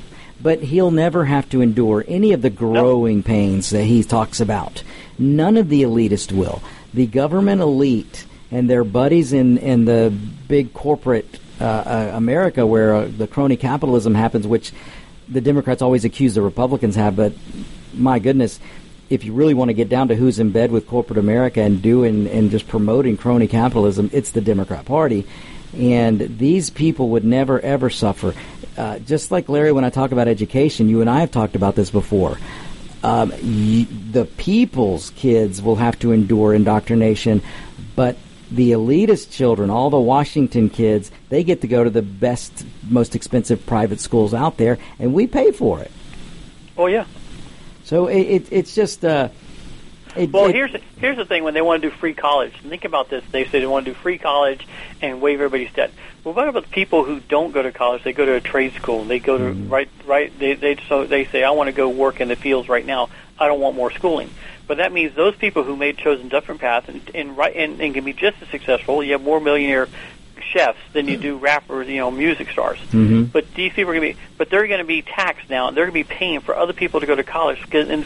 But 0.43 0.61
he'll 0.63 0.91
never 0.91 1.25
have 1.25 1.49
to 1.51 1.61
endure 1.61 2.05
any 2.09 2.33
of 2.33 2.43
the 2.43 2.51
growing 2.51 3.23
pains 3.23 3.71
that 3.71 3.85
he 3.85 4.03
talks 4.03 4.41
about. 4.41 4.83
None 5.19 5.57
of 5.57 5.69
the 5.69 5.83
elitist 5.83 6.33
will. 6.33 6.63
The 6.93 7.07
government 7.07 7.61
elite 7.61 8.27
and 8.51 8.69
their 8.69 8.85
buddies 8.85 9.33
in, 9.33 9.59
in 9.59 9.85
the 9.85 10.13
big 10.49 10.75
corporate 10.75 11.39
uh, 11.61 11.65
uh, 11.65 12.11
America 12.15 12.67
where 12.67 12.95
uh, 12.95 13.09
the 13.17 13.27
crony 13.27 13.57
capitalism 13.57 14.15
happens, 14.15 14.47
which 14.47 14.73
the 15.29 15.41
Democrats 15.41 15.81
always 15.81 16.05
accuse 16.05 16.35
the 16.35 16.43
Republicans 16.43 16.97
have, 16.97 17.17
but 17.17 17.33
my 17.95 18.19
goodness, 18.19 18.59
if 19.09 19.25
you 19.25 19.33
really 19.33 19.55
want 19.55 19.69
to 19.69 19.75
get 19.75 19.89
down 19.89 20.09
to 20.09 20.15
who's 20.15 20.39
in 20.39 20.51
bed 20.51 20.71
with 20.71 20.87
corporate 20.87 21.19
America 21.19 21.61
and 21.61 21.83
doing 21.83 22.27
and 22.27 22.51
just 22.51 22.67
promoting 22.67 23.17
crony 23.17 23.47
capitalism, 23.47 24.11
it's 24.13 24.31
the 24.31 24.41
Democrat 24.41 24.85
Party. 24.85 25.27
And 25.77 26.39
these 26.39 26.71
people 26.71 27.11
would 27.11 27.25
never 27.25 27.61
ever 27.61 27.91
suffer. 27.91 28.35
Uh, 28.83 28.99
just 28.99 29.31
like 29.31 29.49
Larry, 29.49 29.71
when 29.71 29.85
I 29.85 29.91
talk 29.91 30.11
about 30.11 30.27
education, 30.27 30.89
you 30.89 31.03
and 31.03 31.09
I 31.09 31.21
have 31.21 31.31
talked 31.31 31.55
about 31.55 31.77
this 31.77 31.89
before. 31.89 32.37
Um, 33.05 33.31
y- 33.31 33.87
the 34.11 34.25
people's 34.39 35.11
kids 35.11 35.63
will 35.63 35.77
have 35.77 36.01
to 36.01 36.11
endure 36.11 36.53
indoctrination, 36.53 37.43
but 37.95 38.17
the 38.51 38.73
elitist 38.73 39.31
children, 39.31 39.71
all 39.71 39.89
the 39.89 40.01
Washington 40.01 40.69
kids, 40.69 41.13
they 41.29 41.45
get 41.45 41.61
to 41.61 41.69
go 41.69 41.85
to 41.85 41.91
the 41.91 42.03
best, 42.03 42.67
most 42.91 43.15
expensive 43.15 43.65
private 43.67 44.01
schools 44.01 44.35
out 44.35 44.57
there, 44.57 44.79
and 44.99 45.15
we 45.15 45.29
pay 45.29 45.53
for 45.53 45.79
it. 45.79 45.93
Oh 46.77 46.87
yeah. 46.87 47.05
So 47.85 48.09
it, 48.09 48.23
it, 48.23 48.49
it's 48.51 48.75
just. 48.75 49.05
Uh, 49.05 49.29
it, 50.17 50.33
Well, 50.33 50.47
it- 50.47 50.55
here's 50.55 50.71
here's 51.01 51.17
the 51.17 51.25
thing: 51.25 51.45
when 51.45 51.55
they 51.55 51.63
want 51.63 51.83
to 51.83 51.91
do 51.91 51.95
free 51.97 52.15
college, 52.15 52.53
think 52.69 52.85
about 52.85 53.09
this. 53.09 53.25
They 53.31 53.45
say 53.45 53.61
they 53.61 53.67
want 53.67 53.85
to 53.87 53.93
do 53.93 53.95
free 53.99 54.19
college 54.19 54.67
and 55.01 55.21
waive 55.21 55.41
everybody's 55.41 55.73
debt. 55.73 55.91
Well, 56.25 56.35
what 56.35 56.49
about 56.49 56.65
the 56.65 56.69
people 56.71 57.05
who 57.05 57.21
don't 57.21 57.53
go 57.53 57.63
to 57.63 57.73
college? 57.73 58.03
They 58.05 58.13
go 58.13 58.25
to 58.25 58.35
a 58.35 58.41
trade 58.41 58.75
school. 58.75 59.05
They 59.05 59.19
go 59.19 59.39
to 59.39 59.53
right, 59.53 59.89
right. 60.07 60.37
They 60.39 60.55
they 60.55 60.77
so 60.89 61.05
they 61.05 61.25
say, 61.27 61.43
I 61.45 61.51
want 61.51 61.69
to 61.69 61.73
go 61.73 61.89
work 61.89 62.21
in 62.21 62.29
the 62.29 62.37
fields 62.37 62.69
right 62.69 62.85
now. 62.87 63.09
I 63.39 63.49
don't 63.49 63.61
want 63.61 63.75
more 63.77 63.91
schooling. 63.91 64.31
But 64.69 64.77
that 64.77 64.93
means 64.93 65.15
those 65.17 65.35
people 65.35 65.65
who 65.65 65.77
made 65.77 65.99
chosen 65.99 66.29
different 66.29 66.61
paths 66.61 66.89
and 66.89 67.01
and 67.15 67.37
right 67.37 67.55
and, 67.57 67.81
and 67.81 67.93
can 67.95 68.05
be 68.05 68.13
just 68.13 68.41
as 68.43 68.49
successful. 68.49 69.03
You 69.03 69.13
have 69.13 69.23
more 69.23 69.41
millionaire 69.41 69.89
chefs 70.41 70.79
than 70.93 71.09
you 71.09 71.17
do 71.17 71.37
rappers, 71.37 71.89
you 71.89 71.97
know, 71.97 72.11
music 72.11 72.51
stars. 72.51 72.79
Mhm. 72.91 73.31
But 73.33 73.53
these 73.55 73.73
people 73.73 73.91
are 73.93 73.95
going 73.99 74.13
to 74.13 74.19
be, 74.19 74.25
but 74.39 74.51
they're 74.51 74.67
going 74.67 74.81
to 74.81 74.85
be 74.85 75.01
taxed 75.03 75.49
now. 75.49 75.71
They're 75.71 75.87
going 75.87 76.05
to 76.05 76.09
be 76.09 76.15
paying 76.15 76.41
for 76.41 76.55
other 76.55 76.73
people 76.73 77.01
to 77.01 77.07
go 77.07 77.15
to 77.15 77.23
college, 77.23 77.59
and, 77.73 78.05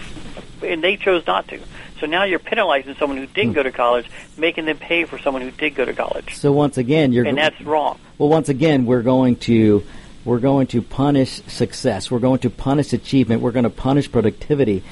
and 0.62 0.82
they 0.84 0.96
chose 0.96 1.26
not 1.26 1.48
to. 1.48 1.58
So 2.00 2.06
now 2.06 2.24
you're 2.24 2.38
penalizing 2.38 2.94
someone 2.96 3.18
who 3.18 3.26
didn't 3.26 3.54
go 3.54 3.62
to 3.62 3.72
college, 3.72 4.06
making 4.36 4.66
them 4.66 4.78
pay 4.78 5.04
for 5.04 5.18
someone 5.18 5.42
who 5.42 5.50
did 5.50 5.74
go 5.74 5.84
to 5.84 5.94
college, 5.94 6.34
so 6.36 6.52
once 6.52 6.78
again, 6.78 7.12
you're 7.12 7.24
and 7.24 7.38
that's 7.38 7.60
wrong. 7.62 7.98
well. 8.18 8.28
Once 8.28 8.48
again, 8.48 8.86
we're 8.86 9.02
going 9.02 9.36
to 9.36 9.84
we're 10.24 10.40
going 10.40 10.66
to 10.68 10.82
punish 10.82 11.40
success. 11.44 12.10
We're 12.10 12.18
going 12.18 12.40
to 12.40 12.50
punish 12.50 12.92
achievement. 12.92 13.42
We're 13.42 13.52
going 13.52 13.64
to 13.64 13.70
punish 13.70 14.10
productivity 14.10 14.82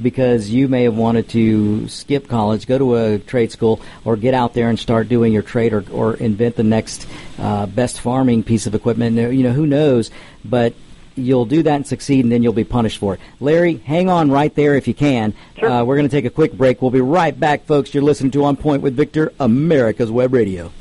because 0.00 0.50
you 0.50 0.68
may 0.68 0.84
have 0.84 0.96
wanted 0.96 1.28
to 1.30 1.88
skip 1.88 2.28
college, 2.28 2.66
go 2.66 2.78
to 2.78 2.94
a 2.96 3.18
trade 3.18 3.52
school, 3.52 3.80
or 4.04 4.16
get 4.16 4.34
out 4.34 4.54
there 4.54 4.68
and 4.68 4.78
start 4.78 5.08
doing 5.08 5.32
your 5.32 5.42
trade, 5.42 5.72
or, 5.72 5.84
or 5.92 6.14
invent 6.14 6.56
the 6.56 6.64
next 6.64 7.06
uh, 7.38 7.66
best 7.66 8.00
farming 8.00 8.42
piece 8.42 8.66
of 8.66 8.74
equipment. 8.74 9.16
You 9.16 9.42
know, 9.42 9.52
who 9.52 9.66
knows? 9.66 10.10
But 10.44 10.74
you'll 11.16 11.44
do 11.46 11.62
that 11.62 11.74
and 11.74 11.86
succeed, 11.86 12.24
and 12.24 12.32
then 12.32 12.42
you'll 12.42 12.52
be 12.52 12.64
punished 12.64 12.98
for 12.98 13.14
it. 13.14 13.20
Larry, 13.40 13.76
hang 13.76 14.08
on 14.08 14.30
right 14.30 14.54
there 14.54 14.74
if 14.74 14.88
you 14.88 14.94
can. 14.94 15.34
Sure. 15.58 15.70
Uh, 15.70 15.84
we're 15.84 15.96
going 15.96 16.08
to 16.08 16.14
take 16.14 16.24
a 16.24 16.30
quick 16.30 16.52
break. 16.52 16.82
We'll 16.82 16.90
be 16.90 17.00
right 17.00 17.38
back, 17.38 17.64
folks. 17.66 17.94
You're 17.94 18.02
listening 18.02 18.30
to 18.32 18.44
On 18.44 18.56
Point 18.56 18.82
with 18.82 18.94
Victor, 18.94 19.32
America's 19.38 20.10
Web 20.10 20.32
Radio. 20.32 20.72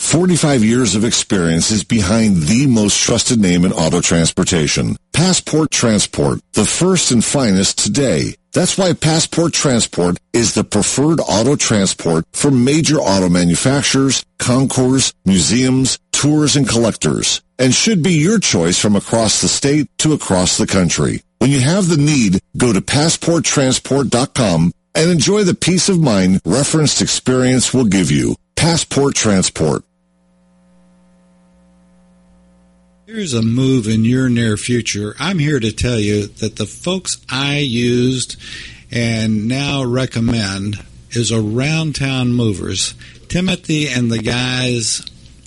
45 0.00 0.64
years 0.64 0.94
of 0.94 1.04
experience 1.04 1.70
is 1.70 1.84
behind 1.84 2.44
the 2.44 2.66
most 2.66 2.98
trusted 2.98 3.38
name 3.38 3.66
in 3.66 3.72
auto 3.72 4.00
transportation. 4.00 4.96
Passport 5.12 5.70
Transport, 5.70 6.40
the 6.54 6.64
first 6.64 7.10
and 7.10 7.22
finest 7.22 7.78
today. 7.78 8.34
That's 8.52 8.78
why 8.78 8.94
Passport 8.94 9.52
Transport 9.52 10.16
is 10.32 10.54
the 10.54 10.64
preferred 10.64 11.20
auto 11.20 11.54
transport 11.54 12.24
for 12.32 12.50
major 12.50 12.96
auto 12.96 13.28
manufacturers, 13.28 14.24
concours, 14.38 15.12
museums, 15.26 15.98
tours, 16.12 16.56
and 16.56 16.66
collectors, 16.66 17.42
and 17.60 17.74
should 17.74 18.02
be 18.02 18.14
your 18.14 18.40
choice 18.40 18.78
from 18.78 18.96
across 18.96 19.40
the 19.40 19.48
state 19.48 19.86
to 19.98 20.14
across 20.14 20.56
the 20.56 20.66
country. 20.66 21.22
When 21.38 21.50
you 21.50 21.60
have 21.60 21.88
the 21.88 21.98
need, 21.98 22.40
go 22.56 22.72
to 22.72 22.80
passporttransport.com 22.80 24.72
and 24.94 25.10
enjoy 25.10 25.44
the 25.44 25.54
peace 25.54 25.88
of 25.88 26.00
mind 26.00 26.40
referenced 26.44 27.02
experience 27.02 27.72
will 27.72 27.84
give 27.84 28.10
you. 28.10 28.34
Passport 28.56 29.14
Transport. 29.14 29.84
Here's 33.06 33.34
a 33.34 33.42
move 33.42 33.88
in 33.88 34.04
your 34.04 34.28
near 34.28 34.56
future. 34.56 35.14
I'm 35.18 35.38
here 35.38 35.60
to 35.60 35.72
tell 35.72 35.98
you 35.98 36.26
that 36.26 36.56
the 36.56 36.66
folks 36.66 37.20
I 37.28 37.58
used 37.58 38.36
and 38.90 39.48
now 39.48 39.84
recommend 39.84 40.76
is 41.10 41.32
Around 41.32 41.96
Town 41.96 42.32
Movers. 42.32 42.94
Timothy 43.28 43.88
and 43.88 44.10
the 44.10 44.22
guys 44.22 45.02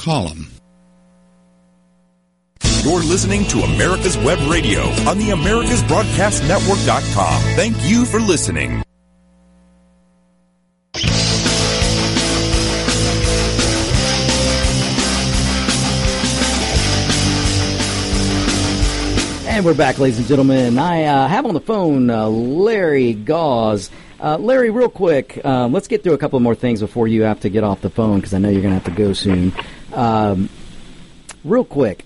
Call 0.00 0.28
them. 0.28 0.46
You're 2.82 3.02
listening 3.02 3.44
to 3.48 3.58
America's 3.58 4.16
Web 4.16 4.38
Radio 4.50 4.80
on 5.06 5.18
the 5.18 5.28
AmericasBroadcastNetwork.com. 5.28 7.42
Thank 7.54 7.76
you 7.82 8.06
for 8.06 8.18
listening. 8.18 8.82
And 19.46 19.66
we're 19.66 19.74
back, 19.74 19.98
ladies 19.98 20.16
and 20.16 20.26
gentlemen. 20.26 20.78
I 20.78 21.04
uh, 21.04 21.28
have 21.28 21.44
on 21.44 21.52
the 21.52 21.60
phone 21.60 22.08
uh, 22.08 22.26
Larry 22.26 23.12
Gause. 23.12 23.90
Uh, 24.18 24.38
Larry, 24.38 24.70
real 24.70 24.88
quick, 24.88 25.44
um, 25.44 25.72
let's 25.72 25.88
get 25.88 26.02
through 26.02 26.14
a 26.14 26.18
couple 26.18 26.40
more 26.40 26.54
things 26.54 26.80
before 26.80 27.06
you 27.06 27.20
have 27.22 27.40
to 27.40 27.50
get 27.50 27.64
off 27.64 27.82
the 27.82 27.90
phone 27.90 28.16
because 28.16 28.32
I 28.32 28.38
know 28.38 28.48
you're 28.48 28.62
going 28.62 28.72
to 28.72 28.80
have 28.80 28.84
to 28.84 29.02
go 29.02 29.12
soon. 29.12 29.52
Um, 29.92 30.48
real 31.44 31.64
quick, 31.64 32.04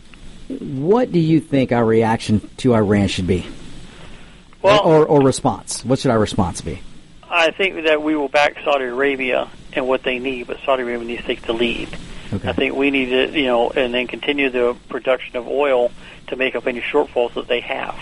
what 0.49 1.13
do 1.13 1.19
you 1.19 1.41
think 1.41 1.73
our 1.73 1.85
reaction 1.85 2.49
to 2.59 2.75
Iran 2.75 3.09
should 3.09 3.27
be? 3.27 3.47
Well, 4.63 4.81
or, 4.83 5.07
or 5.07 5.23
response? 5.23 5.85
What 5.85 5.99
should 5.99 6.11
our 6.11 6.19
response 6.19 6.61
be? 6.61 6.81
I 7.29 7.51
think 7.51 7.85
that 7.85 8.03
we 8.03 8.17
will 8.17 8.29
back 8.29 8.57
Saudi 8.65 8.85
Arabia 8.85 9.51
and 9.73 9.87
what 9.87 10.03
they 10.03 10.19
need, 10.19 10.47
but 10.47 10.59
Saudi 10.65 10.83
Arabia 10.83 11.07
needs 11.07 11.21
to 11.23 11.27
take 11.27 11.43
the 11.43 11.53
lead. 11.53 11.89
Okay. 12.33 12.49
I 12.49 12.53
think 12.53 12.75
we 12.75 12.91
need 12.91 13.07
to, 13.07 13.39
you 13.39 13.47
know, 13.47 13.71
and 13.71 13.93
then 13.93 14.07
continue 14.07 14.51
the 14.51 14.77
production 14.89 15.37
of 15.37 15.47
oil 15.47 15.91
to 16.29 16.37
make 16.37 16.55
up 16.55 16.67
any 16.67 16.81
shortfalls 16.81 17.35
that 17.35 17.49
they 17.49 17.61
have. 17.61 17.99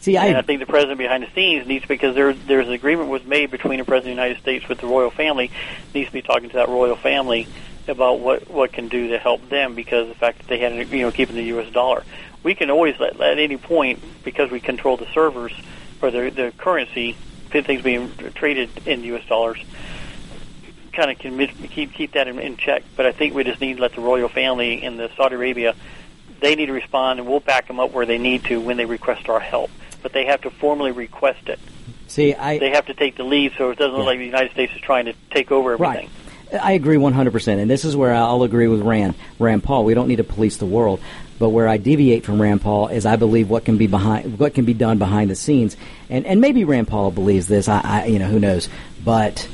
See, 0.00 0.16
I, 0.16 0.26
and 0.26 0.36
I 0.36 0.42
think 0.42 0.60
the 0.60 0.66
president 0.66 0.98
behind 0.98 1.24
the 1.24 1.30
scenes 1.34 1.66
needs 1.66 1.84
because 1.84 2.14
there 2.14 2.32
there's 2.32 2.68
an 2.68 2.74
agreement 2.74 3.08
was 3.08 3.24
made 3.24 3.50
between 3.50 3.78
the 3.78 3.84
president 3.84 4.12
of 4.12 4.16
the 4.16 4.22
United 4.22 4.40
States 4.40 4.68
with 4.68 4.78
the 4.78 4.86
royal 4.86 5.10
family 5.10 5.50
needs 5.92 6.08
to 6.08 6.12
be 6.12 6.22
talking 6.22 6.50
to 6.50 6.56
that 6.56 6.68
royal 6.68 6.96
family 6.96 7.48
about 7.88 8.20
what 8.20 8.50
what 8.50 8.72
can 8.72 8.88
do 8.88 9.08
to 9.08 9.18
help 9.18 9.48
them 9.48 9.74
because 9.74 10.08
the 10.08 10.14
fact 10.14 10.38
that 10.38 10.46
they 10.48 10.58
had 10.58 10.90
you 10.90 11.02
know 11.02 11.10
keeping 11.10 11.36
the 11.36 11.44
U.S. 11.44 11.72
dollar. 11.72 12.04
We 12.42 12.54
can 12.54 12.70
always 12.70 12.98
let 13.00 13.20
at 13.20 13.38
any 13.38 13.56
point 13.56 14.00
because 14.24 14.50
we 14.50 14.60
control 14.60 14.96
the 14.96 15.06
servers 15.12 15.52
or 16.00 16.10
the 16.10 16.30
the 16.30 16.52
currency 16.56 17.16
things 17.50 17.82
being 17.82 18.12
traded 18.34 18.70
in 18.86 19.02
U.S. 19.04 19.26
dollars 19.26 19.58
kind 20.92 21.10
of 21.10 21.18
can 21.18 21.46
keep 21.68 21.92
keep 21.92 22.12
that 22.12 22.28
in, 22.28 22.38
in 22.38 22.56
check. 22.56 22.82
But 22.96 23.06
I 23.06 23.12
think 23.12 23.34
we 23.34 23.44
just 23.44 23.60
need 23.60 23.76
to 23.76 23.82
let 23.82 23.94
the 23.94 24.00
royal 24.00 24.28
family 24.28 24.82
in 24.82 24.96
the 24.96 25.10
Saudi 25.16 25.36
Arabia 25.36 25.74
they 26.40 26.54
need 26.54 26.66
to 26.66 26.72
respond, 26.72 27.18
and 27.18 27.28
we'll 27.28 27.40
back 27.40 27.66
them 27.66 27.80
up 27.80 27.92
where 27.92 28.06
they 28.06 28.18
need 28.18 28.44
to 28.44 28.60
when 28.60 28.76
they 28.76 28.84
request 28.84 29.28
our 29.28 29.40
help. 29.40 29.70
But 30.02 30.12
they 30.12 30.26
have 30.26 30.42
to 30.42 30.50
formally 30.50 30.92
request 30.92 31.48
it. 31.48 31.58
See, 32.06 32.34
I 32.34 32.58
they 32.58 32.70
have 32.70 32.86
to 32.86 32.94
take 32.94 33.16
the 33.16 33.24
lead, 33.24 33.52
so 33.58 33.70
it 33.70 33.78
doesn't 33.78 33.92
Yeah. 33.92 33.98
look 33.98 34.06
like 34.06 34.18
the 34.18 34.24
United 34.26 34.52
States 34.52 34.72
is 34.74 34.80
trying 34.80 35.06
to 35.06 35.14
take 35.30 35.50
over 35.50 35.72
everything. 35.72 36.06
Right. 36.06 36.10
I 36.52 36.72
agree 36.72 36.96
100%. 36.96 37.58
And 37.60 37.70
this 37.70 37.84
is 37.84 37.96
where 37.96 38.14
I'll 38.14 38.42
agree 38.42 38.68
with 38.68 38.82
Rand, 38.82 39.14
Rand 39.38 39.64
Paul. 39.64 39.84
We 39.84 39.94
don't 39.94 40.08
need 40.08 40.16
to 40.16 40.24
police 40.24 40.56
the 40.56 40.66
world. 40.66 41.00
But 41.38 41.50
where 41.50 41.68
I 41.68 41.76
deviate 41.76 42.24
from 42.24 42.42
Rand 42.42 42.62
Paul 42.62 42.88
is 42.88 43.06
I 43.06 43.16
believe 43.16 43.48
what 43.48 43.64
can 43.64 43.76
be 43.76 43.86
behind, 43.86 44.38
what 44.38 44.54
can 44.54 44.64
be 44.64 44.74
done 44.74 44.98
behind 44.98 45.30
the 45.30 45.36
scenes. 45.36 45.76
And, 46.10 46.26
and 46.26 46.40
maybe 46.40 46.64
Rand 46.64 46.88
Paul 46.88 47.10
believes 47.10 47.46
this. 47.46 47.68
I, 47.68 47.80
I, 47.84 48.04
you 48.06 48.18
know, 48.18 48.26
who 48.26 48.40
knows? 48.40 48.68
But 49.04 49.48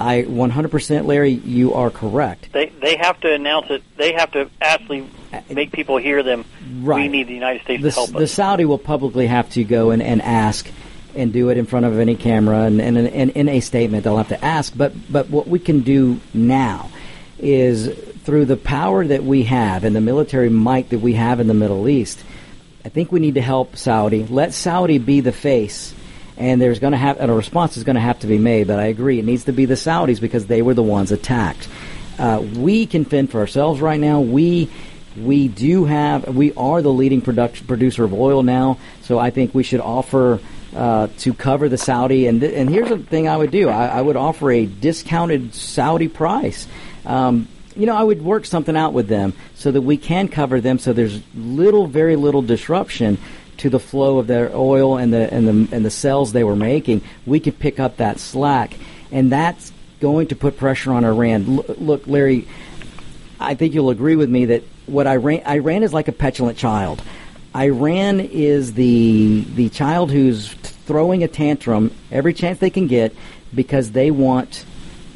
I 0.00 0.22
100%, 0.22 1.06
Larry, 1.06 1.30
you 1.30 1.74
are 1.74 1.90
correct. 1.90 2.52
They 2.52 2.72
they 2.80 2.96
have 2.96 3.20
to 3.20 3.32
announce 3.32 3.70
it. 3.70 3.82
They 3.96 4.14
have 4.14 4.32
to 4.32 4.50
actually 4.60 5.08
uh, 5.30 5.42
make 5.50 5.72
people 5.72 5.98
hear 5.98 6.22
them. 6.22 6.46
We 6.82 7.08
need 7.08 7.28
the 7.28 7.34
United 7.34 7.62
States 7.62 7.82
The, 7.82 7.90
to 7.90 7.94
help 7.94 8.10
the 8.10 8.24
us. 8.24 8.32
Saudi 8.32 8.64
will 8.64 8.78
publicly 8.78 9.26
have 9.26 9.50
to 9.50 9.64
go 9.64 9.90
and, 9.90 10.02
and 10.02 10.22
ask 10.22 10.66
and 11.14 11.32
do 11.32 11.48
it 11.50 11.58
in 11.58 11.66
front 11.66 11.86
of 11.86 11.98
any 11.98 12.16
camera 12.16 12.62
and, 12.62 12.80
and, 12.80 12.96
and 12.96 13.30
in 13.30 13.48
a 13.48 13.60
statement 13.60 14.04
they'll 14.04 14.16
have 14.16 14.28
to 14.28 14.44
ask. 14.44 14.72
But 14.76 14.92
but 15.10 15.30
what 15.30 15.46
we 15.46 15.58
can 15.58 15.80
do 15.80 16.20
now 16.34 16.90
is 17.38 17.88
through 18.24 18.44
the 18.44 18.56
power 18.56 19.06
that 19.06 19.24
we 19.24 19.44
have 19.44 19.84
and 19.84 19.96
the 19.96 20.00
military 20.00 20.50
might 20.50 20.90
that 20.90 20.98
we 21.00 21.14
have 21.14 21.40
in 21.40 21.46
the 21.46 21.54
Middle 21.54 21.88
East. 21.88 22.22
I 22.84 22.88
think 22.88 23.12
we 23.12 23.20
need 23.20 23.34
to 23.34 23.42
help 23.42 23.76
Saudi. 23.76 24.26
Let 24.26 24.54
Saudi 24.54 24.98
be 24.98 25.20
the 25.20 25.32
face, 25.32 25.94
and 26.36 26.60
there's 26.60 26.78
going 26.78 26.92
to 26.92 26.98
have 26.98 27.20
and 27.20 27.30
a 27.30 27.34
response 27.34 27.76
is 27.76 27.84
going 27.84 27.96
to 27.96 28.00
have 28.00 28.20
to 28.20 28.26
be 28.26 28.38
made. 28.38 28.68
But 28.68 28.78
I 28.78 28.86
agree, 28.86 29.18
it 29.18 29.24
needs 29.24 29.44
to 29.44 29.52
be 29.52 29.64
the 29.66 29.74
Saudis 29.74 30.20
because 30.20 30.46
they 30.46 30.62
were 30.62 30.74
the 30.74 30.82
ones 30.82 31.12
attacked. 31.12 31.68
Uh, 32.18 32.42
we 32.56 32.86
can 32.86 33.04
fend 33.04 33.30
for 33.30 33.40
ourselves 33.40 33.80
right 33.80 34.00
now. 34.00 34.20
We 34.20 34.70
we 35.16 35.48
do 35.48 35.84
have 35.84 36.34
we 36.34 36.52
are 36.54 36.82
the 36.82 36.92
leading 36.92 37.20
product, 37.20 37.66
producer 37.66 38.04
of 38.04 38.14
oil 38.14 38.42
now. 38.42 38.78
So 39.02 39.18
I 39.18 39.30
think 39.30 39.54
we 39.54 39.62
should 39.62 39.80
offer 39.80 40.40
uh, 40.74 41.08
to 41.18 41.34
cover 41.34 41.68
the 41.68 41.78
Saudi. 41.78 42.26
And 42.26 42.40
th- 42.40 42.54
and 42.54 42.70
here's 42.70 42.88
the 42.88 42.98
thing 42.98 43.28
I 43.28 43.36
would 43.36 43.50
do. 43.50 43.68
I, 43.68 43.86
I 43.86 44.00
would 44.00 44.16
offer 44.16 44.50
a 44.50 44.66
discounted 44.66 45.54
Saudi 45.54 46.08
price. 46.08 46.66
Um, 47.04 47.48
you 47.76 47.86
know, 47.86 47.96
I 47.96 48.02
would 48.02 48.22
work 48.22 48.44
something 48.44 48.76
out 48.76 48.92
with 48.92 49.08
them 49.08 49.32
so 49.54 49.70
that 49.70 49.80
we 49.80 49.96
can 49.96 50.28
cover 50.28 50.60
them. 50.60 50.78
So 50.78 50.92
there's 50.92 51.20
little, 51.34 51.86
very 51.86 52.16
little 52.16 52.42
disruption 52.42 53.18
to 53.58 53.70
the 53.70 53.78
flow 53.78 54.18
of 54.18 54.26
their 54.26 54.50
oil 54.54 54.96
and 54.96 55.12
the 55.12 55.32
and 55.32 55.46
the 55.46 55.76
and 55.76 55.84
the 55.84 55.90
cells 55.90 56.32
they 56.32 56.44
were 56.44 56.56
making. 56.56 57.02
We 57.26 57.40
could 57.40 57.58
pick 57.58 57.78
up 57.78 57.98
that 57.98 58.18
slack, 58.18 58.74
and 59.12 59.30
that's 59.30 59.72
going 60.00 60.28
to 60.28 60.36
put 60.36 60.56
pressure 60.56 60.92
on 60.92 61.04
Iran. 61.04 61.58
L- 61.58 61.74
look, 61.76 62.06
Larry, 62.06 62.48
I 63.38 63.54
think 63.54 63.74
you'll 63.74 63.90
agree 63.90 64.16
with 64.16 64.30
me 64.30 64.46
that 64.46 64.62
what 64.86 65.06
Iran 65.06 65.42
Iran 65.46 65.82
is 65.82 65.92
like 65.92 66.08
a 66.08 66.12
petulant 66.12 66.56
child. 66.58 67.02
Iran 67.54 68.20
is 68.20 68.74
the 68.74 69.40
the 69.54 69.68
child 69.70 70.10
who's 70.10 70.52
throwing 70.52 71.24
a 71.24 71.28
tantrum 71.28 71.92
every 72.10 72.34
chance 72.34 72.58
they 72.58 72.70
can 72.70 72.86
get 72.86 73.14
because 73.54 73.90
they 73.92 74.10
want 74.10 74.64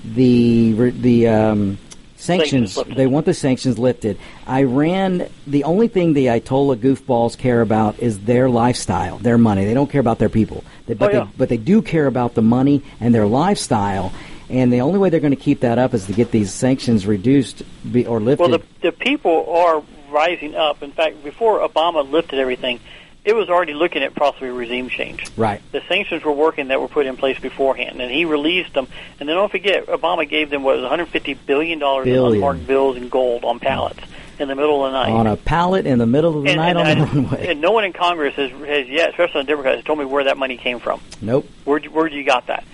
the 0.04 0.72
the 0.90 1.28
um, 1.28 1.78
Sanctions. 2.24 2.78
They 2.96 3.06
want 3.06 3.26
the 3.26 3.34
sanctions 3.34 3.78
lifted. 3.78 4.18
Iran. 4.48 5.28
The 5.46 5.64
only 5.64 5.88
thing 5.88 6.14
the 6.14 6.26
Ayatollah 6.26 6.76
goofballs 6.76 7.36
care 7.36 7.60
about 7.60 7.98
is 7.98 8.20
their 8.20 8.48
lifestyle, 8.48 9.18
their 9.18 9.36
money. 9.36 9.66
They 9.66 9.74
don't 9.74 9.90
care 9.90 10.00
about 10.00 10.18
their 10.18 10.30
people. 10.30 10.64
They, 10.86 10.94
but 10.94 11.10
Oh, 11.10 11.18
yeah. 11.18 11.24
they 11.24 11.30
but 11.36 11.48
they 11.50 11.58
do 11.58 11.82
care 11.82 12.06
about 12.06 12.32
the 12.34 12.40
money 12.40 12.82
and 12.98 13.14
their 13.14 13.26
lifestyle. 13.26 14.10
And 14.48 14.72
the 14.72 14.80
only 14.80 14.98
way 14.98 15.10
they're 15.10 15.20
going 15.20 15.36
to 15.36 15.36
keep 15.36 15.60
that 15.60 15.78
up 15.78 15.92
is 15.92 16.06
to 16.06 16.14
get 16.14 16.30
these 16.30 16.50
sanctions 16.50 17.06
reduced 17.06 17.62
be, 17.92 18.06
or 18.06 18.20
lifted. 18.20 18.48
Well, 18.48 18.58
the 18.58 18.64
the 18.80 18.92
people 18.92 19.46
are 19.50 19.82
rising 20.14 20.54
up. 20.54 20.82
In 20.82 20.92
fact, 20.92 21.22
before 21.24 21.66
Obama 21.66 22.08
lifted 22.08 22.38
everything, 22.38 22.80
it 23.24 23.34
was 23.34 23.48
already 23.48 23.74
looking 23.74 24.02
at 24.02 24.14
possibly 24.14 24.48
regime 24.50 24.88
change. 24.88 25.26
right. 25.36 25.60
The 25.72 25.82
sanctions 25.88 26.22
were 26.24 26.32
working 26.32 26.68
that 26.68 26.80
were 26.80 26.88
put 26.88 27.06
in 27.06 27.16
place 27.16 27.38
beforehand, 27.38 28.00
and 28.00 28.10
he 28.10 28.24
released 28.26 28.74
them. 28.74 28.86
And 29.18 29.28
then 29.28 29.36
don't 29.36 29.50
forget, 29.50 29.86
Obama 29.86 30.28
gave 30.28 30.50
them 30.50 30.62
what 30.62 30.76
was 30.76 30.82
150 30.82 31.34
billion 31.34 31.78
dollars 31.78 32.06
in 32.06 32.14
unmarked 32.14 32.66
bills 32.66 32.96
in 32.96 33.08
gold 33.08 33.44
on 33.44 33.58
pallets 33.60 34.00
in 34.38 34.48
the 34.48 34.54
middle 34.54 34.84
of 34.84 34.92
the 34.92 34.98
night. 34.98 35.10
On 35.12 35.26
a 35.26 35.36
pallet 35.36 35.86
in 35.86 35.98
the 35.98 36.06
middle 36.06 36.36
of 36.36 36.44
the 36.44 36.50
and, 36.50 36.56
night 36.58 36.76
and, 36.76 36.78
on 36.78 36.84
the 36.84 36.92
and- 37.02 37.14
runway. 37.32 37.46
and 37.48 37.60
no 37.60 37.70
one 37.72 37.84
in 37.84 37.92
Congress 37.92 38.34
has, 38.34 38.50
has 38.50 38.88
yet, 38.88 39.10
especially 39.10 39.42
the 39.42 39.46
Democrats, 39.48 39.76
has 39.76 39.84
told 39.84 39.98
me 39.98 40.04
where 40.04 40.24
that 40.24 40.36
money 40.36 40.56
came 40.56 40.78
from. 40.78 41.00
nope. 41.22 41.48
Where 41.64 41.80
where 41.80 42.06
you 42.06 42.24
got 42.24 42.48
that? 42.48 42.64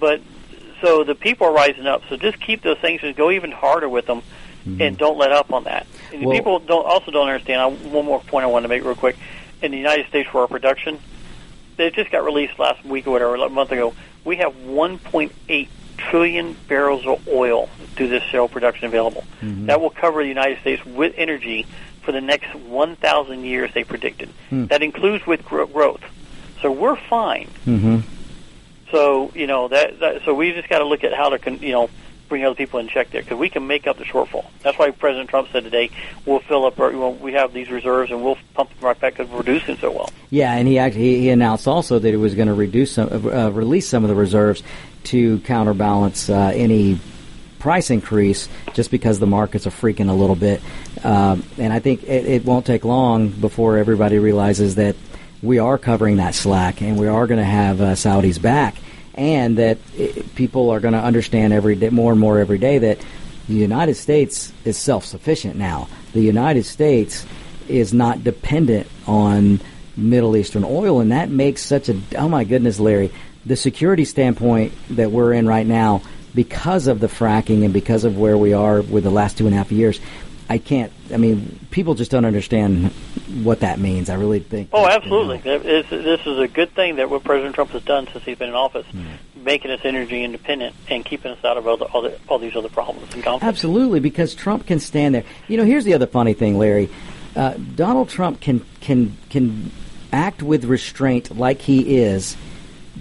But 0.00 0.22
so 0.80 1.04
the 1.04 1.14
people 1.16 1.48
are 1.48 1.52
rising 1.52 1.86
up. 1.86 2.02
So 2.08 2.16
just 2.16 2.40
keep 2.40 2.62
those 2.62 2.78
sanctions. 2.78 3.16
Go 3.16 3.30
even 3.30 3.50
harder 3.50 3.88
with 3.88 4.06
them, 4.06 4.22
Mm-hmm. 4.68 4.82
and 4.82 4.98
don't 4.98 5.18
let 5.18 5.32
up 5.32 5.52
on 5.52 5.64
that. 5.64 5.86
And 6.12 6.24
Well- 6.24 6.36
people 6.36 6.58
don't 6.58 6.86
also 6.86 7.10
don't 7.10 7.28
understand. 7.28 7.60
I, 7.60 7.68
one 7.68 8.04
more 8.04 8.20
point 8.20 8.44
I 8.44 8.46
want 8.48 8.64
to 8.64 8.68
make 8.68 8.84
real 8.84 8.94
quick. 8.94 9.16
In 9.62 9.72
the 9.72 9.78
United 9.78 10.06
States, 10.06 10.28
for 10.30 10.42
our 10.42 10.48
production, 10.48 11.00
they 11.76 11.90
just 11.90 12.10
got 12.10 12.24
released 12.24 12.58
last 12.58 12.84
week 12.84 13.06
or 13.06 13.10
whatever, 13.10 13.34
a 13.34 13.48
month 13.48 13.72
ago. 13.72 13.92
We 14.24 14.36
have 14.36 14.54
1.8 14.54 15.68
trillion 15.96 16.56
barrels 16.68 17.06
of 17.06 17.26
oil 17.28 17.68
through 17.96 18.08
this 18.08 18.22
shale 18.24 18.48
production 18.48 18.86
available. 18.86 19.24
Mm-hmm. 19.40 19.66
That 19.66 19.80
will 19.80 19.90
cover 19.90 20.22
the 20.22 20.28
United 20.28 20.60
States 20.60 20.84
with 20.84 21.14
energy 21.16 21.66
for 22.02 22.12
the 22.12 22.20
next 22.20 22.54
1,000 22.54 23.44
years. 23.44 23.70
They 23.74 23.84
predicted. 23.84 24.28
Hmm. 24.48 24.66
That 24.66 24.82
includes 24.82 25.26
with 25.26 25.44
gro- 25.44 25.66
growth. 25.66 26.02
So 26.62 26.70
we're 26.70 26.96
fine. 26.96 27.48
Mm-hmm. 27.66 27.98
So 28.90 29.30
you 29.34 29.46
know 29.46 29.68
that, 29.68 30.00
that 30.00 30.22
so 30.24 30.34
we 30.34 30.52
just 30.52 30.68
got 30.68 30.78
to 30.78 30.84
look 30.84 31.04
at 31.04 31.12
how 31.12 31.28
to 31.28 31.38
con, 31.38 31.58
you 31.58 31.72
know 31.72 31.90
bring 32.28 32.44
other 32.44 32.54
people 32.54 32.78
in 32.80 32.88
check 32.88 33.10
there 33.10 33.22
because 33.22 33.38
we 33.38 33.48
can 33.48 33.66
make 33.66 33.86
up 33.86 33.98
the 33.98 34.04
shortfall. 34.04 34.44
That's 34.62 34.78
why 34.78 34.90
President 34.90 35.30
Trump 35.30 35.48
said 35.52 35.64
today 35.64 35.90
we'll 36.26 36.40
fill 36.40 36.64
up. 36.66 36.78
Our, 36.78 36.90
well, 36.92 37.14
we 37.14 37.32
have 37.32 37.52
these 37.52 37.70
reserves 37.70 38.10
and 38.10 38.22
we'll 38.22 38.38
pump 38.54 38.70
them 38.70 38.78
right 38.80 38.98
back 38.98 39.14
because 39.14 39.30
we're 39.30 39.42
producing 39.42 39.76
so 39.78 39.90
well. 39.90 40.10
Yeah, 40.30 40.52
and 40.52 40.68
he 40.68 40.78
actually 40.78 41.20
he 41.20 41.30
announced 41.30 41.66
also 41.66 41.98
that 41.98 42.12
it 42.12 42.18
was 42.18 42.34
going 42.34 42.48
to 42.48 42.54
reduce 42.54 42.92
some, 42.92 43.08
uh, 43.26 43.50
release 43.50 43.88
some 43.88 44.04
of 44.04 44.08
the 44.08 44.14
reserves 44.14 44.62
to 45.04 45.38
counterbalance 45.40 46.28
uh, 46.28 46.52
any 46.54 47.00
price 47.58 47.90
increase 47.90 48.48
just 48.74 48.90
because 48.90 49.18
the 49.18 49.26
markets 49.26 49.66
are 49.66 49.70
freaking 49.70 50.08
a 50.08 50.12
little 50.12 50.36
bit. 50.36 50.62
Um, 51.02 51.44
and 51.58 51.72
I 51.72 51.78
think 51.80 52.04
it, 52.04 52.26
it 52.26 52.44
won't 52.44 52.66
take 52.66 52.84
long 52.84 53.28
before 53.28 53.78
everybody 53.78 54.18
realizes 54.18 54.76
that 54.76 54.96
we 55.42 55.58
are 55.58 55.78
covering 55.78 56.16
that 56.16 56.34
slack 56.34 56.82
and 56.82 56.98
we 56.98 57.06
are 57.06 57.26
going 57.26 57.38
to 57.38 57.44
have 57.44 57.80
uh, 57.80 57.92
Saudis 57.92 58.40
back, 58.40 58.74
and 59.14 59.58
that 59.58 59.78
it, 59.96 60.27
people 60.38 60.70
are 60.70 60.78
going 60.78 60.94
to 60.94 61.00
understand 61.00 61.52
every 61.52 61.74
day 61.74 61.90
more 61.90 62.12
and 62.12 62.20
more 62.20 62.38
every 62.38 62.58
day 62.58 62.78
that 62.78 63.04
the 63.48 63.54
United 63.54 63.96
States 63.96 64.52
is 64.64 64.76
self 64.76 65.04
sufficient 65.04 65.56
now. 65.56 65.88
The 66.12 66.20
United 66.20 66.64
States 66.64 67.26
is 67.66 67.92
not 67.92 68.22
dependent 68.22 68.86
on 69.06 69.60
Middle 69.96 70.36
Eastern 70.36 70.62
oil, 70.64 71.00
and 71.00 71.10
that 71.10 71.28
makes 71.28 71.62
such 71.62 71.88
a 71.88 72.00
oh 72.16 72.28
my 72.28 72.44
goodness, 72.44 72.78
Larry, 72.78 73.10
the 73.44 73.56
security 73.56 74.04
standpoint 74.04 74.72
that 74.90 75.10
we're 75.10 75.32
in 75.32 75.48
right 75.48 75.66
now 75.66 76.02
because 76.36 76.86
of 76.86 77.00
the 77.00 77.08
fracking 77.08 77.64
and 77.64 77.74
because 77.74 78.04
of 78.04 78.16
where 78.16 78.38
we 78.38 78.52
are 78.52 78.80
with 78.80 79.02
the 79.02 79.10
last 79.10 79.38
two 79.38 79.46
and 79.46 79.54
a 79.54 79.58
half 79.58 79.72
years. 79.72 79.98
I 80.48 80.58
can't. 80.58 80.92
I 81.12 81.18
mean, 81.18 81.58
people 81.70 81.94
just 81.94 82.10
don't 82.10 82.24
understand 82.24 82.90
what 83.42 83.60
that 83.60 83.78
means. 83.78 84.08
I 84.08 84.14
really 84.14 84.40
think. 84.40 84.70
Oh, 84.72 84.86
absolutely. 84.86 85.38
You 85.44 85.58
know. 85.58 85.58
this, 85.58 86.26
is 86.26 86.38
a 86.38 86.48
good 86.48 86.74
thing 86.74 86.96
that 86.96 87.10
what 87.10 87.22
President 87.22 87.54
Trump 87.54 87.70
has 87.72 87.82
done 87.82 88.08
since 88.12 88.24
he's 88.24 88.38
been 88.38 88.48
in 88.48 88.54
office, 88.54 88.86
mm. 88.86 89.04
making 89.36 89.70
us 89.70 89.80
energy 89.84 90.24
independent 90.24 90.74
and 90.88 91.04
keeping 91.04 91.32
us 91.32 91.44
out 91.44 91.58
of 91.58 91.66
all, 91.66 91.76
the, 91.76 91.84
all, 91.86 92.02
the, 92.02 92.18
all 92.28 92.38
these 92.38 92.56
other 92.56 92.70
problems 92.70 93.12
and 93.12 93.22
conflicts. 93.22 93.46
Absolutely, 93.46 94.00
because 94.00 94.34
Trump 94.34 94.66
can 94.66 94.80
stand 94.80 95.14
there. 95.14 95.24
You 95.48 95.58
know, 95.58 95.64
here's 95.64 95.84
the 95.84 95.94
other 95.94 96.06
funny 96.06 96.32
thing, 96.32 96.56
Larry. 96.58 96.88
Uh, 97.36 97.54
Donald 97.74 98.08
Trump 98.08 98.40
can 98.40 98.64
can 98.80 99.16
can 99.28 99.70
act 100.12 100.42
with 100.42 100.64
restraint 100.64 101.36
like 101.36 101.60
he 101.60 101.98
is 101.98 102.36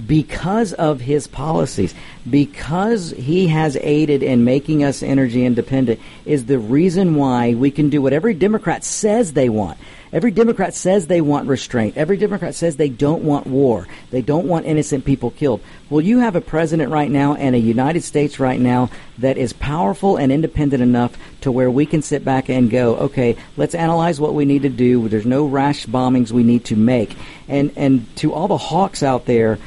because 0.05 0.73
of 0.73 1.01
his 1.01 1.27
policies, 1.27 1.93
because 2.29 3.11
he 3.11 3.47
has 3.47 3.77
aided 3.77 4.21
in 4.21 4.43
making 4.43 4.83
us 4.83 5.01
energy 5.01 5.45
independent, 5.45 5.99
is 6.25 6.45
the 6.45 6.59
reason 6.59 7.15
why 7.15 7.53
we 7.53 7.71
can 7.71 7.89
do 7.89 8.01
what 8.01 8.13
every 8.13 8.33
Democrat 8.33 8.83
says 8.83 9.33
they 9.33 9.49
want. 9.49 9.77
Every 10.13 10.31
Democrat 10.31 10.73
says 10.73 11.07
they 11.07 11.19
want 11.19 11.49
restraint. 11.49 11.97
Every 11.97 12.15
Democrat 12.15 12.55
says 12.55 12.77
they 12.77 12.89
don't 12.89 13.23
want 13.23 13.45
war. 13.45 13.87
They 14.09 14.21
don't 14.21 14.47
want 14.47 14.65
innocent 14.65 15.03
people 15.03 15.31
killed. 15.31 15.61
Well, 15.89 15.99
you 15.99 16.19
have 16.19 16.37
a 16.37 16.41
president 16.41 16.91
right 16.91 17.11
now 17.11 17.35
and 17.35 17.55
a 17.55 17.59
United 17.59 18.03
States 18.03 18.39
right 18.39 18.59
now 18.59 18.89
that 19.17 19.37
is 19.37 19.51
powerful 19.51 20.15
and 20.15 20.31
independent 20.31 20.81
enough 20.81 21.17
to 21.41 21.51
where 21.51 21.69
we 21.69 21.85
can 21.85 22.01
sit 22.01 22.23
back 22.23 22.49
and 22.49 22.69
go, 22.69 22.95
okay, 22.95 23.35
let's 23.57 23.75
analyze 23.75 24.19
what 24.19 24.33
we 24.33 24.45
need 24.45 24.61
to 24.61 24.69
do. 24.69 25.09
There's 25.09 25.25
no 25.25 25.45
rash 25.45 25.85
bombings 25.85 26.31
we 26.31 26.43
need 26.43 26.65
to 26.65 26.77
make. 26.77 27.15
And 27.49 27.73
and 27.75 28.15
to 28.17 28.33
all 28.33 28.47
the 28.47 28.57
hawks 28.57 29.03
out 29.03 29.25
there 29.25 29.59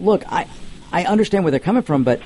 look, 0.00 0.24
I 0.30 0.48
I 0.92 1.04
understand 1.04 1.44
where 1.44 1.50
they're 1.50 1.60
coming 1.60 1.82
from, 1.82 2.04
but 2.04 2.20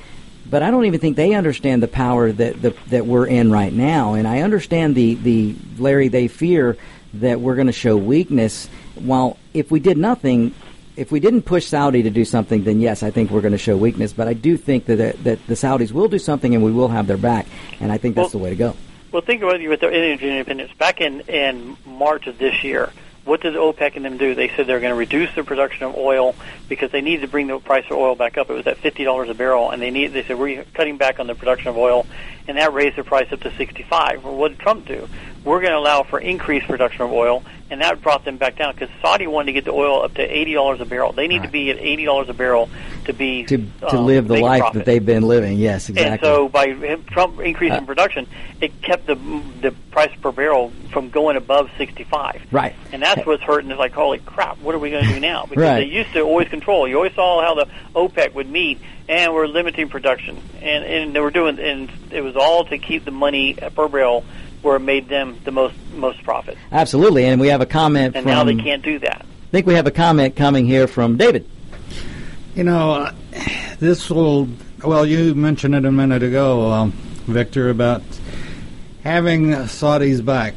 but 0.50 0.62
I 0.62 0.70
don't 0.70 0.86
even 0.86 1.00
think 1.00 1.16
they 1.16 1.34
understand 1.34 1.82
the 1.82 1.88
power 1.88 2.32
that 2.32 2.60
the, 2.60 2.74
that 2.88 3.06
we're 3.06 3.26
in 3.26 3.50
right 3.50 3.72
now. 3.72 4.14
And 4.14 4.26
I 4.26 4.40
understand 4.40 4.94
the 4.94 5.14
the 5.14 5.54
Larry 5.78 6.08
they 6.08 6.28
fear 6.28 6.76
that 7.14 7.40
we're 7.40 7.54
going 7.54 7.66
to 7.66 7.72
show 7.72 7.96
weakness. 7.96 8.68
While 8.94 9.38
if 9.54 9.70
we 9.70 9.80
did 9.80 9.96
nothing, 9.96 10.54
if 10.96 11.12
we 11.12 11.20
didn't 11.20 11.42
push 11.42 11.66
Saudi 11.66 12.02
to 12.02 12.10
do 12.10 12.24
something, 12.24 12.64
then 12.64 12.80
yes, 12.80 13.02
I 13.02 13.10
think 13.10 13.30
we're 13.30 13.40
going 13.40 13.52
to 13.52 13.58
show 13.58 13.76
weakness. 13.76 14.12
But 14.12 14.28
I 14.28 14.34
do 14.34 14.56
think 14.56 14.86
that 14.86 14.96
that, 14.96 15.24
that 15.24 15.46
the 15.46 15.54
Saudis 15.54 15.92
will 15.92 16.08
do 16.08 16.18
something, 16.18 16.54
and 16.54 16.64
we 16.64 16.72
will 16.72 16.88
have 16.88 17.06
their 17.06 17.16
back. 17.16 17.46
And 17.80 17.92
I 17.92 17.98
think 17.98 18.14
that's 18.14 18.34
well, 18.34 18.40
the 18.40 18.44
way 18.44 18.50
to 18.50 18.56
go. 18.56 18.76
Well, 19.12 19.22
think 19.22 19.42
about 19.42 19.60
it 19.60 19.68
with 19.68 19.80
their 19.80 19.92
energy 19.92 20.28
independence. 20.28 20.72
Back 20.74 21.00
in 21.00 21.20
in 21.22 21.76
March 21.86 22.26
of 22.26 22.38
this 22.38 22.62
year, 22.62 22.92
what 23.28 23.42
did 23.42 23.54
OPEC 23.54 23.96
and 23.96 24.04
them 24.04 24.16
do? 24.16 24.34
They 24.34 24.48
said 24.48 24.66
they're 24.66 24.80
going 24.80 24.92
to 24.92 24.98
reduce 24.98 25.32
their 25.34 25.44
production 25.44 25.84
of 25.84 25.96
oil 25.96 26.34
because 26.68 26.90
they 26.90 27.02
needed 27.02 27.20
to 27.20 27.28
bring 27.28 27.46
the 27.46 27.58
price 27.58 27.84
of 27.90 27.92
oil 27.98 28.14
back 28.14 28.38
up. 28.38 28.48
It 28.48 28.54
was 28.54 28.66
at 28.66 28.78
fifty 28.78 29.04
dollars 29.04 29.28
a 29.28 29.34
barrel, 29.34 29.70
and 29.70 29.80
they 29.80 29.90
need. 29.90 30.08
They 30.08 30.24
said 30.24 30.38
we're 30.38 30.64
cutting 30.74 30.96
back 30.96 31.20
on 31.20 31.26
the 31.26 31.34
production 31.34 31.68
of 31.68 31.76
oil, 31.76 32.06
and 32.48 32.56
that 32.56 32.72
raised 32.72 32.96
the 32.96 33.04
price 33.04 33.30
up 33.30 33.40
to 33.40 33.54
sixty-five. 33.54 34.24
Well, 34.24 34.34
what 34.34 34.48
did 34.48 34.58
Trump 34.58 34.86
do? 34.86 35.08
We're 35.44 35.60
going 35.60 35.72
to 35.72 35.78
allow 35.78 36.02
for 36.02 36.18
increased 36.18 36.66
production 36.66 37.02
of 37.02 37.12
oil, 37.12 37.44
and 37.70 37.80
that 37.82 38.00
brought 38.02 38.24
them 38.24 38.36
back 38.36 38.56
down 38.56 38.74
because 38.74 38.88
Saudi 39.02 39.26
wanted 39.26 39.46
to 39.46 39.52
get 39.52 39.64
the 39.64 39.72
oil 39.72 40.02
up 40.02 40.14
to 40.14 40.22
eighty 40.22 40.54
dollars 40.54 40.80
a 40.80 40.84
barrel. 40.84 41.12
They 41.12 41.26
need 41.26 41.40
right. 41.40 41.46
to 41.46 41.52
be 41.52 41.70
at 41.70 41.78
eighty 41.78 42.04
dollars 42.04 42.28
a 42.28 42.34
barrel 42.34 42.68
to 43.04 43.12
be 43.12 43.44
to, 43.44 43.58
to 43.58 43.96
um, 43.96 44.06
live 44.06 44.28
the 44.28 44.38
life 44.38 44.72
that 44.72 44.84
they've 44.84 45.04
been 45.04 45.22
living. 45.22 45.58
Yes, 45.58 45.88
exactly. 45.88 46.12
And 46.12 46.20
so 46.20 46.48
by 46.48 46.72
Trump 47.10 47.40
increasing 47.40 47.82
uh, 47.82 47.86
production, 47.86 48.26
it 48.60 48.80
kept 48.82 49.06
the 49.06 49.16
the 49.60 49.74
price 49.90 50.14
per 50.20 50.32
barrel 50.32 50.72
from 50.92 51.10
going 51.10 51.36
above 51.36 51.70
sixty 51.76 52.04
five. 52.04 52.42
Right. 52.50 52.74
And 52.92 53.02
that's 53.02 53.26
what's 53.26 53.42
hurting. 53.42 53.70
Is 53.70 53.78
like 53.78 53.92
holy 53.92 54.18
crap, 54.18 54.58
what 54.58 54.74
are 54.74 54.78
we 54.78 54.90
going 54.90 55.04
to 55.04 55.12
do 55.12 55.20
now? 55.34 55.44
Because 55.44 55.62
right. 55.62 55.80
they 55.80 55.86
used 55.86 56.12
to 56.12 56.20
always 56.20 56.48
control. 56.48 56.88
You 56.88 56.96
always 56.96 57.14
saw 57.14 57.42
how 57.42 57.54
the 57.54 57.70
OPEC 57.94 58.34
would 58.34 58.48
meet, 58.48 58.80
and 59.08 59.34
we're 59.34 59.46
limiting 59.46 59.88
production, 59.88 60.40
and 60.62 60.84
and 60.84 61.14
they 61.14 61.20
were 61.20 61.30
doing, 61.30 61.58
and 61.58 61.90
it 62.10 62.22
was 62.22 62.36
all 62.36 62.64
to 62.66 62.78
keep 62.78 63.04
the 63.04 63.10
money 63.10 63.54
per 63.54 63.88
barrel 63.88 64.24
where 64.62 64.76
it 64.76 64.80
made 64.80 65.08
them 65.08 65.38
the 65.44 65.50
most 65.50 65.74
most 65.94 66.22
profit. 66.22 66.56
Absolutely, 66.72 67.24
and 67.24 67.40
we 67.40 67.48
have 67.48 67.60
a 67.60 67.66
comment. 67.66 68.16
And 68.16 68.24
from, 68.24 68.32
now 68.32 68.44
they 68.44 68.54
can't 68.56 68.82
do 68.82 68.98
that. 69.00 69.22
I 69.22 69.50
think 69.50 69.66
we 69.66 69.74
have 69.74 69.86
a 69.86 69.90
comment 69.90 70.36
coming 70.36 70.66
here 70.66 70.86
from 70.86 71.16
David. 71.16 71.48
You 72.54 72.64
know, 72.64 72.92
uh, 72.92 73.12
this 73.78 74.10
will. 74.10 74.48
Well, 74.84 75.06
you 75.06 75.34
mentioned 75.34 75.74
it 75.74 75.84
a 75.84 75.90
minute 75.90 76.22
ago, 76.22 76.70
um, 76.70 76.92
Victor, 77.26 77.70
about 77.70 78.02
having 79.02 79.46
Saudis 79.46 80.24
back. 80.24 80.54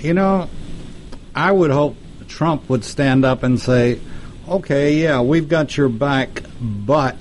You 0.00 0.14
know, 0.14 0.50
I 1.34 1.52
would 1.52 1.70
hope 1.70 1.96
Trump 2.28 2.68
would 2.68 2.84
stand 2.84 3.24
up 3.24 3.42
and 3.42 3.60
say, 3.60 4.00
"Okay, 4.48 4.94
yeah, 5.02 5.20
we've 5.20 5.48
got 5.48 5.76
your 5.76 5.88
back, 5.88 6.42
but 6.60 7.16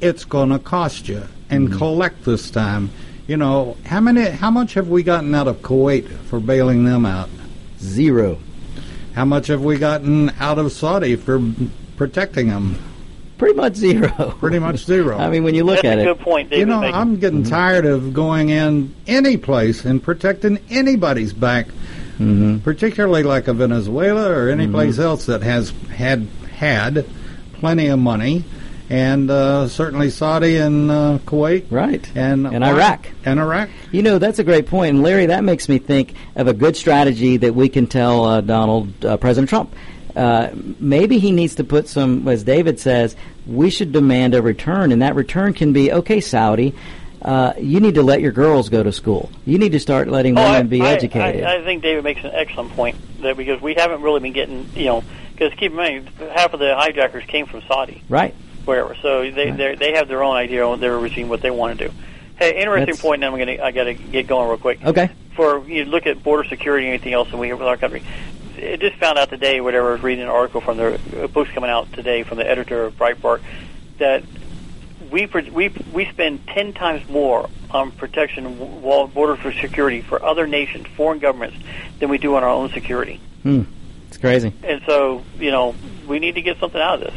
it's 0.00 0.24
going 0.24 0.50
to 0.50 0.58
cost 0.58 1.08
you 1.08 1.22
and 1.48 1.68
mm-hmm. 1.68 1.78
collect 1.78 2.24
this 2.24 2.50
time." 2.50 2.90
You 3.26 3.36
know, 3.36 3.76
how 3.86 4.00
many? 4.00 4.28
How 4.30 4.50
much 4.50 4.74
have 4.74 4.88
we 4.88 5.02
gotten 5.02 5.34
out 5.34 5.48
of 5.48 5.58
Kuwait 5.62 6.08
for 6.08 6.40
bailing 6.40 6.84
them 6.84 7.06
out? 7.06 7.30
Zero. 7.78 8.38
How 9.14 9.24
much 9.24 9.48
have 9.48 9.62
we 9.62 9.78
gotten 9.78 10.30
out 10.40 10.58
of 10.58 10.72
Saudi 10.72 11.16
for 11.16 11.40
protecting 11.96 12.48
them? 12.48 12.78
pretty 13.42 13.56
much 13.56 13.74
zero. 13.74 14.08
Pretty 14.38 14.60
much 14.60 14.84
zero. 14.84 15.18
I 15.18 15.28
mean, 15.28 15.42
when 15.42 15.56
you 15.56 15.64
look 15.64 15.82
That's 15.82 15.94
at 15.94 15.98
it. 15.98 16.04
good 16.04 16.20
point. 16.20 16.50
David 16.50 16.60
you 16.60 16.66
know, 16.66 16.80
I'm 16.80 17.18
getting 17.18 17.42
mm-hmm. 17.42 17.50
tired 17.50 17.86
of 17.86 18.14
going 18.14 18.50
in 18.50 18.94
any 19.08 19.36
place 19.36 19.84
and 19.84 20.00
protecting 20.00 20.60
anybody's 20.70 21.32
back, 21.32 21.66
mm-hmm. 21.66 22.58
particularly 22.58 23.24
like 23.24 23.48
a 23.48 23.52
Venezuela 23.52 24.30
or 24.30 24.48
any 24.48 24.66
mm-hmm. 24.66 24.74
place 24.74 25.00
else 25.00 25.26
that 25.26 25.42
has 25.42 25.70
had 25.90 26.28
had 26.54 27.04
plenty 27.54 27.88
of 27.88 27.98
money. 27.98 28.44
And 28.92 29.30
uh, 29.30 29.68
certainly 29.68 30.10
Saudi 30.10 30.56
and 30.56 30.90
uh, 30.90 31.18
Kuwait, 31.24 31.66
right, 31.70 32.10
and 32.14 32.46
and 32.46 32.62
Iraq, 32.62 33.08
and 33.24 33.40
Iraq. 33.40 33.70
You 33.90 34.02
know 34.02 34.18
that's 34.18 34.38
a 34.38 34.44
great 34.44 34.66
point, 34.66 34.90
and 34.90 35.02
Larry, 35.02 35.26
that 35.26 35.44
makes 35.44 35.68
me 35.68 35.78
think 35.78 36.14
of 36.36 36.46
a 36.46 36.52
good 36.52 36.76
strategy 36.76 37.38
that 37.38 37.54
we 37.54 37.70
can 37.70 37.86
tell 37.86 38.24
uh, 38.24 38.40
Donald 38.42 39.04
uh, 39.04 39.16
President 39.16 39.48
Trump 39.48 39.74
uh, 40.16 40.50
maybe 40.78 41.18
he 41.18 41.32
needs 41.32 41.54
to 41.56 41.64
put 41.64 41.88
some, 41.88 42.26
as 42.28 42.44
David 42.44 42.78
says, 42.78 43.16
we 43.46 43.70
should 43.70 43.92
demand 43.92 44.34
a 44.34 44.42
return, 44.42 44.92
and 44.92 45.02
that 45.02 45.14
return 45.14 45.54
can 45.54 45.72
be 45.72 45.92
okay, 45.92 46.20
Saudi. 46.20 46.74
Uh, 47.20 47.52
you 47.58 47.80
need 47.80 47.94
to 47.94 48.02
let 48.02 48.20
your 48.20 48.32
girls 48.32 48.68
go 48.68 48.82
to 48.82 48.92
school. 48.92 49.30
You 49.46 49.56
need 49.56 49.72
to 49.72 49.80
start 49.80 50.08
letting 50.08 50.36
oh, 50.36 50.42
women 50.42 50.66
I, 50.66 50.68
be 50.68 50.82
I, 50.82 50.92
educated. 50.92 51.44
I, 51.44 51.58
I, 51.58 51.64
think 51.64 51.82
David 51.82 52.02
makes 52.02 52.24
an 52.24 52.32
excellent 52.32 52.72
point 52.72 52.96
that 53.22 53.36
because 53.36 53.60
we 53.62 53.74
haven't 53.74 54.02
really 54.02 54.20
been 54.20 54.32
getting, 54.32 54.68
you 54.74 54.86
know, 54.86 55.04
because 55.30 55.54
keep 55.54 55.70
in 55.70 55.76
mind 55.76 56.08
half 56.34 56.52
of 56.52 56.58
the 56.58 56.74
hijackers 56.74 57.24
came 57.24 57.46
from 57.46 57.62
Saudi, 57.62 58.02
right? 58.08 58.34
Wherever, 58.64 58.94
so 59.02 59.30
they 59.30 59.50
right. 59.50 59.78
they 59.78 59.92
have 59.94 60.08
their 60.08 60.22
own 60.22 60.36
idea 60.36 60.66
on 60.66 60.80
their 60.80 60.98
regime, 60.98 61.28
what 61.28 61.42
they 61.42 61.50
want 61.50 61.78
to 61.78 61.88
do. 61.88 61.94
Hey, 62.36 62.60
interesting 62.60 62.86
That's, 62.86 63.00
point. 63.00 63.20
Now 63.20 63.32
I'm 63.32 63.38
gonna 63.38 63.62
I 63.62 63.72
got 63.72 63.84
to 63.84 63.94
get 63.94 64.26
going 64.26 64.48
real 64.48 64.58
quick. 64.58 64.84
Okay. 64.84 65.10
For 65.34 65.66
you 65.66 65.84
look 65.84 66.06
at 66.06 66.22
border 66.22 66.48
security 66.48 66.86
and 66.86 66.94
anything 66.94 67.12
else, 67.14 67.30
that 67.30 67.36
we 67.36 67.48
have 67.48 67.58
with 67.58 67.68
our 67.68 67.76
country 67.76 68.02
it 68.62 68.80
just 68.80 68.96
found 68.96 69.18
out 69.18 69.28
today, 69.28 69.60
whatever, 69.60 69.90
I 69.90 69.92
was 69.92 70.02
reading 70.02 70.24
an 70.24 70.30
article 70.30 70.60
from 70.60 70.76
the 70.76 71.24
a 71.24 71.28
book's 71.28 71.50
coming 71.50 71.70
out 71.70 71.92
today 71.92 72.22
from 72.22 72.38
the 72.38 72.48
editor 72.48 72.84
of 72.84 72.96
Breitbart, 72.96 73.40
that 73.98 74.22
we 75.10 75.26
we 75.26 75.68
we 75.92 76.06
spend 76.06 76.46
ten 76.46 76.72
times 76.72 77.08
more 77.08 77.50
on 77.70 77.90
protection, 77.92 78.82
wall, 78.82 79.08
border 79.08 79.36
for 79.36 79.52
security 79.52 80.00
for 80.00 80.22
other 80.22 80.46
nations, 80.46 80.86
foreign 80.96 81.18
governments, 81.18 81.56
than 81.98 82.08
we 82.08 82.18
do 82.18 82.34
on 82.36 82.44
our 82.44 82.50
own 82.50 82.70
security. 82.70 83.20
Hmm. 83.42 83.62
It's 84.08 84.18
crazy. 84.18 84.52
And 84.62 84.82
so, 84.86 85.22
you 85.38 85.50
know, 85.50 85.74
we 86.06 86.18
need 86.18 86.34
to 86.34 86.42
get 86.42 86.58
something 86.58 86.80
out 86.80 87.02
of 87.02 87.12
this. 87.12 87.14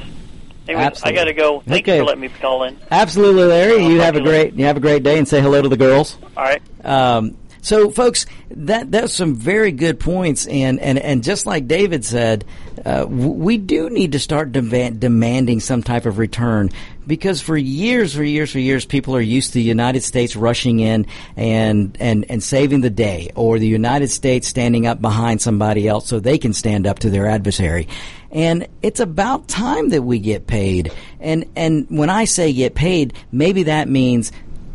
Anyways, 0.68 1.04
I 1.04 1.12
got 1.12 1.26
to 1.26 1.34
go. 1.34 1.62
Thank 1.62 1.86
okay. 1.86 1.98
you 1.98 2.02
for 2.02 2.06
letting 2.06 2.22
me 2.22 2.30
call 2.30 2.64
in. 2.64 2.78
Absolutely, 2.90 3.44
Larry. 3.44 3.86
you 3.86 4.02
have 4.02 4.16
a 4.16 4.22
great 4.22 4.54
you 4.54 4.66
have 4.66 4.78
a 4.78 4.80
great 4.80 5.04
day 5.04 5.18
and 5.18 5.28
say 5.28 5.42
hello 5.42 5.62
to 5.62 5.70
the 5.70 5.78
girls. 5.78 6.18
All 6.36 6.44
right. 6.44 6.62
Um, 6.84 7.38
so, 7.66 7.90
folks, 7.90 8.28
that 8.52 8.92
that's 8.92 9.12
some 9.12 9.34
very 9.34 9.72
good 9.72 10.00
points, 10.00 10.46
and 10.46 10.80
and 10.80 11.00
and 11.00 11.24
just 11.24 11.48
like 11.48 11.68
David 11.68 12.06
said, 12.06 12.46
uh, 12.86 13.08
we 13.10 13.58
do 13.58 13.90
need 13.90 14.12
to 14.12 14.20
start 14.20 14.52
demand, 14.52 15.00
demanding 15.00 15.60
some 15.60 15.82
type 15.82 16.06
of 16.06 16.20
return 16.20 16.70
because 17.08 17.42
for 17.42 17.58
years, 17.58 18.16
for 18.16 18.24
years, 18.24 18.52
for 18.52 18.60
years, 18.60 18.86
people 18.86 19.16
are 19.16 19.22
used 19.22 19.50
to 19.50 19.54
the 19.56 19.64
United 19.64 20.04
States 20.04 20.36
rushing 20.36 20.80
in 20.80 21.08
and 21.36 21.98
and 22.00 22.26
and 22.30 22.44
saving 22.44 22.82
the 22.82 22.92
day, 22.92 23.32
or 23.36 23.58
the 23.58 23.68
United 23.68 24.12
States 24.12 24.48
standing 24.48 24.86
up 24.86 25.02
behind 25.02 25.42
somebody 25.42 25.88
else 25.88 26.08
so 26.08 26.20
they 26.20 26.38
can 26.38 26.54
stand 26.54 26.86
up 26.86 27.00
to 27.00 27.10
their 27.10 27.26
adversary. 27.26 27.88
And 28.36 28.68
it's 28.84 29.00
about 29.00 29.48
time 29.48 29.90
that 29.90 30.04
we 30.04 30.20
get 30.20 30.46
paid. 30.46 30.92
And 31.20 31.46
and 31.56 31.88
when 31.90 32.12
I 32.12 32.26
say 32.26 32.54
get 32.54 32.76
paid, 32.76 33.14
maybe 33.32 33.64
that 33.64 33.90
means 33.90 34.32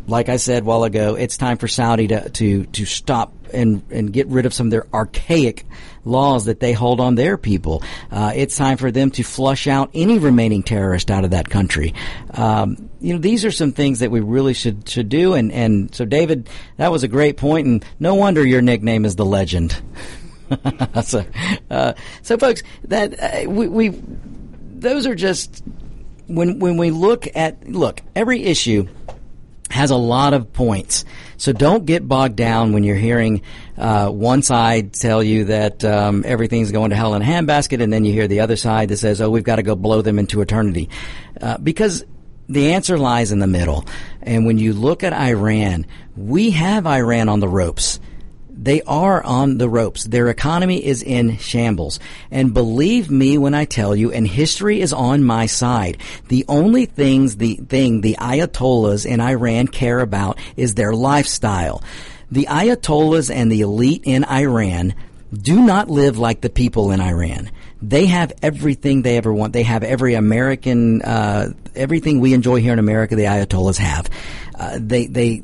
like 0.07 0.29
I 0.29 0.37
said 0.37 0.63
a 0.63 0.65
while 0.65 0.83
ago, 0.83 1.15
it's 1.15 1.37
time 1.37 1.57
for 1.57 1.67
Saudi 1.67 2.07
to, 2.07 2.29
to, 2.29 2.65
to 2.65 2.85
stop 2.85 3.33
and, 3.53 3.83
and 3.91 4.11
get 4.11 4.27
rid 4.27 4.45
of 4.45 4.53
some 4.53 4.67
of 4.67 4.71
their 4.71 4.87
archaic 4.93 5.65
laws 6.03 6.45
that 6.45 6.59
they 6.59 6.73
hold 6.73 6.99
on 6.99 7.15
their 7.15 7.37
people. 7.37 7.83
Uh, 8.11 8.33
it's 8.35 8.57
time 8.57 8.77
for 8.77 8.91
them 8.91 9.11
to 9.11 9.23
flush 9.23 9.67
out 9.67 9.91
any 9.93 10.19
remaining 10.19 10.63
terrorist 10.63 11.11
out 11.11 11.23
of 11.23 11.31
that 11.31 11.49
country. 11.49 11.93
Um, 12.33 12.89
you 12.99 13.13
know, 13.13 13.19
these 13.19 13.45
are 13.45 13.51
some 13.51 13.71
things 13.71 13.99
that 13.99 14.11
we 14.11 14.19
really 14.19 14.53
should 14.53 14.87
should 14.89 15.09
do. 15.09 15.33
And, 15.33 15.51
and 15.51 15.93
so, 15.93 16.05
David, 16.05 16.49
that 16.77 16.91
was 16.91 17.03
a 17.03 17.07
great 17.07 17.37
point, 17.37 17.67
and 17.67 17.85
no 17.99 18.15
wonder 18.15 18.45
your 18.45 18.61
nickname 18.61 19.05
is 19.05 19.15
the 19.15 19.25
Legend. 19.25 19.79
so, 21.03 21.25
uh, 21.69 21.93
so, 22.21 22.37
folks, 22.37 22.63
that 22.85 23.19
uh, 23.19 23.49
we, 23.49 23.67
we 23.67 23.89
those 23.89 25.05
are 25.05 25.15
just 25.15 25.63
when 26.27 26.59
when 26.59 26.77
we 26.77 26.91
look 26.91 27.27
at 27.35 27.69
look 27.69 28.01
every 28.15 28.43
issue 28.43 28.87
has 29.69 29.91
a 29.91 29.95
lot 29.95 30.33
of 30.33 30.51
points. 30.53 31.05
So 31.37 31.53
don't 31.53 31.85
get 31.85 32.07
bogged 32.07 32.35
down 32.35 32.73
when 32.73 32.83
you're 32.83 32.95
hearing 32.95 33.41
uh, 33.77 34.09
one 34.09 34.41
side 34.41 34.93
tell 34.93 35.23
you 35.23 35.45
that 35.45 35.83
um, 35.83 36.23
everything's 36.25 36.71
going 36.71 36.89
to 36.91 36.95
hell 36.95 37.15
in 37.15 37.21
a 37.21 37.25
handbasket, 37.25 37.81
and 37.81 37.91
then 37.91 38.05
you 38.05 38.13
hear 38.13 38.27
the 38.27 38.41
other 38.41 38.57
side 38.57 38.89
that 38.89 38.97
says, 38.97 39.21
"Oh, 39.21 39.29
we've 39.29 39.43
got 39.43 39.55
to 39.55 39.63
go 39.63 39.75
blow 39.75 40.01
them 40.01 40.19
into 40.19 40.41
eternity," 40.41 40.89
uh, 41.41 41.57
because 41.57 42.05
the 42.47 42.73
answer 42.73 42.97
lies 42.97 43.31
in 43.31 43.39
the 43.39 43.47
middle. 43.47 43.85
And 44.21 44.45
when 44.45 44.57
you 44.57 44.73
look 44.73 45.03
at 45.03 45.13
Iran, 45.13 45.85
we 46.15 46.51
have 46.51 46.85
Iran 46.85 47.29
on 47.29 47.39
the 47.39 47.47
ropes. 47.47 47.99
They 48.61 48.83
are 48.83 49.23
on 49.23 49.57
the 49.57 49.67
ropes. 49.67 50.03
Their 50.03 50.29
economy 50.29 50.85
is 50.85 51.01
in 51.01 51.37
shambles. 51.39 51.99
And 52.29 52.53
believe 52.53 53.09
me 53.09 53.39
when 53.39 53.55
I 53.55 53.65
tell 53.65 53.95
you, 53.95 54.11
and 54.11 54.27
history 54.27 54.81
is 54.81 54.93
on 54.93 55.23
my 55.23 55.47
side, 55.47 55.97
the 56.27 56.45
only 56.47 56.85
things, 56.85 57.37
the 57.37 57.55
thing 57.55 58.01
the 58.01 58.17
Ayatollahs 58.19 59.05
in 59.05 59.19
Iran 59.19 59.67
care 59.67 59.99
about 59.99 60.37
is 60.55 60.75
their 60.75 60.93
lifestyle. 60.93 61.83
The 62.29 62.45
Ayatollahs 62.45 63.33
and 63.33 63.51
the 63.51 63.61
elite 63.61 64.03
in 64.05 64.23
Iran 64.25 64.93
do 65.33 65.61
not 65.65 65.89
live 65.89 66.19
like 66.19 66.41
the 66.41 66.49
people 66.49 66.91
in 66.91 67.01
Iran. 67.01 67.49
They 67.81 68.05
have 68.05 68.31
everything 68.43 69.01
they 69.01 69.17
ever 69.17 69.33
want. 69.33 69.53
They 69.53 69.63
have 69.63 69.83
every 69.83 70.13
American, 70.13 71.01
uh, 71.01 71.53
everything 71.75 72.19
we 72.19 72.35
enjoy 72.35 72.61
here 72.61 72.73
in 72.73 72.79
America. 72.79 73.15
The 73.15 73.23
Ayatollahs 73.23 73.77
have. 73.77 74.07
Uh, 74.53 74.77
they 74.79 75.07
they 75.07 75.41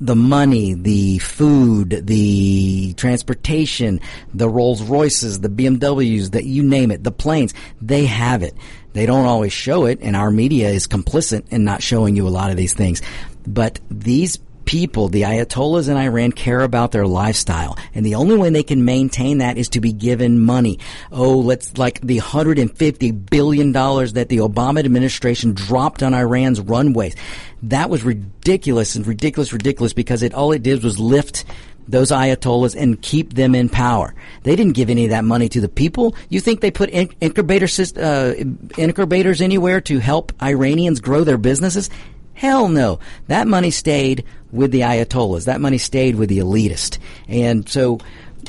the 0.00 0.16
money, 0.16 0.74
the 0.74 1.18
food, 1.18 2.02
the 2.06 2.94
transportation, 2.94 4.00
the 4.34 4.48
Rolls 4.48 4.82
Royces, 4.82 5.40
the 5.40 5.48
BMWs, 5.48 6.32
that 6.32 6.44
you 6.44 6.62
name 6.62 6.90
it, 6.90 7.04
the 7.04 7.12
planes, 7.12 7.54
they 7.80 8.06
have 8.06 8.42
it. 8.42 8.54
They 8.92 9.06
don't 9.06 9.26
always 9.26 9.52
show 9.52 9.84
it, 9.86 9.98
and 10.00 10.16
our 10.16 10.30
media 10.30 10.70
is 10.70 10.86
complicit 10.86 11.52
in 11.52 11.64
not 11.64 11.82
showing 11.82 12.16
you 12.16 12.26
a 12.26 12.30
lot 12.30 12.50
of 12.50 12.56
these 12.56 12.74
things. 12.74 13.02
But 13.46 13.78
these 13.90 14.38
people, 14.66 15.08
the 15.08 15.22
Ayatollahs 15.22 15.88
in 15.88 15.96
Iran 15.96 16.32
care 16.32 16.60
about 16.60 16.92
their 16.92 17.06
lifestyle. 17.06 17.78
And 17.94 18.04
the 18.04 18.16
only 18.16 18.36
way 18.36 18.50
they 18.50 18.62
can 18.62 18.84
maintain 18.84 19.38
that 19.38 19.56
is 19.56 19.70
to 19.70 19.80
be 19.80 19.92
given 19.92 20.44
money. 20.44 20.78
Oh, 21.10 21.38
let's 21.38 21.78
like 21.78 22.00
the 22.02 22.18
$150 22.18 23.30
billion 23.30 23.72
that 23.72 24.26
the 24.28 24.38
Obama 24.38 24.80
administration 24.80 25.52
dropped 25.54 26.02
on 26.02 26.12
Iran's 26.12 26.60
runways. 26.60 27.14
That 27.70 27.90
was 27.90 28.04
ridiculous 28.04 28.94
and 28.94 29.06
ridiculous, 29.06 29.52
ridiculous 29.52 29.92
because 29.92 30.22
it, 30.22 30.34
all 30.34 30.52
it 30.52 30.62
did 30.62 30.84
was 30.84 30.98
lift 30.98 31.44
those 31.88 32.10
ayatollahs 32.10 32.74
and 32.80 33.00
keep 33.00 33.34
them 33.34 33.54
in 33.54 33.68
power. 33.68 34.14
They 34.42 34.56
didn't 34.56 34.74
give 34.74 34.90
any 34.90 35.04
of 35.04 35.10
that 35.10 35.24
money 35.24 35.48
to 35.50 35.60
the 35.60 35.68
people. 35.68 36.16
You 36.28 36.40
think 36.40 36.60
they 36.60 36.70
put 36.70 36.90
incubator, 36.90 37.66
uh, 38.00 38.34
incubators 38.76 39.40
anywhere 39.40 39.80
to 39.82 39.98
help 39.98 40.32
Iranians 40.42 41.00
grow 41.00 41.24
their 41.24 41.38
businesses? 41.38 41.90
Hell 42.34 42.68
no. 42.68 42.98
That 43.28 43.46
money 43.46 43.70
stayed 43.70 44.24
with 44.52 44.70
the 44.70 44.80
Ayatollahs. 44.80 45.46
That 45.46 45.60
money 45.60 45.78
stayed 45.78 46.16
with 46.16 46.28
the 46.28 46.38
elitist. 46.38 46.98
And 47.28 47.68
so 47.68 47.98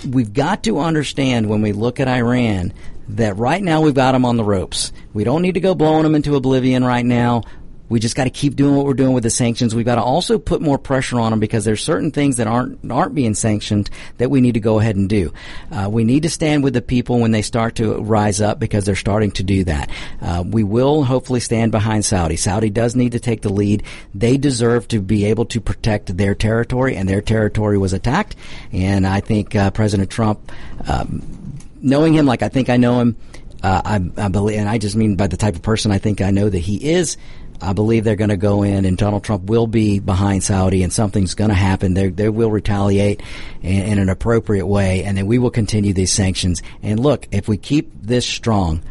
we've 0.07 0.33
got 0.33 0.63
to 0.63 0.79
understand 0.79 1.49
when 1.49 1.61
we 1.61 1.71
look 1.71 1.99
at 1.99 2.07
Iran 2.07 2.73
that 3.09 3.37
right 3.37 3.63
now 3.63 3.81
we've 3.81 3.93
got 3.93 4.11
them 4.11 4.25
on 4.25 4.37
the 4.37 4.43
ropes. 4.43 4.91
We 5.13 5.23
don't 5.23 5.41
need 5.41 5.53
to 5.53 5.59
go 5.59 5.73
blowing 5.73 6.03
them 6.03 6.15
into 6.15 6.35
oblivion 6.35 6.83
right 6.83 7.05
now. 7.05 7.43
We 7.89 7.99
just 7.99 8.15
got 8.15 8.25
to 8.25 8.29
keep 8.29 8.55
doing 8.55 8.75
what 8.75 8.85
we're 8.85 8.93
doing 8.93 9.13
with 9.13 9.23
the 9.23 9.29
sanctions. 9.29 9.73
We've 9.73 9.85
got 9.85 9.95
to 9.95 10.03
also 10.03 10.37
put 10.37 10.61
more 10.61 10.77
pressure 10.77 11.19
on 11.19 11.31
them 11.31 11.39
because 11.39 11.65
there's 11.65 11.81
certain 11.81 12.11
things 12.11 12.37
that 12.37 12.47
aren't 12.47 12.91
aren't 12.91 13.15
being 13.15 13.33
sanctioned 13.33 13.89
that 14.17 14.29
we 14.29 14.41
need 14.41 14.55
to 14.55 14.59
go 14.59 14.79
ahead 14.79 14.95
and 14.95 15.07
do. 15.07 15.33
Uh, 15.71 15.89
we 15.91 16.03
need 16.03 16.23
to 16.23 16.29
stand 16.29 16.63
with 16.63 16.73
the 16.73 16.81
people 16.81 17.19
when 17.19 17.31
they 17.31 17.41
start 17.41 17.75
to 17.75 17.95
rise 18.01 18.41
up 18.41 18.59
because 18.59 18.85
they're 18.85 18.95
starting 18.95 19.31
to 19.31 19.43
do 19.43 19.63
that. 19.63 19.89
Uh, 20.21 20.43
we 20.45 20.63
will 20.63 21.03
hopefully 21.03 21.39
stand 21.39 21.71
behind 21.71 22.03
Saudi. 22.03 22.35
Saudi 22.35 22.69
does 22.69 22.95
need 22.95 23.13
to 23.13 23.19
take 23.19 23.41
the 23.41 23.51
lead. 23.51 23.83
They 24.13 24.37
deserve 24.37 24.87
to 24.89 24.99
be 24.99 25.25
able 25.25 25.45
to 25.45 25.61
protect 25.61 26.17
their 26.17 26.35
territory, 26.35 26.95
and 26.95 27.07
their 27.07 27.21
territory 27.21 27.77
was 27.77 27.93
attacked. 27.93 28.35
And 28.71 29.07
I 29.07 29.21
think 29.21 29.55
uh, 29.55 29.71
President 29.71 30.09
Trump, 30.09 30.51
um, 30.87 31.57
knowing 31.81 32.13
him 32.13 32.25
like 32.25 32.41
I 32.41 32.49
think 32.49 32.69
I 32.69 32.77
know 32.77 32.99
him, 32.99 33.17
uh, 33.63 33.81
I, 33.83 33.95
I, 34.25 34.27
believe, 34.27 34.59
and 34.59 34.69
I 34.69 34.77
just 34.77 34.95
mean 34.95 35.15
by 35.15 35.27
the 35.27 35.37
type 35.37 35.55
of 35.55 35.61
person 35.61 35.91
I 35.91 35.97
think 35.97 36.21
I 36.21 36.31
know 36.31 36.49
that 36.49 36.59
he 36.59 36.91
is. 36.91 37.17
I 37.61 37.73
believe 37.73 38.03
they're 38.03 38.15
going 38.15 38.29
to 38.29 38.37
go 38.37 38.63
in, 38.63 38.85
and 38.85 38.97
Donald 38.97 39.23
Trump 39.23 39.43
will 39.43 39.67
be 39.67 39.99
behind 39.99 40.43
Saudi, 40.43 40.83
and 40.83 40.93
something's 40.93 41.33
going 41.33 41.49
to 41.49 41.55
happen. 41.55 41.93
They 41.93 42.09
they 42.09 42.29
will 42.29 42.51
retaliate 42.51 43.21
in, 43.61 43.83
in, 43.83 43.99
an 43.99 44.09
appropriate 44.09 44.67
way, 44.67 45.03
and 45.03 45.17
then 45.17 45.27
we 45.27 45.39
will 45.39 45.49
continue 45.49 45.93
these 45.93 46.11
sanctions. 46.11 46.61
And 46.81 46.99
look, 46.99 47.27
if 47.31 47.47
we 47.47 47.57
keep 47.57 47.91
this 48.01 48.25
strong, 48.25 48.81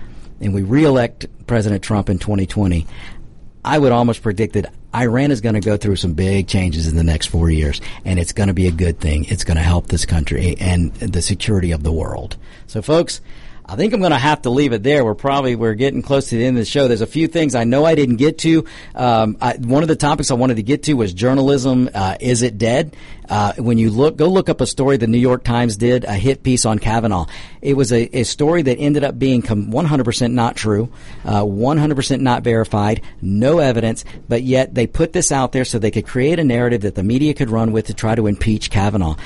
and 0.41 0.53
we 0.53 0.63
reelect 0.63 1.27
President 1.47 1.83
Trump 1.83 2.11
in 2.11 2.19
2020, 2.19 2.87
I 3.65 3.79
would 3.79 3.93
almost 3.93 4.23
predict 4.23 4.55
that 4.55 4.73
Iran 4.95 5.31
is 5.31 5.41
going 5.41 5.55
to 5.55 5.61
go 5.61 5.77
through 5.77 5.97
some 5.97 6.15
big 6.15 6.49
changes 6.49 6.87
in 6.87 6.97
the 6.97 7.05
next 7.05 7.27
four 7.27 7.51
years, 7.51 7.81
and 8.05 8.19
it's 8.19 8.33
going 8.33 8.49
to 8.49 8.55
be 8.55 8.67
a 8.67 8.73
good 8.73 9.01
thing. 9.01 9.25
It's 9.25 9.45
going 9.45 9.57
to 9.57 9.63
help 9.63 9.89
this 9.89 10.07
country 10.07 10.57
and 10.59 10.95
the 10.95 11.23
security 11.23 11.73
of 11.73 11.83
the 11.83 11.93
world. 11.93 12.37
So, 12.67 12.83
folks. 12.83 13.21
I 13.69 13.75
think 13.75 13.93
I'm 13.93 14.01
going 14.01 14.13
to 14.13 14.19
have 14.19 14.43
to 14.43 14.51
leave 14.51 14.73
it 14.73 14.85
there. 14.85 15.05
We're 15.05 15.17
probably 15.17 15.57
we're 15.57 15.75
getting 15.75 16.01
close 16.01 16.29
to 16.29 16.37
the 16.37 16.45
end 16.45 16.57
of 16.57 16.63
the 16.63 16.71
show. 16.71 16.87
There's 16.87 17.01
a 17.01 17.07
few 17.07 17.27
things 17.27 17.57
I 17.57 17.65
know 17.65 17.85
I 17.85 17.97
didn't 17.97 18.17
get 18.17 18.39
to. 18.39 18.65
Um, 18.95 19.37
I, 19.41 19.57
one 19.57 19.83
of 19.83 19.89
the 19.89 19.97
topics 19.97 20.31
I 20.31 20.35
wanted 20.35 20.57
to 20.57 20.63
get 20.63 20.85
to 20.85 20.95
was 20.95 21.13
journalism. 21.13 21.91
Uh, 21.93 22.17
is 22.21 22.43
it 22.43 22.59
dead? 22.59 22.95
Uh, 23.29 23.55
when 23.55 23.77
you 23.77 23.91
look, 23.91 24.17
go 24.17 24.29
look 24.29 24.49
up 24.49 24.61
a 24.61 24.67
story 24.67 24.99
the 24.99 25.09
New 25.09 25.19
York 25.19 25.43
Times 25.43 25.77
did, 25.77 26.05
a 26.05 26.15
hit 26.15 26.45
piece 26.45 26.65
on 26.65 26.79
Kavanaugh. 26.79 27.27
It 27.61 27.75
was 27.75 27.93
a, 27.93 28.19
a 28.19 28.23
story 28.23 28.63
that 28.63 28.77
ended 28.77 29.03
up 29.03 29.19
being 29.19 29.43
100% 29.43 30.33
not 30.33 30.55
true, 30.55 30.93
uh, 31.25 31.43
100% 31.43 32.21
not 32.21 32.45
verified, 32.45 33.03
no 33.21 33.59
evidence, 33.59 34.05
but 34.29 34.45
yet 34.45 34.75
they 34.75 34.87
put 34.87 35.13
this 35.13 35.33
out 35.33 35.51
there 35.51 35.65
so 35.65 35.81
they 35.81 35.91
could 35.91 36.07
create 36.07 36.39
a 36.39 36.45
narrative 36.45 36.83
that 36.83 36.95
the 36.95 37.03
media 37.03 37.35
could 37.35 37.51
run 37.51 37.73
with 37.73 37.87
to 37.87 37.95
try 37.95 38.15
to 38.15 38.29
impeach 38.29 38.71
Kavanaugh 38.71 39.17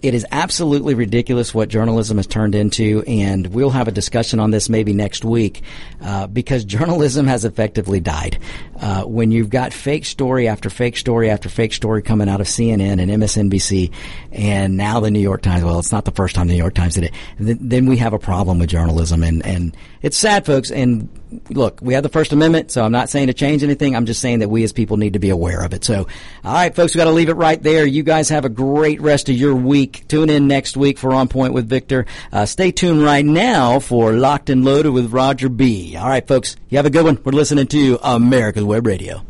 it 0.00 0.14
is 0.14 0.24
absolutely 0.30 0.94
ridiculous 0.94 1.52
what 1.52 1.68
journalism 1.68 2.18
has 2.18 2.26
turned 2.26 2.54
into, 2.54 3.02
and 3.06 3.48
we'll 3.48 3.70
have 3.70 3.88
a 3.88 3.92
discussion 3.92 4.38
on 4.38 4.52
this 4.52 4.68
maybe 4.68 4.92
next 4.92 5.24
week 5.24 5.62
uh, 6.00 6.26
because 6.28 6.64
journalism 6.78 7.26
has 7.26 7.44
effectively 7.44 7.98
died. 7.98 8.38
Uh, 8.80 9.02
when 9.02 9.32
you've 9.32 9.50
got 9.50 9.72
fake 9.72 10.04
story 10.04 10.46
after 10.46 10.70
fake 10.70 10.96
story 10.96 11.28
after 11.30 11.48
fake 11.48 11.72
story 11.72 12.00
coming 12.00 12.28
out 12.28 12.40
of 12.40 12.46
CNN 12.46 13.00
and 13.00 13.10
MSNBC, 13.10 13.92
and 14.30 14.76
now 14.76 15.00
the 15.00 15.10
New 15.10 15.18
York 15.18 15.42
Times. 15.42 15.64
Well, 15.64 15.78
it's 15.80 15.92
not 15.92 16.04
the 16.04 16.12
first 16.12 16.34
time 16.34 16.46
the 16.46 16.54
New 16.54 16.58
York 16.58 16.74
Times 16.74 16.94
did 16.94 17.04
it. 17.04 17.12
then 17.38 17.86
we 17.86 17.96
have 17.96 18.12
a 18.12 18.18
problem 18.18 18.58
with 18.60 18.68
journalism, 18.68 19.24
and 19.24 19.44
and 19.44 19.76
it's 20.00 20.16
sad, 20.16 20.46
folks. 20.46 20.70
And 20.70 21.08
look, 21.50 21.80
we 21.82 21.94
have 21.94 22.02
the 22.02 22.08
First 22.08 22.32
Amendment, 22.32 22.70
so 22.70 22.84
I'm 22.84 22.92
not 22.92 23.08
saying 23.08 23.28
to 23.28 23.34
change 23.34 23.62
anything. 23.62 23.96
I'm 23.96 24.06
just 24.06 24.20
saying 24.20 24.40
that 24.40 24.48
we 24.48 24.64
as 24.64 24.72
people 24.72 24.96
need 24.96 25.14
to 25.14 25.18
be 25.18 25.30
aware 25.30 25.62
of 25.62 25.72
it. 25.72 25.84
So, 25.84 26.06
all 26.44 26.52
right, 26.52 26.74
folks, 26.74 26.94
we 26.94 26.98
got 26.98 27.04
to 27.04 27.10
leave 27.10 27.28
it 27.28 27.34
right 27.34 27.62
there. 27.62 27.86
You 27.86 28.02
guys 28.02 28.28
have 28.30 28.44
a 28.44 28.48
great 28.48 29.00
rest 29.00 29.28
of 29.28 29.36
your 29.36 29.54
week. 29.54 30.06
Tune 30.08 30.30
in 30.30 30.48
next 30.48 30.76
week 30.76 30.98
for 30.98 31.12
On 31.12 31.28
Point 31.28 31.52
with 31.52 31.68
Victor. 31.68 32.06
Uh, 32.32 32.46
stay 32.46 32.70
tuned 32.70 33.02
right 33.02 33.24
now 33.24 33.80
for 33.80 34.12
Locked 34.12 34.50
and 34.50 34.64
Loaded 34.64 34.90
with 34.90 35.12
Roger 35.12 35.48
B. 35.48 35.96
All 35.96 36.08
right, 36.08 36.26
folks, 36.26 36.56
you 36.68 36.78
have 36.78 36.86
a 36.86 36.90
good 36.90 37.04
one. 37.04 37.18
We're 37.24 37.32
listening 37.32 37.66
to 37.68 37.98
America's 38.02 38.64
Web 38.64 38.86
Radio. 38.86 39.22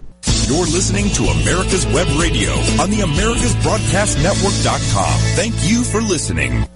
You're 0.47 0.67
listening 0.67 1.09
to 1.11 1.25
America's 1.25 1.87
Web 1.87 2.09
Radio 2.19 2.51
on 2.81 2.91
the 2.91 3.01
AmericasBroadcastNetwork.com. 3.01 5.21
Thank 5.37 5.55
you 5.63 5.85
for 5.85 6.01
listening. 6.01 6.69